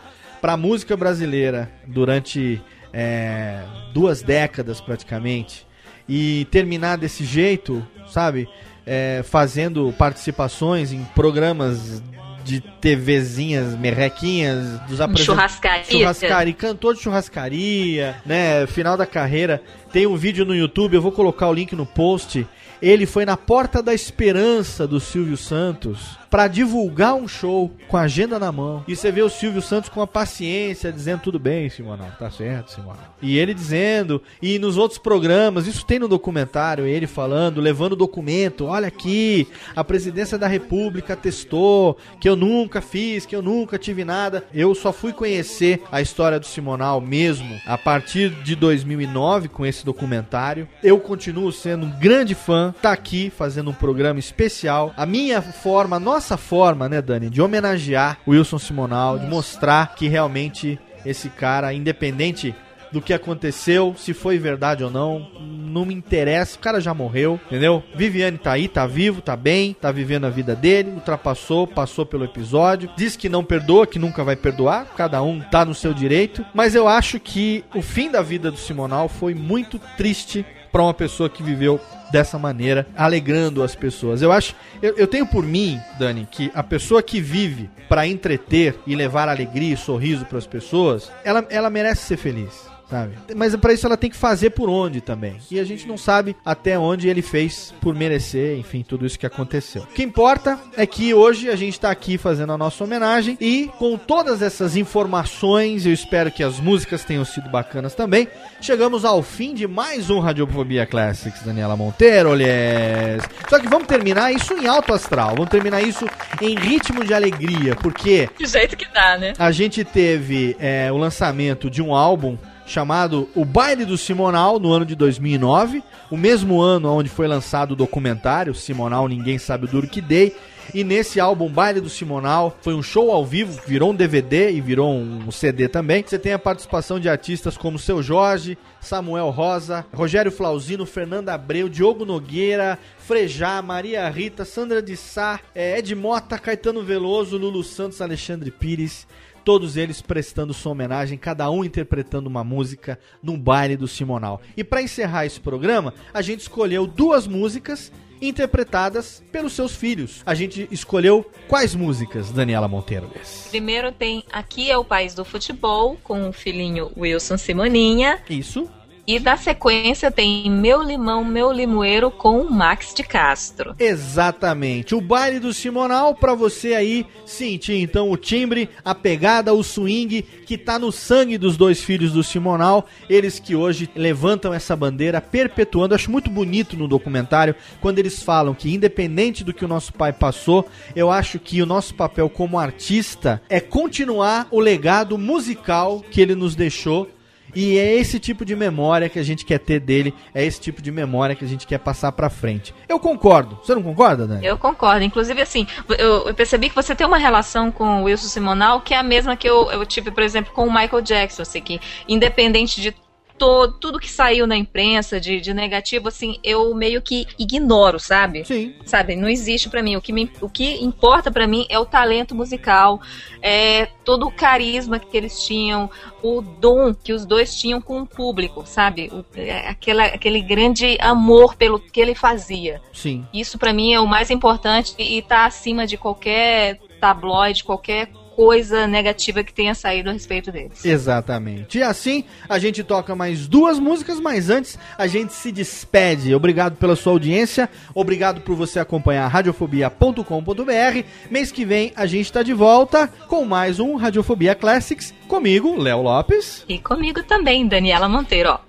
[0.44, 2.62] para a música brasileira durante
[2.92, 3.62] é,
[3.94, 5.66] duas décadas praticamente,
[6.08, 8.50] e terminar desse jeito, sabe?
[8.86, 12.04] É, fazendo participações em programas
[12.44, 15.26] de TVzinhas merrequinhas, dos apresentadores.
[15.26, 15.86] Churrascaria.
[15.86, 18.68] Churrascaria, cantor de churrascaria, né?
[18.68, 19.64] Final da carreira.
[19.94, 22.46] Tem um vídeo no YouTube, eu vou colocar o link no post.
[22.82, 28.02] Ele foi na Porta da Esperança do Silvio Santos para divulgar um show com a
[28.02, 28.84] agenda na mão.
[28.88, 32.72] E você vê o Silvio Santos com a paciência dizendo tudo bem, Simonal, tá certo,
[32.72, 33.16] Simonal.
[33.22, 38.66] E ele dizendo, e nos outros programas, isso tem no documentário, ele falando, levando documento,
[38.66, 44.04] olha aqui, a presidência da República testou que eu nunca fiz, que eu nunca tive
[44.04, 44.44] nada.
[44.52, 49.86] Eu só fui conhecer a história do Simonal mesmo a partir de 2009 com esse
[49.86, 50.68] documentário.
[50.82, 54.92] Eu continuo sendo um grande fã, tá aqui fazendo um programa especial.
[54.98, 59.96] A minha forma, a nossa forma, né, Dani, de homenagear o Wilson Simonal, de mostrar
[59.96, 62.56] que realmente esse cara, independente
[62.94, 67.40] do que aconteceu, se foi verdade ou não, não me interessa, o cara já morreu,
[67.48, 67.84] entendeu?
[67.96, 72.24] Viviane tá aí, tá vivo, tá bem, tá vivendo a vida dele, ultrapassou, passou pelo
[72.24, 76.46] episódio, diz que não perdoa, que nunca vai perdoar, cada um tá no seu direito,
[76.54, 80.94] mas eu acho que o fim da vida do Simonal foi muito triste para uma
[80.94, 81.80] pessoa que viveu
[82.14, 84.22] dessa maneira, alegrando as pessoas.
[84.22, 88.76] Eu acho, eu, eu tenho por mim, Dani, que a pessoa que vive para entreter
[88.86, 92.73] e levar alegria e sorriso para as pessoas, ela, ela merece ser feliz.
[92.94, 93.16] Sabe?
[93.36, 95.38] Mas para isso ela tem que fazer por onde também.
[95.50, 99.26] E a gente não sabe até onde ele fez por merecer, enfim, tudo isso que
[99.26, 99.82] aconteceu.
[99.82, 103.72] O que importa é que hoje a gente está aqui fazendo a nossa homenagem e
[103.80, 108.28] com todas essas informações, eu espero que as músicas tenham sido bacanas também.
[108.62, 113.24] Chegamos ao fim de mais um Radiofobia Classics, Daniela Monteiro, olhés.
[113.50, 116.06] Só que vamos terminar isso em alto astral, vamos terminar isso
[116.40, 119.34] em ritmo de alegria, porque Do jeito que dá, né?
[119.40, 124.72] a gente teve é, o lançamento de um álbum chamado O Baile do Simonal no
[124.72, 129.68] ano de 2009, o mesmo ano onde foi lançado o documentário Simonal Ninguém Sabe o
[129.68, 130.36] Duro Que Dei.
[130.74, 134.62] E nesse álbum Baile do Simonal foi um show ao vivo, virou um DVD e
[134.62, 136.04] virou um CD também.
[136.06, 141.68] Você tem a participação de artistas como Seu Jorge, Samuel Rosa, Rogério Flauzino, Fernanda Abreu,
[141.68, 148.02] Diogo Nogueira, Frejá, Maria Rita, Sandra de Sá, eh, Ed Mota, Caetano Veloso, Lulu Santos,
[148.02, 149.06] Alexandre Pires.
[149.44, 154.42] Todos eles prestando sua homenagem, cada um interpretando uma música num baile do Simonal.
[154.56, 157.92] E para encerrar esse programa, a gente escolheu duas músicas
[158.22, 160.22] interpretadas pelos seus filhos.
[160.26, 163.10] A gente escolheu quais músicas, Daniela Monteiro?
[163.50, 168.22] Primeiro tem Aqui é o País do Futebol, com o filhinho Wilson Simoninha.
[168.30, 168.70] Isso.
[169.06, 173.76] E na sequência tem Meu Limão, Meu Limoeiro com o Max de Castro.
[173.78, 174.96] Exatamente.
[174.96, 180.22] O baile do Simonal para você aí sentir então o timbre, a pegada, o swing
[180.22, 185.20] que tá no sangue dos dois filhos do Simonal, eles que hoje levantam essa bandeira
[185.20, 185.96] perpetuando.
[185.96, 190.14] Acho muito bonito no documentário quando eles falam que independente do que o nosso pai
[190.14, 190.66] passou,
[190.96, 196.36] eu acho que o nosso papel como artista é continuar o legado musical que ele
[196.36, 197.10] nos deixou
[197.56, 200.82] e é esse tipo de memória que a gente quer ter dele, é esse tipo
[200.82, 202.74] de memória que a gente quer passar pra frente.
[202.88, 203.60] Eu concordo.
[203.64, 204.46] Você não concorda, Dani?
[204.46, 205.04] Eu concordo.
[205.04, 205.68] Inclusive, assim,
[205.98, 209.04] eu, eu percebi que você tem uma relação com o Wilson Simonal que é a
[209.04, 211.42] mesma que eu, eu tive, por exemplo, com o Michael Jackson.
[211.42, 212.96] Assim, que independente de
[213.38, 218.46] tudo que saiu na imprensa de, de negativo, assim, eu meio que ignoro, sabe?
[218.46, 218.76] Sim.
[218.86, 219.96] Sabe, não existe pra mim.
[219.96, 223.02] O que, me, o que importa pra mim é o talento musical,
[223.42, 225.90] é todo o carisma que eles tinham,
[226.22, 229.10] o dom que os dois tinham com o público, sabe?
[229.12, 232.82] O, é, aquela, aquele grande amor pelo que ele fazia.
[232.94, 233.26] Sim.
[233.34, 238.88] Isso pra mim é o mais importante e tá acima de qualquer tabloide, qualquer coisa
[238.88, 240.84] negativa que tenha saído a respeito deles.
[240.84, 241.78] Exatamente.
[241.78, 246.34] E assim, a gente toca mais duas músicas, mas antes a gente se despede.
[246.34, 251.04] Obrigado pela sua audiência, obrigado por você acompanhar radiofobia.com.br.
[251.30, 256.02] Mês que vem a gente tá de volta com mais um Radiofobia Classics comigo, Léo
[256.02, 256.66] Lopes.
[256.68, 258.60] E comigo também, Daniela Monteiro, ó.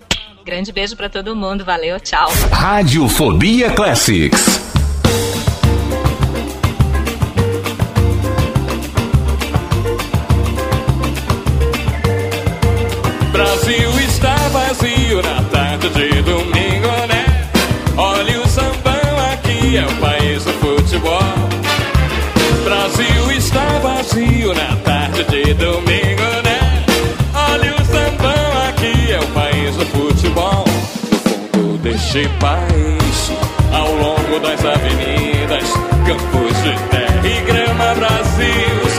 [0.44, 2.28] Grande beijo pra todo mundo, valeu, tchau.
[2.50, 4.83] Radiofobia Classics.
[32.14, 33.32] de paz
[33.72, 35.68] ao longo das avenidas,
[36.06, 38.93] campos de terra e grama Brasil.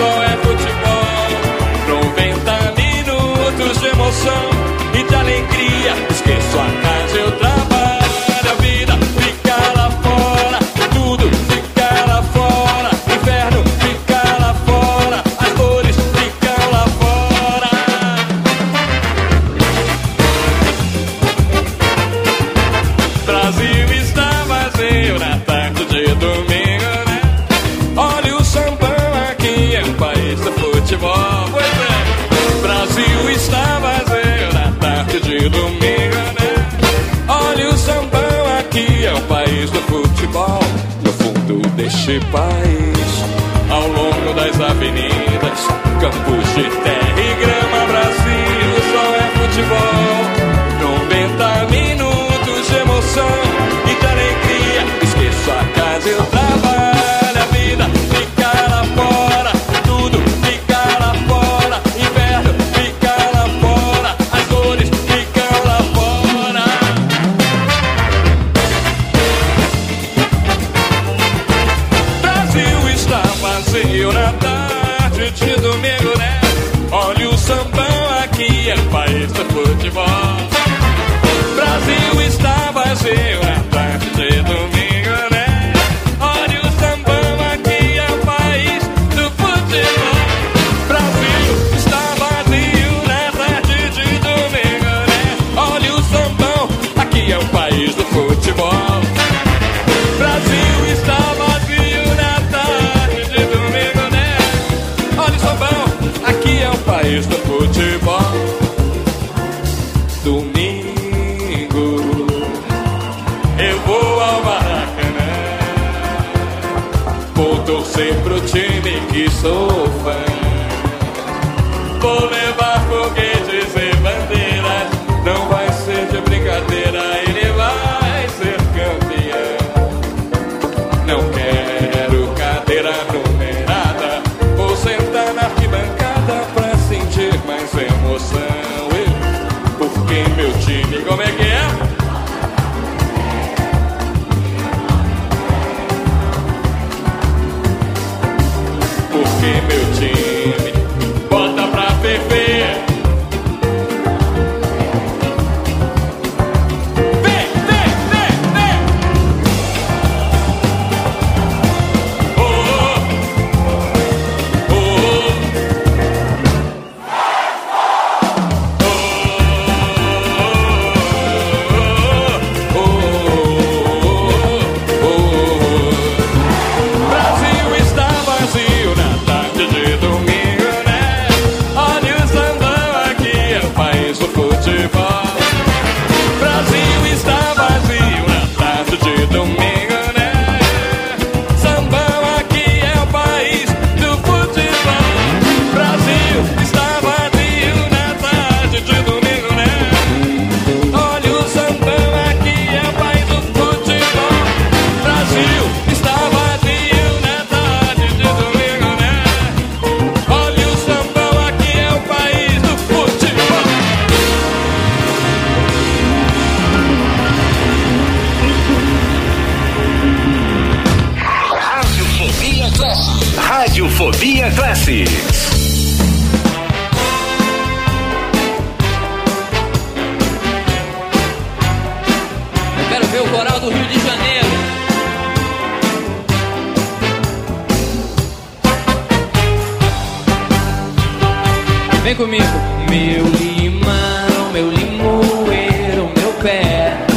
[246.46, 247.15] despair.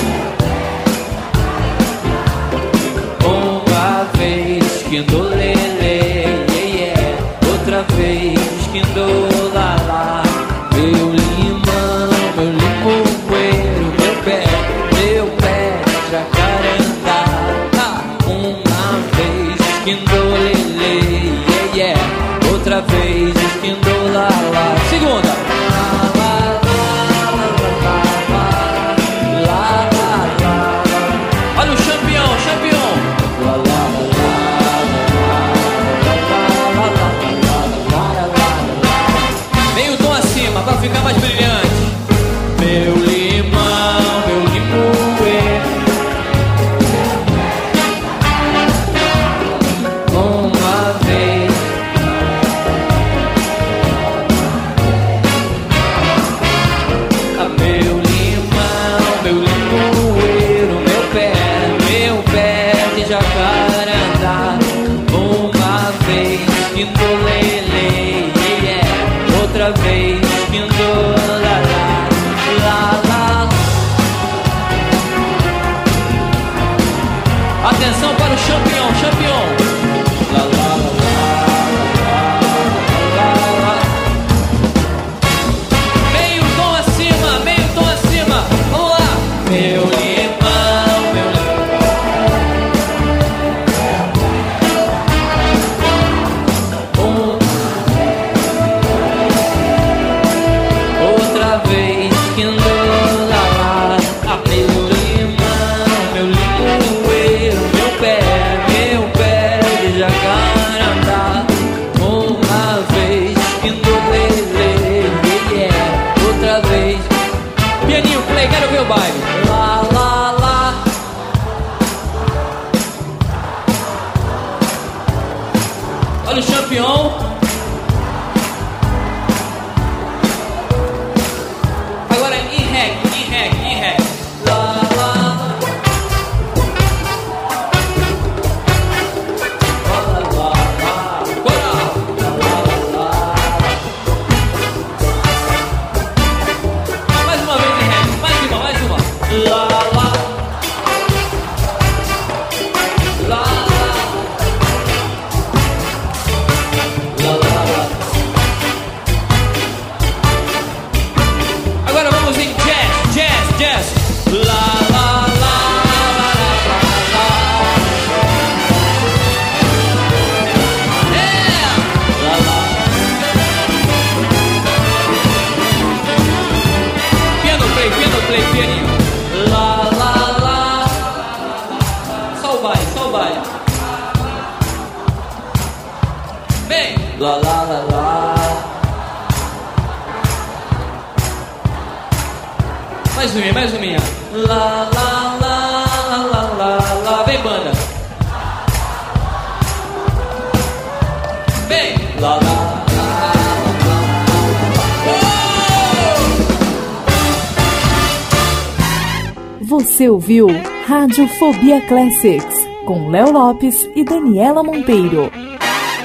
[211.18, 215.28] Rádio Fobia Classics, com Léo Lopes e Daniela Monteiro.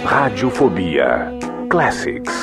[0.03, 1.31] Radiofobia
[1.69, 2.42] Classics.